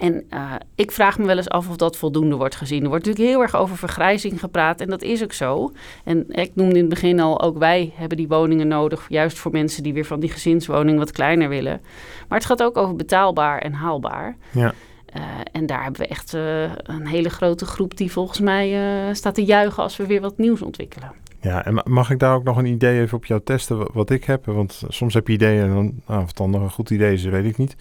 En 0.00 0.24
eh, 0.28 0.52
ik 0.74 0.90
vraag 0.90 1.18
me 1.18 1.26
wel 1.26 1.36
eens 1.36 1.48
af 1.48 1.68
of 1.68 1.76
dat 1.76 1.96
voldoende 1.96 2.36
wordt 2.36 2.56
gezien. 2.56 2.82
Er 2.82 2.88
wordt 2.88 3.04
natuurlijk 3.04 3.34
heel 3.34 3.42
erg 3.44 3.56
over 3.56 3.76
vergrijzing 3.76 4.40
gepraat 4.40 4.80
en 4.80 4.88
dat 4.88 5.02
is 5.02 5.22
ook 5.22 5.32
zo. 5.32 5.72
En 6.04 6.24
ik 6.28 6.50
noemde 6.54 6.74
in 6.74 6.80
het 6.80 6.88
begin 6.88 7.20
al, 7.20 7.40
ook 7.42 7.58
wij 7.58 7.92
hebben 7.94 8.16
die 8.16 8.28
woningen 8.28 8.68
nodig, 8.68 9.06
juist 9.08 9.38
voor 9.38 9.50
mensen 9.52 9.82
die 9.82 9.92
weer 9.92 10.04
van 10.04 10.20
die 10.20 10.30
gezinswoning 10.30 10.98
wat 10.98 11.10
kleiner 11.12 11.48
willen. 11.48 11.80
Maar 12.28 12.38
het 12.38 12.46
gaat 12.46 12.62
ook 12.62 12.76
over 12.76 12.96
betaalbaar 12.96 13.58
en 13.58 13.72
haalbaar. 13.72 14.36
Ja. 14.50 14.72
Eh, 15.06 15.22
en 15.52 15.66
daar 15.66 15.82
hebben 15.82 16.00
we 16.00 16.06
echt 16.06 16.34
eh, 16.34 16.62
een 16.82 17.06
hele 17.06 17.30
grote 17.30 17.64
groep 17.66 17.96
die 17.96 18.12
volgens 18.12 18.40
mij 18.40 18.74
staat 19.14 19.34
te 19.34 19.44
juichen 19.44 19.82
als 19.82 19.96
we 19.96 20.06
weer 20.06 20.20
wat 20.20 20.38
nieuws 20.38 20.62
ontwikkelen. 20.62 21.12
Ja, 21.40 21.64
en 21.64 21.74
ma- 21.74 21.84
mag 21.88 22.10
ik 22.10 22.18
daar 22.18 22.34
ook 22.34 22.44
nog 22.44 22.56
een 22.56 22.66
idee 22.66 23.00
even 23.00 23.16
op 23.16 23.24
jou 23.24 23.40
testen 23.44 23.78
wa- 23.78 23.88
wat 23.92 24.10
ik 24.10 24.24
heb? 24.24 24.46
Want 24.46 24.82
soms 24.88 25.14
heb 25.14 25.26
je 25.26 25.32
ideeën 25.32 25.62
en 25.62 25.74
dan, 25.74 25.92
nou, 26.06 26.20
of 26.22 26.26
het 26.26 26.36
dan 26.36 26.50
nog 26.50 26.62
een 26.62 26.70
goed 26.70 26.90
idee 26.90 27.12
is, 27.12 27.24
weet 27.24 27.44
ik 27.44 27.56
niet. 27.56 27.76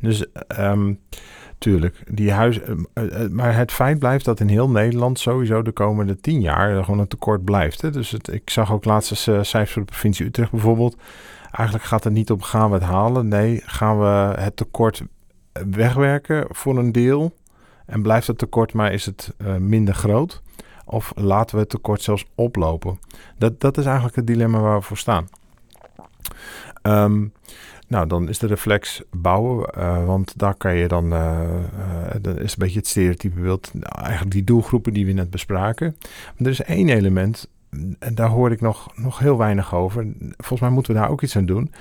Dus 0.00 0.24
ehm, 0.32 0.94
tuurlijk, 1.58 2.02
die 2.10 2.32
huis, 2.32 2.60
eh, 2.60 2.74
eh, 2.92 3.24
eh, 3.24 3.30
maar 3.30 3.56
het 3.56 3.72
feit 3.72 3.98
blijft 3.98 4.24
dat 4.24 4.40
in 4.40 4.48
heel 4.48 4.70
Nederland 4.70 5.18
sowieso 5.18 5.62
de 5.62 5.72
komende 5.72 6.16
tien 6.16 6.40
jaar 6.40 6.84
gewoon 6.84 7.00
een 7.00 7.08
tekort 7.08 7.44
blijft. 7.44 7.80
Hè? 7.80 7.90
Dus 7.90 8.10
het, 8.10 8.32
ik 8.32 8.50
zag 8.50 8.72
ook 8.72 8.84
laatst 8.84 9.16
cijfers 9.16 9.72
voor 9.72 9.82
de 9.82 9.90
provincie 9.90 10.26
Utrecht 10.26 10.50
bijvoorbeeld. 10.50 10.96
Eigenlijk 11.50 11.86
gaat 11.86 12.04
het 12.04 12.12
niet 12.12 12.30
om 12.30 12.42
gaan 12.42 12.68
we 12.68 12.74
het 12.74 12.84
halen. 12.84 13.28
Nee, 13.28 13.62
gaan 13.64 13.98
we 13.98 14.40
het 14.40 14.56
tekort 14.56 15.02
wegwerken 15.70 16.46
voor 16.48 16.78
een 16.78 16.92
deel. 16.92 17.34
En 17.86 18.02
blijft 18.02 18.26
het 18.26 18.38
tekort, 18.38 18.72
maar 18.72 18.92
is 18.92 19.06
het 19.06 19.34
minder 19.58 19.94
groot? 19.94 20.42
Of 20.84 21.12
laten 21.14 21.54
we 21.54 21.60
het 21.60 21.70
tekort 21.70 22.02
zelfs 22.02 22.24
oplopen? 22.34 22.98
Dat, 23.38 23.60
dat 23.60 23.78
is 23.78 23.84
eigenlijk 23.84 24.16
het 24.16 24.26
dilemma 24.26 24.60
waar 24.60 24.78
we 24.78 24.84
voor 24.84 24.96
staan. 24.96 25.28
Ehm, 26.82 27.26
nou, 27.94 28.06
dan 28.06 28.28
is 28.28 28.38
de 28.38 28.46
reflex 28.46 29.02
bouwen, 29.10 29.68
eh, 29.68 30.04
want 30.04 30.38
daar 30.38 30.54
kan 30.54 30.76
je 30.76 30.88
dan, 30.88 31.12
eh, 31.12 31.40
eh, 31.42 32.14
dat 32.20 32.38
is 32.38 32.52
een 32.52 32.58
beetje 32.58 32.78
het 32.78 32.88
stereotype 32.88 33.40
beeld, 33.40 33.70
nou, 33.72 34.02
eigenlijk 34.02 34.30
die 34.30 34.44
doelgroepen 34.44 34.92
die 34.92 35.06
we 35.06 35.12
net 35.12 35.30
bespraken. 35.30 35.96
Maar 36.00 36.46
er 36.46 36.52
is 36.52 36.62
één 36.62 36.88
element, 36.88 37.48
en 37.98 38.14
daar 38.14 38.28
hoor 38.28 38.52
ik 38.52 38.60
nog, 38.60 38.92
nog 38.96 39.18
heel 39.18 39.38
weinig 39.38 39.74
over. 39.74 40.06
Volgens 40.36 40.60
mij 40.60 40.70
moeten 40.70 40.94
we 40.94 41.00
daar 41.00 41.10
ook 41.10 41.22
iets 41.22 41.36
aan 41.36 41.46
doen. 41.46 41.72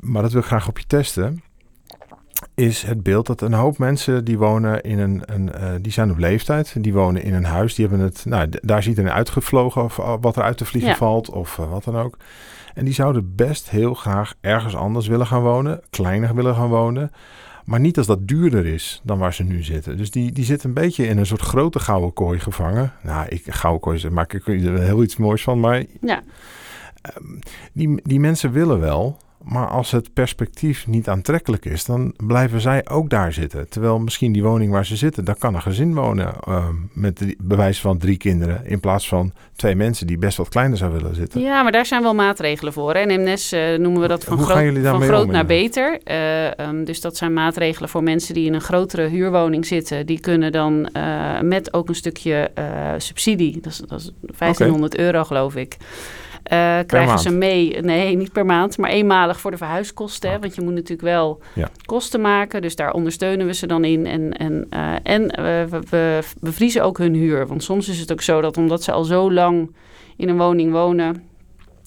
Maar 0.00 0.22
dat 0.22 0.32
wil 0.32 0.40
ik 0.40 0.46
graag 0.46 0.68
op 0.68 0.78
je 0.78 0.86
testen. 0.86 1.42
Is 2.54 2.82
het 2.82 3.02
beeld 3.02 3.26
dat 3.26 3.40
een 3.40 3.52
hoop 3.52 3.78
mensen 3.78 4.24
die 4.24 4.38
wonen 4.38 4.82
in 4.82 4.98
een, 4.98 5.22
een 5.26 5.52
eh, 5.52 5.70
die 5.80 5.92
zijn 5.92 6.10
op 6.10 6.18
leeftijd, 6.18 6.74
die 6.82 6.92
wonen 6.92 7.22
in 7.22 7.34
een 7.34 7.44
huis, 7.44 7.74
die 7.74 7.86
hebben 7.86 8.04
het, 8.06 8.24
nou, 8.24 8.48
daar 8.62 8.82
ziet 8.82 8.98
er 8.98 9.10
uitgevlogen 9.10 9.82
of 9.84 9.98
uh, 9.98 10.14
wat 10.20 10.36
er 10.36 10.42
uit 10.42 10.56
te 10.56 10.64
vliegen 10.64 10.90
Ja. 10.90 10.96
valt 10.96 11.30
of 11.30 11.58
uh, 11.58 11.70
wat 11.70 11.84
dan 11.84 11.96
ook. 11.96 12.16
En 12.74 12.84
die 12.84 12.94
zouden 12.94 13.34
best 13.34 13.70
heel 13.70 13.94
graag 13.94 14.34
ergens 14.40 14.76
anders 14.76 15.06
willen 15.06 15.26
gaan 15.26 15.42
wonen, 15.42 15.80
kleiner 15.90 16.34
willen 16.34 16.54
gaan 16.54 16.68
wonen. 16.68 17.12
Maar 17.64 17.80
niet 17.80 17.98
als 17.98 18.06
dat 18.06 18.28
duurder 18.28 18.66
is 18.66 19.00
dan 19.04 19.18
waar 19.18 19.34
ze 19.34 19.42
nu 19.42 19.62
zitten. 19.62 19.96
Dus 19.96 20.10
die, 20.10 20.32
die 20.32 20.44
zitten 20.44 20.68
een 20.68 20.74
beetje 20.74 21.06
in 21.06 21.18
een 21.18 21.26
soort 21.26 21.40
grote 21.40 21.78
gouden 21.78 22.12
kooi 22.12 22.38
gevangen. 22.38 22.92
Nou, 23.02 23.26
ik, 23.28 23.42
gouden 23.46 23.80
kooi, 23.80 24.08
maak 24.10 24.32
ik 24.32 24.46
er 24.46 24.78
heel 24.82 25.02
iets 25.02 25.16
moois 25.16 25.42
van. 25.42 25.60
Maar 25.60 25.84
Ja. 26.00 26.22
um, 27.18 27.38
die, 27.72 28.00
die 28.02 28.20
mensen 28.20 28.52
willen 28.52 28.80
wel. 28.80 29.18
Maar 29.46 29.68
als 29.68 29.90
het 29.90 30.12
perspectief 30.12 30.86
niet 30.86 31.08
aantrekkelijk 31.08 31.64
is, 31.64 31.84
dan 31.84 32.14
blijven 32.26 32.60
zij 32.60 32.88
ook 32.88 33.10
daar 33.10 33.32
zitten. 33.32 33.68
Terwijl 33.68 33.98
misschien 33.98 34.32
die 34.32 34.42
woning 34.42 34.72
waar 34.72 34.86
ze 34.86 34.96
zitten, 34.96 35.24
daar 35.24 35.38
kan 35.38 35.54
een 35.54 35.62
gezin 35.62 35.94
wonen 35.94 36.34
uh, 36.48 36.68
met 36.92 37.34
bewijs 37.38 37.80
van 37.80 37.98
drie 37.98 38.16
kinderen. 38.16 38.66
In 38.66 38.80
plaats 38.80 39.08
van 39.08 39.32
twee 39.56 39.74
mensen 39.74 40.06
die 40.06 40.18
best 40.18 40.36
wat 40.36 40.48
kleiner 40.48 40.78
zouden 40.78 41.00
willen 41.00 41.16
zitten. 41.16 41.40
Ja, 41.40 41.62
maar 41.62 41.72
daar 41.72 41.86
zijn 41.86 42.02
wel 42.02 42.14
maatregelen 42.14 42.72
voor. 42.72 42.94
Hè? 42.94 43.00
In 43.00 43.20
MNES 43.20 43.52
uh, 43.52 43.76
noemen 43.78 44.00
we 44.00 44.08
dat 44.08 44.24
van, 44.24 44.36
Hoe 44.36 44.46
groot, 44.46 44.78
van 44.82 45.02
groot 45.02 45.24
om, 45.24 45.30
naar 45.30 45.46
beter. 45.46 46.00
Uh, 46.04 46.50
um, 46.50 46.84
dus 46.84 47.00
dat 47.00 47.16
zijn 47.16 47.32
maatregelen 47.32 47.88
voor 47.88 48.02
mensen 48.02 48.34
die 48.34 48.46
in 48.46 48.54
een 48.54 48.60
grotere 48.60 49.06
huurwoning 49.06 49.66
zitten. 49.66 50.06
Die 50.06 50.20
kunnen 50.20 50.52
dan 50.52 50.88
uh, 50.96 51.40
met 51.40 51.72
ook 51.72 51.88
een 51.88 51.94
stukje 51.94 52.50
subsidie, 52.98 53.60
dat 53.60 53.72
is, 53.72 53.78
dat 53.86 54.00
is 54.00 54.12
1500 54.20 54.92
okay. 54.92 55.06
euro 55.06 55.24
geloof 55.24 55.56
ik. 55.56 55.76
Uh, 56.52 56.78
krijgen 56.86 57.06
maand. 57.06 57.20
ze 57.20 57.30
mee, 57.30 57.80
nee, 57.80 58.16
niet 58.16 58.32
per 58.32 58.46
maand, 58.46 58.78
maar 58.78 58.90
eenmalig 58.90 59.40
voor 59.40 59.50
de 59.50 59.56
verhuiskosten. 59.56 60.30
Hè? 60.30 60.38
Want 60.38 60.54
je 60.54 60.60
moet 60.60 60.74
natuurlijk 60.74 61.00
wel 61.00 61.40
ja. 61.54 61.70
kosten 61.84 62.20
maken. 62.20 62.62
Dus 62.62 62.76
daar 62.76 62.92
ondersteunen 62.92 63.46
we 63.46 63.54
ze 63.54 63.66
dan 63.66 63.84
in. 63.84 64.06
En, 64.06 64.32
en, 64.32 64.66
uh, 64.74 64.94
en 65.02 65.26
we, 65.26 65.78
we 65.90 66.20
bevriezen 66.40 66.82
ook 66.82 66.98
hun 66.98 67.14
huur. 67.14 67.46
Want 67.46 67.62
soms 67.62 67.88
is 67.88 68.00
het 68.00 68.12
ook 68.12 68.22
zo 68.22 68.40
dat 68.40 68.56
omdat 68.56 68.82
ze 68.82 68.92
al 68.92 69.04
zo 69.04 69.32
lang 69.32 69.74
in 70.16 70.28
een 70.28 70.38
woning 70.38 70.72
wonen, 70.72 71.22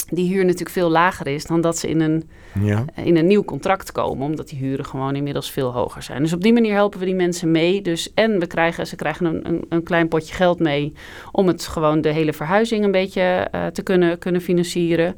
die 0.09 0.33
huur 0.33 0.43
natuurlijk 0.43 0.69
veel 0.69 0.89
lager 0.89 1.27
is 1.27 1.45
dan 1.45 1.61
dat 1.61 1.77
ze 1.77 1.89
in 1.89 2.01
een, 2.01 2.29
ja. 2.61 2.85
in 3.03 3.17
een 3.17 3.27
nieuw 3.27 3.43
contract 3.43 3.91
komen. 3.91 4.25
Omdat 4.25 4.49
die 4.49 4.59
huren 4.59 4.85
gewoon 4.85 5.15
inmiddels 5.15 5.51
veel 5.51 5.73
hoger 5.73 6.03
zijn. 6.03 6.21
Dus 6.21 6.33
op 6.33 6.41
die 6.41 6.53
manier 6.53 6.73
helpen 6.73 6.99
we 6.99 7.05
die 7.05 7.15
mensen 7.15 7.51
mee. 7.51 7.81
Dus, 7.81 8.13
en 8.13 8.39
we 8.39 8.47
krijgen, 8.47 8.87
ze 8.87 8.95
krijgen 8.95 9.25
een, 9.25 9.47
een, 9.47 9.65
een 9.69 9.83
klein 9.83 10.07
potje 10.07 10.33
geld 10.33 10.59
mee 10.59 10.93
om 11.31 11.47
het 11.47 11.67
gewoon 11.67 12.01
de 12.01 12.11
hele 12.11 12.33
verhuizing 12.33 12.83
een 12.83 12.91
beetje 12.91 13.47
uh, 13.55 13.65
te 13.67 13.81
kunnen, 13.81 14.19
kunnen 14.19 14.41
financieren. 14.41 15.15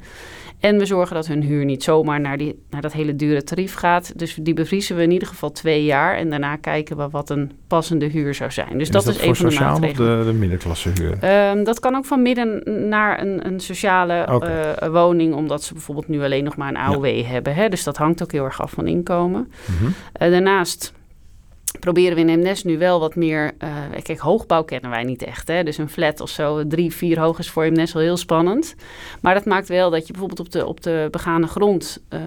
En 0.62 0.78
we 0.78 0.86
zorgen 0.86 1.16
dat 1.16 1.28
hun 1.28 1.42
huur 1.42 1.66
niet 1.66 1.84
zomaar 1.84 2.20
naar, 2.20 2.38
die, 2.38 2.60
naar 2.70 2.82
dat 2.82 2.94
hele 2.94 3.16
dure 3.16 3.44
tarief 3.44 3.74
gaat. 3.74 4.20
Dus 4.20 4.38
die 4.42 4.54
bevriezen 4.54 4.96
we 4.96 5.04
in 5.04 5.12
ieder 5.12 5.28
geval 5.28 5.52
twee 5.52 5.84
jaar. 5.84 6.18
En 6.18 6.30
daarna 6.30 6.56
kijken 6.56 6.98
we 6.98 7.10
wat 7.10 7.30
een 7.30 7.52
passende 7.68 8.06
huur 8.06 8.34
zou 8.34 8.52
zijn. 8.52 8.72
Dus 8.72 8.82
is 8.82 8.90
dat, 8.90 9.06
dat, 9.06 9.16
is 9.16 9.22
een 9.22 9.36
van 9.36 9.50
de 9.50 9.60
maatregelen. 9.60 10.20
Of 10.20 10.26
de, 10.26 10.32
de 10.32 10.38
middenklasse 10.38 10.90
huur? 10.90 11.50
Um, 11.52 11.64
dat 11.64 11.80
kan 11.80 11.96
ook 11.96 12.06
van 12.06 12.22
midden 12.22 12.62
naar 12.90 13.22
een, 13.22 13.46
een 13.48 13.60
sociale 13.60 14.28
okay. 14.34 14.72
uh, 14.72 14.81
woning. 14.90 15.34
Omdat 15.34 15.64
ze 15.64 15.74
bijvoorbeeld 15.74 16.08
nu 16.08 16.24
alleen 16.24 16.44
nog 16.44 16.56
maar 16.56 16.70
een 16.70 16.78
AOW 16.78 17.06
ja. 17.06 17.24
hebben. 17.24 17.56
Hè? 17.56 17.70
Dus 17.70 17.84
dat 17.84 17.98
hangt 17.98 18.24
ook 18.24 18.32
heel 18.32 18.44
erg 18.44 18.62
af 18.62 18.72
van 18.72 18.88
inkomen. 18.88 19.52
Mm 19.66 19.76
-hmm. 19.78 19.94
uh, 20.22 20.32
daarnaast 20.32 20.94
proberen 21.80 22.16
we 22.16 22.32
in 22.32 22.40
MNES 22.40 22.64
nu 22.64 22.78
wel 22.78 23.00
wat 23.00 23.16
meer... 23.16 23.52
Uh, 23.64 24.02
kijk, 24.04 24.20
hoogbouw 24.20 24.64
kennen 24.64 24.90
wij 24.90 25.04
niet 25.04 25.24
echt. 25.24 25.48
Hè? 25.48 25.64
Dus 25.64 25.78
een 25.78 25.90
flat 25.90 26.20
of 26.20 26.30
zo, 26.30 26.68
drie, 26.68 26.94
vier 26.94 27.20
hoog 27.20 27.40
is 27.40 27.50
voor 27.50 27.72
MNES 27.72 27.94
wel 27.94 28.04
heel 28.04 28.18
spannend. 28.18 28.76
Maar 29.22 29.34
dat 29.34 29.46
maakt 29.46 29.68
wel 29.68 29.90
dat 29.90 30.08
je 30.08 30.14
bijvoorbeeld 30.14 30.40
op 30.40 30.52
de, 30.52 30.66
op 30.66 30.82
de 30.84 31.08
begane 31.12 31.48
grond 31.48 32.04
uh, 32.10 32.20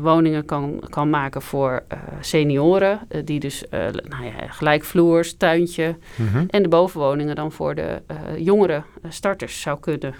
woningen 0.00 0.44
kan, 0.44 0.82
kan 0.88 1.10
maken 1.10 1.42
voor 1.42 1.82
senioren. 2.20 3.00
die 3.24 3.40
dus 3.40 3.64
nou 4.08 4.24
ja, 4.24 4.46
gelijkvloers, 4.48 5.36
tuintje. 5.36 5.96
Mhm. 6.16 6.22
Mm 6.22 6.28
-hmm. 6.28 6.46
En 6.50 6.62
de 6.62 6.68
bovenwoningen 6.68 7.34
dan 7.34 7.52
voor 7.52 7.74
de 7.74 8.02
jongere 8.36 8.82
starters 9.08 9.60
zou 9.60 9.80
kunnen 9.80 10.14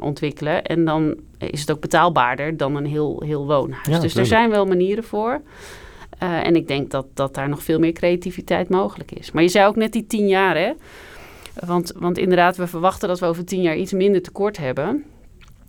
ontwikkelen. 0.00 0.62
En 0.64 0.84
dan 0.84 1.14
is 1.38 1.60
het 1.60 1.70
ook 1.70 1.80
betaalbaarder 1.80 2.56
dan 2.56 2.76
een 2.76 2.86
heel, 2.86 3.22
heel 3.24 3.46
woonhuis. 3.46 3.86
Ja, 3.86 3.98
dus 3.98 4.16
er 4.16 4.26
zijn 4.26 4.50
wel 4.50 4.66
manieren 4.66 5.04
voor. 5.04 5.40
Uh, 6.22 6.46
en 6.46 6.56
ik 6.56 6.68
denk 6.68 6.90
dat, 6.90 7.06
dat 7.14 7.34
daar 7.34 7.48
nog 7.48 7.62
veel 7.62 7.78
meer 7.78 7.92
creativiteit 7.92 8.68
mogelijk 8.68 9.12
is. 9.12 9.32
Maar 9.32 9.42
je 9.42 9.48
zei 9.48 9.66
ook 9.66 9.76
net 9.76 9.92
die 9.92 10.06
tien 10.06 10.28
jaar, 10.28 10.56
hè? 10.56 10.72
Want, 11.66 11.92
want 11.96 12.18
inderdaad, 12.18 12.56
we 12.56 12.66
verwachten 12.66 13.08
dat 13.08 13.20
we 13.20 13.26
over 13.26 13.44
tien 13.44 13.62
jaar 13.62 13.76
iets 13.76 13.92
minder 13.92 14.22
tekort 14.22 14.56
hebben. 14.56 15.04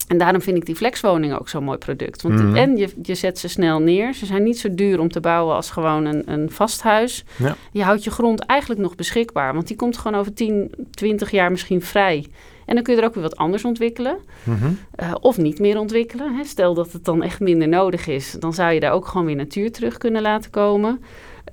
En 0.07 0.17
daarom 0.17 0.41
vind 0.41 0.57
ik 0.57 0.65
die 0.65 0.75
flexwoningen 0.75 1.39
ook 1.39 1.49
zo'n 1.49 1.63
mooi 1.63 1.77
product. 1.77 2.21
Want 2.21 2.35
Mhm. 2.41 2.55
en 2.55 2.77
je, 2.77 2.89
je 3.03 3.15
zet 3.15 3.39
ze 3.39 3.47
snel 3.47 3.79
neer. 3.79 4.13
Ze 4.13 4.25
zijn 4.25 4.43
niet 4.43 4.59
zo 4.59 4.75
duur 4.75 4.99
om 4.99 5.11
te 5.11 5.19
bouwen 5.19 5.55
als 5.55 5.69
gewoon 5.69 6.05
een, 6.05 6.31
een 6.31 6.51
vast 6.51 6.81
huis. 6.81 7.23
Ja. 7.37 7.55
Je 7.71 7.83
houdt 7.83 8.03
je 8.03 8.11
grond 8.11 8.39
eigenlijk 8.39 8.81
nog 8.81 8.95
beschikbaar. 8.95 9.53
Want 9.53 9.67
die 9.67 9.75
komt 9.75 9.97
gewoon 9.97 10.19
over 10.19 10.33
10, 10.33 10.71
20 10.91 11.31
jaar 11.31 11.51
misschien 11.51 11.81
vrij. 11.81 12.25
En 12.65 12.75
dan 12.75 12.83
kun 12.83 12.95
je 12.95 13.01
er 13.01 13.07
ook 13.07 13.13
weer 13.13 13.23
wat 13.23 13.35
anders 13.35 13.65
ontwikkelen. 13.65 14.17
Mhm. 14.43 14.65
Uh, 15.01 15.11
of 15.21 15.37
niet 15.37 15.59
meer 15.59 15.79
ontwikkelen. 15.79 16.35
Hè. 16.35 16.43
Stel 16.43 16.73
dat 16.73 16.91
het 16.91 17.05
dan 17.05 17.23
echt 17.23 17.39
minder 17.39 17.67
nodig 17.67 18.07
is. 18.07 18.31
Dan 18.39 18.53
zou 18.53 18.73
je 18.73 18.79
daar 18.79 18.91
ook 18.91 19.07
gewoon 19.07 19.25
weer 19.25 19.35
natuur 19.35 19.71
terug 19.71 19.97
kunnen 19.97 20.21
laten 20.21 20.51
komen. 20.51 21.01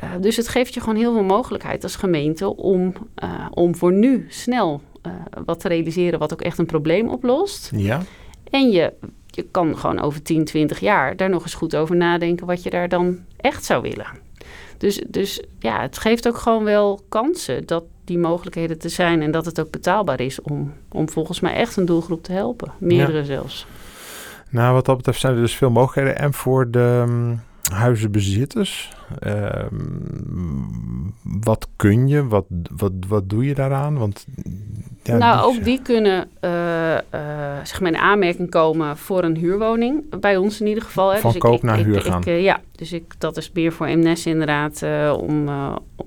Uh, 0.04 0.10
dus 0.20 0.36
het 0.36 0.48
geeft 0.48 0.74
je 0.74 0.80
gewoon 0.80 0.96
heel 0.96 1.12
veel 1.12 1.24
mogelijkheid 1.24 1.82
als 1.82 1.96
gemeente 1.96 2.56
om, 2.56 2.92
uh, 3.24 3.46
om 3.50 3.76
voor 3.76 3.92
nu 3.92 4.26
snel 4.28 4.80
wat 5.44 5.60
te 5.60 5.68
realiseren 5.68 6.18
wat 6.18 6.32
ook 6.32 6.40
echt 6.40 6.58
een 6.58 6.66
probleem 6.66 7.08
oplost. 7.08 7.70
Ja. 7.74 8.02
En 8.50 8.70
je, 8.70 8.92
je 9.26 9.42
kan 9.50 9.78
gewoon 9.78 10.00
over 10.00 10.22
10, 10.22 10.44
20 10.44 10.80
jaar 10.80 11.16
daar 11.16 11.30
nog 11.30 11.42
eens 11.42 11.54
goed 11.54 11.76
over 11.76 11.96
nadenken 11.96 12.46
wat 12.46 12.62
je 12.62 12.70
daar 12.70 12.88
dan 12.88 13.18
echt 13.36 13.64
zou 13.64 13.82
willen. 13.82 14.06
Dus, 14.78 15.02
dus 15.08 15.42
ja, 15.58 15.80
het 15.80 15.98
geeft 15.98 16.28
ook 16.28 16.36
gewoon 16.36 16.64
wel 16.64 17.00
kansen 17.08 17.66
dat 17.66 17.84
die 18.04 18.18
mogelijkheden 18.18 18.78
te 18.78 18.88
zijn 18.88 19.22
en 19.22 19.30
dat 19.30 19.44
het 19.44 19.60
ook 19.60 19.70
betaalbaar 19.70 20.20
is 20.20 20.40
om, 20.40 20.72
om 20.88 21.08
volgens 21.08 21.40
mij 21.40 21.54
echt 21.54 21.76
een 21.76 21.84
doelgroep 21.84 22.22
te 22.22 22.32
helpen. 22.32 22.72
Meerdere 22.78 23.18
ja. 23.18 23.24
zelfs. 23.24 23.66
Nou, 24.50 24.74
wat 24.74 24.84
dat 24.84 24.96
betreft 24.96 25.20
zijn 25.20 25.34
er 25.34 25.40
dus 25.40 25.56
veel 25.56 25.70
mogelijkheden. 25.70 26.22
En 26.22 26.32
voor 26.32 26.70
de 26.70 27.04
um, 27.08 27.40
huizenbezitters, 27.72 28.92
um, 29.26 31.14
wat 31.22 31.68
kun 31.76 32.08
je, 32.08 32.26
wat, 32.26 32.44
wat, 32.76 32.92
wat 33.08 33.28
doe 33.28 33.44
je 33.44 33.54
daaraan? 33.54 33.98
Want 33.98 34.26
ja, 35.02 35.16
nou, 35.16 35.46
ook 35.46 35.64
die 35.64 35.82
kunnen 35.82 36.28
uh, 36.40 36.50
uh, 36.50 36.98
zeg 37.62 37.80
maar 37.80 37.90
in 37.90 37.98
aanmerking 37.98 38.50
komen 38.50 38.96
voor 38.96 39.24
een 39.24 39.36
huurwoning. 39.36 40.20
Bij 40.20 40.36
ons 40.36 40.60
in 40.60 40.66
ieder 40.66 40.82
geval. 40.82 41.12
Hè. 41.12 41.18
Van 41.18 41.30
dus 41.30 41.40
koop 41.40 41.56
ik, 41.56 41.62
naar 41.62 41.78
ik, 41.78 41.84
huur 41.84 41.96
ik, 41.96 42.02
gaan. 42.02 42.42
ja, 42.42 42.60
dus 42.76 42.92
ik, 42.92 43.14
dat 43.18 43.36
is 43.36 43.50
meer 43.52 43.72
voor 43.72 43.86
MNES 43.86 44.26
inderdaad 44.26 44.82
om, 45.18 45.48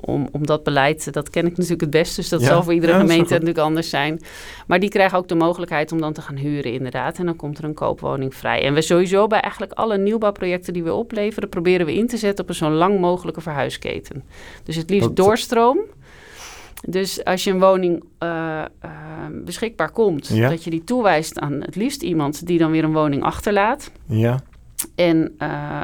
om, 0.01 0.27
om 0.31 0.45
dat 0.45 0.63
beleid. 0.63 1.13
Dat 1.13 1.29
ken 1.29 1.45
ik 1.45 1.51
natuurlijk 1.57 1.81
het 1.81 1.89
best. 1.89 2.15
Dus 2.15 2.29
dat 2.29 2.41
Ja, 2.41 2.47
zal 2.47 2.63
voor 2.63 2.73
iedere 2.73 2.93
gemeente 2.93 3.31
natuurlijk 3.31 3.59
anders 3.59 3.89
zijn. 3.89 4.21
Maar 4.67 4.79
die 4.79 4.89
krijgen 4.89 5.17
ook 5.17 5.27
de 5.27 5.35
mogelijkheid 5.35 5.91
om 5.91 6.01
dan 6.01 6.13
te 6.13 6.21
gaan 6.21 6.35
huren 6.35 6.73
inderdaad. 6.73 7.17
En 7.17 7.25
dan 7.25 7.35
komt 7.35 7.57
er 7.57 7.63
een 7.63 7.73
koopwoning 7.73 8.35
vrij. 8.35 8.63
En 8.63 8.73
we 8.73 8.81
sowieso 8.81 9.27
bij 9.27 9.39
eigenlijk 9.39 9.73
alle 9.73 9.97
nieuwbouwprojecten 9.97 10.73
die 10.73 10.83
we 10.83 10.93
opleveren... 10.93 11.49
proberen 11.49 11.85
we 11.85 11.93
in 11.93 12.07
te 12.07 12.17
zetten 12.17 12.43
op 12.43 12.49
een 12.49 12.55
zo 12.55 12.69
lang 12.69 12.99
mogelijke 12.99 13.41
verhuisketen. 13.41 14.23
Dus 14.63 14.75
het 14.75 14.89
liefst 14.89 15.15
doorstroom. 15.15 15.79
Dus 16.87 17.23
als 17.23 17.43
je 17.43 17.51
een 17.51 17.59
woning 17.59 18.03
eh, 18.17 18.61
eh, 18.61 18.89
beschikbaar 19.45 19.91
komt, 19.91 20.27
Ja. 20.27 20.49
dat 20.49 20.63
je 20.63 20.69
die 20.69 20.83
toewijst 20.83 21.39
aan 21.39 21.53
het 21.61 21.75
liefst 21.75 22.01
iemand 22.01 22.47
die 22.47 22.57
dan 22.57 22.71
weer 22.71 22.83
een 22.83 22.93
woning 22.93 23.23
achterlaat. 23.23 23.91
Ja, 24.05 24.39
En 24.95 25.33
eh, 25.37 25.81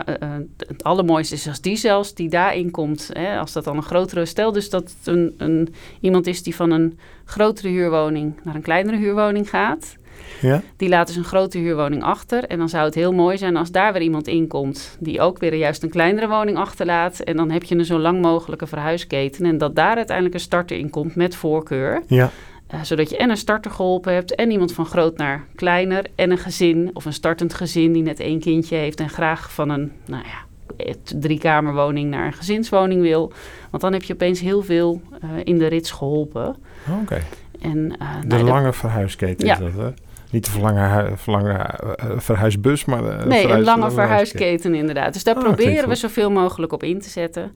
het 0.58 0.84
allermooiste 0.84 1.36
is 1.36 1.48
als 1.48 1.62
die 1.62 1.76
zelfs 1.76 2.14
die 2.14 2.30
daarin 2.30 2.72
komt, 2.72 3.10
hè, 3.14 3.38
als 3.40 3.52
dat 3.52 3.64
dan 3.64 3.78
een 3.78 3.84
grotere 3.84 4.26
stel, 4.26 4.52
dus 4.52 4.70
dat 4.70 4.84
het 4.98 5.08
een, 5.08 5.34
een, 5.38 5.74
iemand 6.00 6.28
is 6.28 6.44
die 6.44 6.56
van 6.56 6.72
een 6.72 7.00
grotere 7.26 7.68
huurwoning 7.68 8.34
naar 8.44 8.56
een 8.56 8.62
kleinere 8.62 8.98
huurwoning 8.98 9.50
gaat. 9.50 9.96
Ja. 10.42 10.62
Die 10.78 10.90
laat 10.90 11.08
dus 11.08 11.16
een 11.16 11.24
grote 11.24 11.58
huurwoning 11.58 12.04
achter. 12.04 12.44
En 12.44 12.58
dan 12.58 12.70
zou 12.70 12.86
het 12.86 12.96
heel 12.96 13.14
mooi 13.14 13.38
zijn 13.38 13.56
als 13.56 13.72
daar 13.72 13.94
weer 13.94 14.02
iemand 14.02 14.28
in 14.28 14.48
komt... 14.48 14.98
die 15.00 15.22
ook 15.22 15.40
weer 15.40 15.54
juist 15.56 15.84
een 15.84 15.90
kleinere 15.90 16.28
woning 16.28 16.58
achterlaat. 16.58 17.20
En 17.20 17.36
dan 17.36 17.52
heb 17.52 17.64
je 17.64 17.76
een 17.76 17.86
zo 17.86 18.00
lang 18.00 18.22
mogelijke 18.22 18.68
verhuisketen. 18.68 19.46
En 19.46 19.58
dat 19.58 19.76
daar 19.76 19.96
uiteindelijk 19.96 20.36
een 20.36 20.42
starter 20.42 20.78
in 20.78 20.90
komt 20.90 21.16
met 21.16 21.36
voorkeur. 21.36 22.02
ja. 22.08 22.30
Eh, 22.68 22.82
zodat 22.82 23.10
je 23.10 23.18
en 23.18 23.30
een 23.30 23.38
starter 23.38 23.72
geholpen 23.72 24.14
hebt... 24.14 24.36
en 24.36 24.52
iemand 24.52 24.74
van 24.74 24.86
groot 24.86 25.18
naar 25.18 25.46
kleiner. 25.56 26.06
En 26.16 26.32
een 26.32 26.38
gezin 26.38 26.90
of 26.94 27.06
een 27.06 27.14
startend 27.14 27.54
gezin 27.54 27.92
die 27.94 28.04
net 28.04 28.20
één 28.20 28.40
kindje 28.40 28.76
heeft... 28.76 29.00
en 29.00 29.10
graag 29.10 29.54
van 29.54 29.70
een 29.70 29.92
nou 30.06 30.24
ja, 30.24 30.46
het 30.86 31.14
driekamerwoning 31.22 32.10
naar 32.10 32.26
een 32.26 32.34
gezinswoning 32.34 33.02
wil. 33.02 33.32
Want 33.70 33.84
dan 33.84 33.94
heb 33.94 34.04
je 34.04 34.14
opeens 34.14 34.40
heel 34.40 34.64
veel 34.64 35.02
eh, 35.22 35.30
in 35.44 35.58
de 35.58 35.68
rits 35.68 35.92
geholpen. 35.92 36.56
Oké. 37.02 37.22
En, 37.62 37.96
eh, 38.00 38.08
De 38.22 38.28
nou, 38.28 38.44
lange 38.44 38.74
verhuisketen 38.74 39.48
Ja. 39.48 39.54
is 39.54 39.60
dat, 39.60 39.74
hè? 39.74 39.90
Niet 40.32 40.46
de 40.46 40.52
verlange, 40.52 41.12
verlange 41.16 41.54
eh, 41.54 42.10
verhuisbus, 42.18 42.86
maar... 42.86 43.02
de 43.02 43.26
Nee, 43.26 43.40
verhuis- 43.42 43.52
een 43.68 43.80
lange 43.80 43.92
verhuisketen. 43.92 44.76
inderdaad. 44.76 45.14
Dus 45.14 45.24
daar 45.24 45.36
Ah, 45.36 45.44
proberen 45.44 45.90
we 45.90 45.96
zoveel 45.96 46.32
mogelijk 46.32 46.74
op 46.74 46.84
in 46.84 47.00
te 47.02 47.10
zetten. 47.10 47.56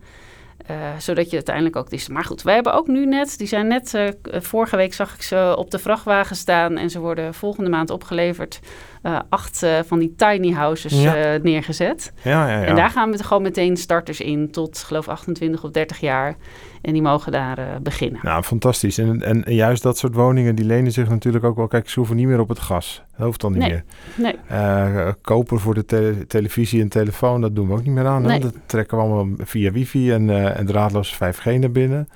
Eh, 0.68 0.76
zodat 0.98 1.26
je 1.30 1.36
uiteindelijk 1.36 1.76
ook... 1.76 1.88
Maar 2.10 2.24
goed, 2.24 2.42
wij 2.42 2.54
hebben 2.54 2.74
ook 2.74 2.88
nu 2.88 3.06
net... 3.06 3.38
Die 3.38 3.48
zijn 3.48 3.68
net... 3.68 3.94
eh, 3.94 4.08
vorige 4.42 4.76
week 4.78 4.94
zag 4.94 5.14
ik 5.16 5.22
ze 5.22 5.54
op 5.58 5.72
de 5.72 5.80
vrachtwagen 5.80 6.36
staan... 6.36 6.78
en 6.78 6.90
ze 6.90 7.00
worden 7.00 7.34
volgende 7.34 7.70
maand 7.70 7.90
opgeleverd... 7.90 8.60
eh, 9.06 9.20
acht 9.30 9.64
eh, 9.64 9.80
van 9.86 10.00
die 10.00 10.14
tiny 10.16 10.52
houses 10.52 11.02
Ja. 11.02 11.16
eh, 11.16 11.42
neergezet. 11.42 12.14
Ja, 12.24 12.50
ja, 12.50 12.60
ja. 12.60 12.66
En 12.66 12.76
daar 12.76 12.90
gaan 12.90 13.12
we 13.12 13.24
gewoon 13.24 13.44
meteen 13.44 13.78
starters 13.78 14.20
in... 14.22 14.52
tot, 14.52 14.78
geloof 14.78 15.08
28 15.08 15.64
of 15.64 15.72
30 15.72 16.00
jaar. 16.00 16.36
En 16.82 16.94
die 16.94 17.02
mogen 17.02 17.32
daar 17.32 17.82
beginnen. 17.82 18.20
Nou, 18.24 18.44
fantastisch. 18.44 18.98
En, 18.98 19.22
en, 19.22 19.46
en 19.46 19.54
juist 19.54 19.84
dat 19.84 19.98
soort 19.98 20.14
woningen, 20.14 20.56
die 20.56 20.66
lenen 20.66 20.92
zich 20.92 21.10
natuurlijk 21.10 21.44
ook 21.44 21.56
wel... 21.56 21.68
Kijk, 21.68 21.90
ze 21.90 22.00
hoeven 22.00 22.16
niet 22.16 22.28
meer 22.28 22.40
op 22.40 22.50
het 22.50 22.60
gas. 22.60 23.04
Dat 23.18 23.26
hoeft 23.26 23.42
dan 23.42 23.52
niet 23.52 23.62
Nee. 23.62 23.82
meer. 24.16 24.36
Nee, 24.50 25.14
koper 25.22 25.60
voor 25.60 25.74
de 25.74 25.86
tele- 25.86 26.28
televisie 26.28 26.82
en 26.82 26.90
telefoon, 26.90 27.42
dat 27.42 27.56
doen 27.56 27.68
we 27.68 27.74
ook 27.74 27.84
niet 27.84 27.94
meer 27.94 28.08
aan. 28.08 28.22
Nee. 28.22 28.40
Dat 28.40 28.54
trekken 28.66 28.98
we 28.98 29.04
allemaal 29.04 29.28
via 29.38 29.72
wifi 29.72 30.12
en, 30.12 30.30
eh 30.30 30.60
en 30.60 30.66
draadloos 30.66 31.16
5G 31.16 31.44
naar 31.60 31.72
binnen. 31.72 32.08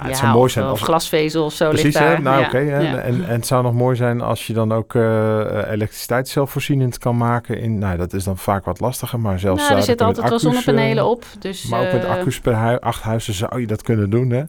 Ja, 0.00 0.06
het 0.06 0.14
ja, 0.14 0.20
zou 0.20 0.32
mooi 0.32 0.44
of, 0.44 0.50
zijn 0.50 0.64
als... 0.64 0.80
glasvezel 0.80 1.44
of 1.44 1.52
zo 1.52 1.68
Precies, 1.68 1.84
ligt 1.84 1.98
hè? 1.98 2.04
daar. 2.04 2.22
Nou, 2.22 2.40
Ja, 2.40 2.46
oké. 2.46 2.58
en, 2.58 3.02
en 3.02 3.24
het 3.24 3.46
zou 3.46 3.62
nog 3.62 3.74
mooi 3.74 3.96
zijn 3.96 4.20
als 4.20 4.46
je 4.46 4.52
dan 4.52 4.72
ook 4.72 4.94
eh, 4.94 5.70
elektriciteit 5.70 6.28
zelfvoorzienend 6.28 6.98
kan 6.98 7.16
maken. 7.16 7.60
In, 7.60 7.78
nou, 7.78 7.96
dat 7.96 8.12
is 8.12 8.24
dan 8.24 8.38
vaak 8.38 8.64
wat 8.64 8.80
lastiger, 8.80 9.20
maar 9.20 9.38
zelfs... 9.38 9.60
Nou, 9.60 9.72
er 9.72 9.78
eh, 9.78 9.84
zitten 9.84 10.06
altijd 10.06 10.28
wel 10.28 10.38
zonnepanelen 10.38 11.04
eh, 11.04 11.10
op. 11.10 11.24
Dus, 11.38 11.66
Maar 11.66 11.86
ook 11.86 11.92
met 11.92 12.04
eh, 12.04 12.10
accu's 12.10 12.40
per 12.40 12.54
hui, 12.54 12.76
acht 12.80 13.02
huizen 13.02 13.34
zou 13.34 13.60
je 13.60 13.66
dat 13.66 13.82
kunnen 13.82 14.10
doen, 14.10 14.30
hè? 14.30 14.42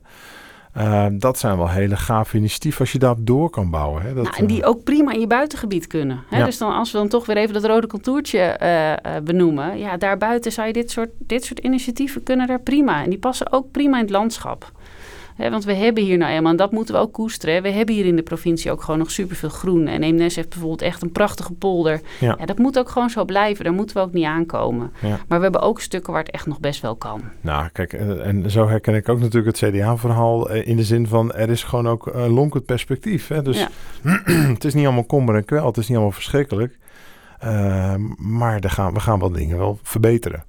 Eh, 0.73 1.05
dat 1.11 1.39
zijn 1.39 1.57
wel 1.57 1.69
hele 1.69 1.95
gave 1.95 2.37
initiatieven 2.37 2.79
als 2.79 2.91
je 2.91 2.99
daarop 2.99 3.27
door 3.27 3.49
kan 3.49 3.69
bouwen. 3.69 4.01
Hè? 4.01 4.13
Dat, 4.13 4.23
Nou, 4.23 4.35
en 4.37 4.45
die 4.47 4.61
eh, 4.61 4.69
ook 4.69 4.83
prima 4.83 5.11
in 5.11 5.19
je 5.19 5.27
buitengebied 5.27 5.87
kunnen. 5.87 6.23
Hè? 6.29 6.37
Ja. 6.37 6.45
Dus 6.45 6.57
dan, 6.57 6.73
als 6.73 6.91
we 6.91 6.97
dan 6.97 7.07
toch 7.07 7.25
weer 7.25 7.37
even 7.37 7.53
dat 7.53 7.65
rode 7.65 7.87
contourtje 7.87 8.39
eh, 8.39 8.91
eh, 8.91 8.97
benoemen. 9.23 9.77
Ja, 9.77 9.97
daarbuiten 9.97 10.51
zou 10.51 10.67
je 10.67 10.73
dit 10.73 10.91
soort, 10.91 11.09
dit 11.17 11.43
soort 11.43 11.59
initiatieven 11.59 12.23
kunnen 12.23 12.47
daar 12.47 12.61
prima. 12.61 13.03
En 13.03 13.09
die 13.09 13.19
passen 13.19 13.51
ook 13.51 13.71
prima 13.71 13.95
in 13.97 14.03
het 14.03 14.11
landschap. 14.11 14.71
Want 15.47 15.63
we 15.63 15.73
hebben 15.73 16.03
hier 16.03 16.17
nou 16.17 16.31
eenmaal, 16.31 16.51
en 16.51 16.57
dat 16.57 16.71
moeten 16.71 16.95
we 16.95 17.01
ook 17.01 17.13
koesteren. 17.13 17.55
hè, 17.55 17.61
We 17.61 17.69
hebben 17.69 17.95
hier 17.95 18.05
in 18.05 18.15
de 18.15 18.21
provincie 18.21 18.71
ook 18.71 18.81
gewoon 18.81 18.99
nog 18.99 19.11
superveel 19.11 19.49
groen. 19.49 19.87
En 19.87 20.03
Eemnes 20.03 20.35
heeft 20.35 20.49
bijvoorbeeld 20.49 20.81
echt 20.81 21.01
een 21.01 21.11
prachtige 21.11 21.53
polder. 21.53 22.01
Ja. 22.19 22.35
Ja, 22.39 22.45
dat 22.45 22.57
moet 22.57 22.79
ook 22.79 22.89
gewoon 22.89 23.09
zo 23.09 23.25
blijven. 23.25 23.63
Daar 23.63 23.73
moeten 23.73 23.95
we 23.95 24.01
ook 24.01 24.13
niet 24.13 24.25
aankomen. 24.25 24.91
Ja. 25.01 25.19
Maar 25.27 25.37
we 25.37 25.43
hebben 25.43 25.61
ook 25.61 25.81
stukken 25.81 26.13
waar 26.13 26.23
het 26.23 26.31
echt 26.31 26.45
nog 26.45 26.59
best 26.59 26.81
wel 26.81 26.95
kan. 26.95 27.21
Nou, 27.41 27.69
kijk, 27.73 27.93
eh, 27.93 28.27
en 28.27 28.51
zo 28.51 28.67
herken 28.67 28.95
ik 28.95 29.09
ook 29.09 29.19
natuurlijk 29.19 29.59
het 29.59 29.69
CDA-verhaal 29.71 30.49
eh, 30.49 30.67
in 30.67 30.77
de 30.77 30.83
zin 30.83 31.07
van 31.07 31.33
er 31.33 31.49
is 31.49 31.63
gewoon 31.63 31.87
ook 31.87 32.05
een 32.05 32.29
lonkend 32.29 32.65
perspectief. 32.65 33.27
Hè? 33.27 33.41
Dus 33.41 33.59
Ja. 33.59 33.69
het 34.53 34.65
is 34.65 34.73
niet 34.73 34.85
allemaal 34.85 35.05
kommer 35.05 35.35
en 35.35 35.45
kwel, 35.45 35.65
het 35.65 35.77
is 35.77 35.87
niet 35.87 35.97
allemaal 35.97 36.15
verschrikkelijk. 36.15 36.77
Eh, 37.39 37.95
maar 38.17 38.63
gaan, 38.67 38.93
we 38.93 38.99
gaan 38.99 39.19
wel 39.19 39.31
dingen 39.31 39.57
wel 39.57 39.79
verbeteren. 39.83 40.43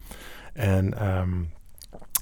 En 0.52 0.98
ehm 0.98 1.28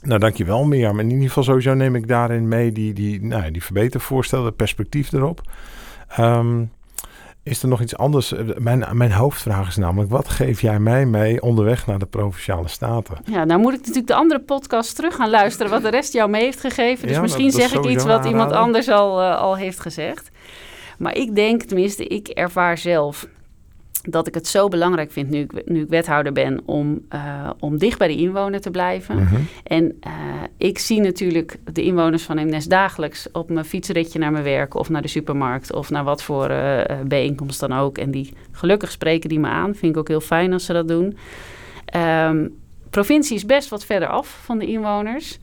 nou, 0.02 0.20
dankjewel 0.20 0.64
Mirjam. 0.64 1.00
In 1.00 1.10
ieder 1.10 1.26
geval 1.26 1.42
sowieso 1.42 1.74
neem 1.74 1.94
ik 1.94 2.08
daarin 2.08 2.48
mee 2.48 2.72
die, 2.72 2.92
die, 2.92 3.22
nou, 3.22 3.50
die 3.50 3.62
verbetervoorstellen, 3.62 4.44
het 4.44 4.56
perspectief 4.56 5.12
erop. 5.12 5.40
Ehm, 6.08 6.64
is 7.42 7.62
er 7.62 7.68
nog 7.68 7.80
iets 7.80 7.96
anders? 7.96 8.32
Eh, 8.32 8.44
Mijn, 8.58 8.84
mijn 8.92 9.12
hoofdvraag 9.12 9.68
is 9.68 9.76
namelijk, 9.76 10.10
wat 10.10 10.28
geef 10.28 10.60
jij 10.60 10.78
mij 10.78 11.06
mee 11.06 11.42
onderweg 11.42 11.86
naar 11.86 11.98
de 11.98 12.06
Provinciale 12.06 12.68
Staten? 12.68 13.16
Ja, 13.24 13.44
nou 13.44 13.60
moet 13.60 13.72
ik 13.72 13.78
natuurlijk 13.78 14.06
de 14.06 14.14
andere 14.14 14.40
podcast 14.40 14.96
terug 14.96 15.14
gaan 15.14 15.30
luisteren 15.30 15.70
wat 15.70 15.82
de 15.82 15.88
rest 15.88 16.12
jou 16.12 16.30
mee 16.30 16.42
heeft 16.42 16.60
gegeven. 16.60 17.06
Dus 17.06 17.16
Ja, 17.16 17.22
misschien 17.22 17.50
zeg 17.50 17.74
ik 17.74 17.84
iets 17.84 18.04
wat 18.04 18.24
iemand 18.24 18.52
anders 18.52 18.88
al, 18.88 19.20
eh, 19.20 19.38
al 19.38 19.56
heeft 19.56 19.80
gezegd. 19.80 20.30
Maar 20.98 21.16
ik 21.16 21.34
denk, 21.34 21.62
tenminste, 21.62 22.04
ik 22.06 22.28
ervaar 22.28 22.78
zelf 22.78 23.26
dat 24.02 24.26
ik 24.26 24.34
het 24.34 24.46
zo 24.46 24.68
belangrijk 24.68 25.12
vind 25.12 25.30
nu 25.30 25.38
ik, 25.38 25.62
nu 25.64 25.82
ik 25.82 25.88
wethouder 25.88 26.32
ben 26.32 26.60
om, 26.64 27.00
eh, 27.08 27.50
om 27.58 27.78
dicht 27.78 27.98
bij 27.98 28.08
de 28.08 28.16
inwoner 28.16 28.60
te 28.60 28.70
blijven. 28.70 29.16
Mhm. 29.16 29.34
En 29.64 29.96
eh, 30.00 30.12
ik 30.56 30.78
zie 30.78 31.00
natuurlijk 31.00 31.56
de 31.72 31.82
inwoners 31.82 32.22
van 32.22 32.38
Eemnes 32.38 32.66
dagelijks 32.66 33.30
op 33.32 33.50
mijn 33.50 33.64
fietsritje 33.64 34.18
naar 34.18 34.32
mijn 34.32 34.44
werk 34.44 34.74
of 34.74 34.88
naar 34.88 35.02
de 35.02 35.08
supermarkt 35.08 35.72
of 35.72 35.90
naar 35.90 36.04
wat 36.04 36.22
voor 36.22 36.48
eh, 36.50 37.00
bijeenkomst 37.06 37.60
dan 37.60 37.72
ook. 37.72 37.98
En 37.98 38.10
die 38.10 38.32
gelukkig 38.52 38.90
spreken 38.90 39.28
die 39.28 39.40
me 39.40 39.48
aan. 39.48 39.74
Vind 39.74 39.92
ik 39.92 39.98
ook 39.98 40.08
heel 40.08 40.20
fijn 40.20 40.52
als 40.52 40.64
ze 40.64 40.72
dat 40.72 40.88
doen. 40.88 41.16
Ehm, 41.84 42.48
provincie 42.90 43.36
is 43.36 43.46
best 43.46 43.68
wat 43.68 43.84
verder 43.84 44.08
af 44.08 44.40
van 44.44 44.58
de 44.58 44.66
inwoners. 44.66 45.38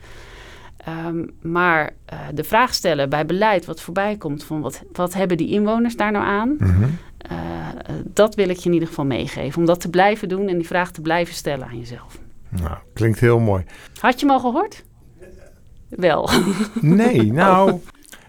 Ehm, 0.77 1.25
maar 1.41 1.93
de 2.33 2.43
vraag 2.43 2.73
stellen 2.73 3.09
bij 3.09 3.25
beleid 3.25 3.65
wat 3.65 3.81
voorbij 3.81 4.15
komt 4.15 4.43
van 4.43 4.61
wat, 4.61 4.83
wat 4.91 5.13
hebben 5.13 5.37
die 5.37 5.49
inwoners 5.49 5.95
daar 5.95 6.11
nou 6.11 6.25
aan? 6.25 6.55
Mhm. 6.59 6.83
Eh, 7.29 7.95
dat 8.03 8.35
wil 8.35 8.49
ik 8.49 8.57
je 8.57 8.65
in 8.65 8.73
ieder 8.73 8.87
geval 8.87 9.05
meegeven. 9.05 9.59
Om 9.59 9.65
dat 9.65 9.79
te 9.79 9.89
blijven 9.89 10.29
doen 10.29 10.47
en 10.47 10.57
die 10.57 10.67
vraag 10.67 10.91
te 10.91 11.01
blijven 11.01 11.33
stellen 11.33 11.67
aan 11.67 11.77
jezelf. 11.77 12.19
Nou, 12.49 12.77
klinkt 12.93 13.19
heel 13.19 13.39
mooi. 13.39 13.63
Had 13.99 14.19
je 14.19 14.25
hem 14.25 14.35
al 14.35 14.41
gehoord? 14.41 14.83
Wel. 15.89 16.29
Nee, 16.81 17.31
nou, 17.43 17.81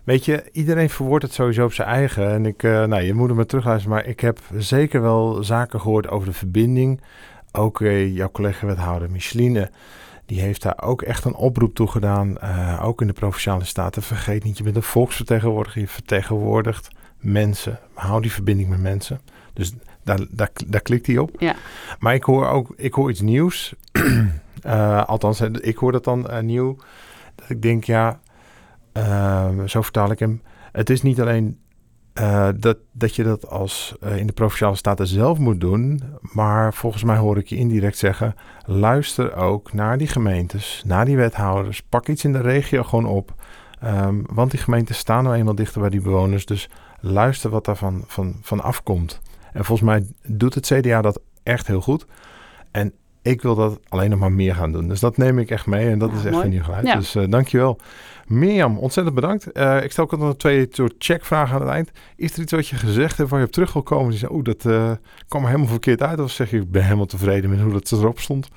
weet 0.05 0.25
je, 0.25 0.45
iedereen 0.53 0.91
verwoordt 0.91 1.25
het 1.25 1.35
sowieso 1.35 1.65
op 1.65 1.73
zijn 1.73 1.89
eigen. 1.89 2.31
En 2.31 2.47
ik, 2.47 2.63
eh, 2.63 2.85
nou, 2.85 3.03
je 3.03 3.15
moet 3.15 3.27
hem 3.27 3.37
maar 3.37 3.47
terugluisteren, 3.47 3.97
maar 3.97 4.07
ik 4.07 4.21
heb 4.21 4.39
zeker 4.59 5.03
wel 5.03 5.43
zaken 5.43 5.81
gehoord 5.81 6.09
over 6.09 6.29
de 6.29 6.35
verbinding. 6.35 7.01
Ook 7.53 7.81
eh, 7.81 8.15
jouw 8.15 8.31
collega-wethouder 8.31 9.11
Micheline, 9.11 9.71
die 10.27 10.41
heeft 10.41 10.63
daar 10.63 10.83
ook 10.83 11.03
echt 11.03 11.25
een 11.25 11.35
oproep 11.35 11.75
toe 11.75 11.89
gedaan. 11.89 12.41
ook 12.81 13.01
in 13.01 13.07
de 13.07 13.13
Provinciale 13.13 13.65
Staten. 13.65 14.03
Vergeet 14.03 14.45
niet, 14.45 14.59
je 14.59 14.65
bent 14.65 14.77
een 14.77 14.83
volksvertegenwoordiger, 14.83 15.81
je 15.81 15.89
vertegenwoordigt 15.89 16.89
mensen. 17.27 17.79
Hou 17.95 18.23
die 18.23 18.33
verbinding 18.33 18.69
met 18.69 18.81
mensen. 18.81 19.21
Dus 19.53 19.75
daar, 20.05 20.27
daar, 20.31 20.51
daar 20.67 20.81
klikt 20.81 21.07
hij 21.07 21.19
op. 21.19 21.31
Ja. 21.39 21.55
Maar 21.99 22.15
ik 22.15 22.23
hoor 22.23 22.49
ook 22.49 22.73
ik 22.77 22.95
hoor 22.95 23.11
iets 23.11 23.21
nieuws. 23.21 23.75
Eh, 24.63 25.05
althans, 25.05 25.41
eh, 25.41 25.51
ik 25.61 25.77
hoor 25.77 25.93
dat 25.93 26.05
dan 26.05 26.29
eh, 26.29 26.43
nieuw. 26.43 26.77
Dat 27.35 27.51
ik 27.51 27.63
denk, 27.63 27.85
ja, 27.85 28.21
eh, 28.93 29.49
zo 29.67 29.83
vertaal 29.83 30.11
ik 30.11 30.19
hem. 30.19 30.43
Het 30.73 30.91
is 30.91 31.03
niet 31.03 31.21
alleen 31.21 31.59
dat, 32.57 32.77
dat 32.93 33.17
je 33.17 33.23
dat 33.23 33.49
als 33.49 33.95
in 34.17 34.27
de 34.27 34.33
provinciale 34.33 34.77
staten 34.77 35.07
zelf 35.07 35.39
moet 35.39 35.61
doen. 35.61 36.03
Maar 36.21 36.75
volgens 36.75 37.05
mij 37.05 37.17
hoor 37.17 37.39
ik 37.39 37.47
je 37.47 37.57
indirect 37.57 37.99
zeggen: 37.99 38.35
luister 38.65 39.35
ook 39.35 39.73
naar 39.73 39.99
die 39.99 40.07
gemeentes, 40.07 40.83
naar 40.87 41.05
die 41.05 41.17
wethouders. 41.17 41.83
Pak 41.83 42.09
iets 42.09 42.25
in 42.25 42.33
de 42.33 42.41
regio 42.41 42.83
gewoon 42.83 43.07
op. 43.07 43.35
Ehm, 43.81 44.23
want 44.33 44.51
die 44.51 44.61
gemeenten 44.61 44.95
staan 44.95 45.25
nou 45.25 45.37
eenmaal 45.37 45.55
dichter 45.55 45.81
bij 45.81 45.91
die 45.91 46.01
bewoners. 46.01 46.47
Dus 46.47 46.71
luister 47.13 47.51
wat 47.51 47.65
daarvan 47.65 48.05
van, 48.07 48.35
van 48.43 48.61
afkomt. 48.63 49.21
En 49.53 49.65
volgens 49.65 49.89
mij 49.89 50.07
doet 50.27 50.55
het 50.55 50.67
CDA 50.67 51.03
dat 51.03 51.21
echt 51.43 51.67
heel 51.67 51.81
goed. 51.81 52.07
En 52.71 52.93
ik 53.23 53.43
wil 53.43 53.55
dat 53.55 53.81
alleen 53.89 54.11
nog 54.11 54.19
maar 54.19 54.33
meer 54.33 54.55
gaan 54.55 54.73
doen. 54.73 54.89
Dus 54.89 55.01
dat 55.01 55.17
neem 55.17 55.39
ik 55.39 55.51
echt 55.51 55.67
mee 55.67 55.91
en 55.91 55.99
dat 55.99 56.11
Ja, 56.11 56.17
is 56.17 56.23
echt 56.25 56.33
mooi. 56.33 56.45
een 56.45 56.51
nieuw 56.51 56.63
geluid. 56.63 56.87
Ja. 56.87 56.97
Dus 56.97 57.15
eh 57.15 57.25
dankjewel. 57.29 57.79
Mirjam, 58.27 58.79
ontzettend 58.79 59.15
bedankt. 59.15 59.53
Eh, 59.53 59.83
ik 59.83 59.93
stel 59.93 60.05
ook 60.05 60.19
nog 60.19 60.37
twee 60.37 60.67
soort 60.71 60.95
checkvragen 60.99 61.55
aan 61.55 61.61
het 61.61 61.71
eind. 61.71 61.91
Is 62.17 62.33
er 62.35 62.43
iets 62.43 62.53
wat 62.53 62.69
je 62.69 62.77
gezegd 62.77 63.17
hebt 63.19 63.31
waar 63.31 63.41
je 63.41 63.47
op 63.47 63.53
terug 63.53 63.73
wil 63.73 63.83
komen? 63.83 64.11
Die 64.11 64.19
zei, 64.19 64.33
oeh, 64.33 64.45
dat 64.45 64.65
eh, 64.65 64.91
kwam 65.29 65.43
er 65.43 65.49
helemaal 65.49 65.69
verkeerd 65.69 66.03
uit. 66.03 66.21
Of 66.21 66.31
zeg 66.31 66.51
je, 66.51 66.57
ik 66.61 66.71
ben 66.71 66.83
helemaal 66.85 67.07
tevreden 67.07 67.51
met 67.51 67.61
hoe 67.61 67.73
dat 67.73 67.93
erop 67.93 68.21
stond? 68.21 68.49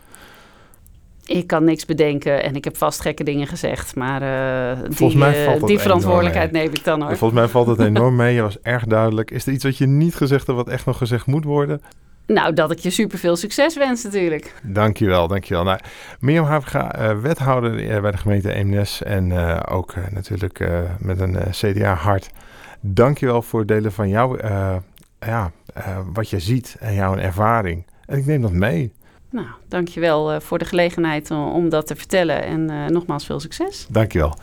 Ik 1.30 1.48
kan 1.48 1.64
niks 1.64 1.86
bedenken 1.86 2.44
en 2.44 2.56
ik 2.56 2.64
heb 2.64 2.78
vast 2.78 3.02
gekke 3.02 3.24
dingen 3.24 3.48
gezegd. 3.48 3.96
Maar 3.96 4.22
Volgens 4.78 4.98
die, 4.98 5.18
mij 5.18 5.46
eh, 5.46 5.64
die 5.64 5.80
verantwoordelijkheid 5.80 6.52
neem 6.52 6.72
ik 6.74 6.84
dan 6.84 7.02
hoor. 7.02 7.18
Volgens 7.18 7.40
mij 7.40 7.50
valt 7.50 7.68
het 7.68 7.80
enorm 7.90 8.16
mee. 8.16 8.36
Je 8.36 8.42
was 8.42 8.60
erg 8.62 8.86
duidelijk. 8.86 9.32
Is 9.32 9.46
er 9.46 9.54
iets 9.54 9.64
wat 9.64 9.78
je 9.78 9.86
niet 9.86 10.16
gezegd 10.16 10.48
hebt 10.48 10.58
wat 10.58 10.70
echt 10.70 10.86
nog 10.86 10.98
gezegd 10.98 11.26
moet 11.26 11.44
worden? 11.44 11.82
Nou, 12.26 12.54
dat 12.54 12.72
ik 12.72 12.80
je 12.80 12.90
super 12.90 13.18
veel 13.18 13.36
succes 13.36 13.78
wens 13.78 14.04
natuurlijk. 14.04 14.54
Dankjewel, 14.64 15.28
dankjewel. 15.28 15.64
Nou, 15.64 15.80
Mirjam 16.20 16.46
Havenga, 16.46 16.96
eh, 16.96 17.18
wethouder 17.18 18.02
bij 18.02 18.12
de 18.12 18.18
gemeente 18.18 18.54
Eemnes 18.54 19.04
en 19.04 19.32
ook 19.68 19.94
natuurlijk 20.12 20.70
met 21.00 21.20
een 21.20 21.38
CDA-hart. 21.50 22.30
Dankjewel 22.82 23.42
voor 23.42 23.60
het 23.60 23.68
delen 23.68 23.92
van 23.92 24.10
jouw, 24.10 24.36
eh, 24.36 24.76
ja, 25.20 25.52
wat 26.14 26.30
je 26.30 26.40
ziet 26.40 26.76
en 26.80 26.94
jouw 26.94 27.16
ervaring. 27.16 27.86
En 28.06 28.18
ik 28.18 28.26
neem 28.26 28.42
dat 28.42 28.52
mee. 28.52 28.92
Nou, 29.32 29.48
dankjewel 29.68 30.34
uh, 30.34 30.40
voor 30.40 30.58
de 30.58 30.66
gelegenheid 30.66 31.32
om, 31.32 31.70
dat 31.70 31.88
te 31.88 31.96
vertellen. 31.96 32.44
En 32.44 32.72
uh, 32.72 32.86
nogmaals 32.86 33.26
veel 33.26 33.40
succes. 33.40 33.88
Dankjewel. 33.90 34.34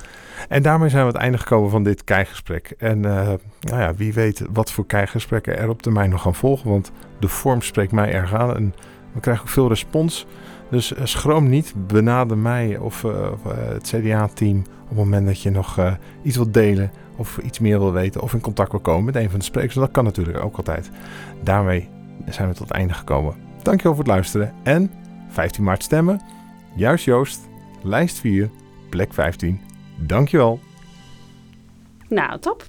En 0.48 0.62
daarmee 0.62 0.88
zijn 0.88 1.02
we 1.02 1.08
aan 1.08 1.14
het 1.14 1.22
einde 1.22 1.38
gekomen 1.38 1.70
van 1.70 1.82
dit 1.82 2.04
kijkgesprek. 2.04 2.74
En 2.78 2.98
uh, 2.98 3.32
nou 3.60 3.80
ja, 3.80 3.94
wie 3.94 4.12
weet 4.12 4.42
wat 4.52 4.72
voor 4.72 4.86
kijkgesprekken 4.86 5.58
er 5.58 5.68
op 5.68 5.82
termijn 5.82 6.10
nog 6.10 6.22
gaan 6.22 6.34
volgen. 6.34 6.70
Want 6.70 6.92
de 7.20 7.28
vorm 7.28 7.62
spreekt 7.62 7.92
mij 7.92 8.12
erg 8.12 8.34
aan 8.34 8.56
en 8.56 8.74
we 9.12 9.20
krijgen 9.20 9.44
ook 9.44 9.50
veel 9.50 9.68
respons. 9.68 10.26
Dus 10.70 10.92
schroom 11.02 11.48
niet, 11.48 11.74
benader 11.86 12.38
mij 12.38 12.76
of 12.76 13.02
het 13.48 13.94
CDA-team 13.94 14.58
op 14.58 14.88
het 14.88 14.98
moment 14.98 15.26
dat 15.26 15.42
je 15.42 15.50
nog 15.50 15.78
iets 16.22 16.36
wilt 16.36 16.54
delen 16.54 16.90
of 17.16 17.38
iets 17.38 17.58
meer 17.58 17.78
wil 17.78 17.92
weten 17.92 18.20
of 18.20 18.32
in 18.32 18.40
contact 18.40 18.70
wil 18.70 18.80
komen 18.80 19.04
met 19.04 19.16
een 19.16 19.30
van 19.30 19.38
de 19.38 19.44
sprekers. 19.44 19.74
Dat 19.74 19.90
kan 19.90 20.04
natuurlijk 20.04 20.44
ook 20.44 20.56
altijd. 20.56 20.90
Daarmee 21.42 21.88
zijn 22.28 22.48
we 22.48 22.54
tot 22.54 22.68
het 22.68 22.76
einde 22.76 22.94
gekomen. 22.94 23.45
Dankjewel 23.66 23.94
voor 23.94 24.04
het 24.04 24.12
luisteren 24.12 24.54
en 24.62 24.90
15 25.28 25.64
maart 25.64 25.82
stemmen. 25.82 26.20
Juist 26.76 27.04
Joost, 27.04 27.48
lijst 27.82 28.18
4, 28.18 28.50
plek 28.90 29.12
15. 29.12 29.60
Dankjewel. 29.96 30.60
Nou, 32.08 32.40
top. 32.40 32.64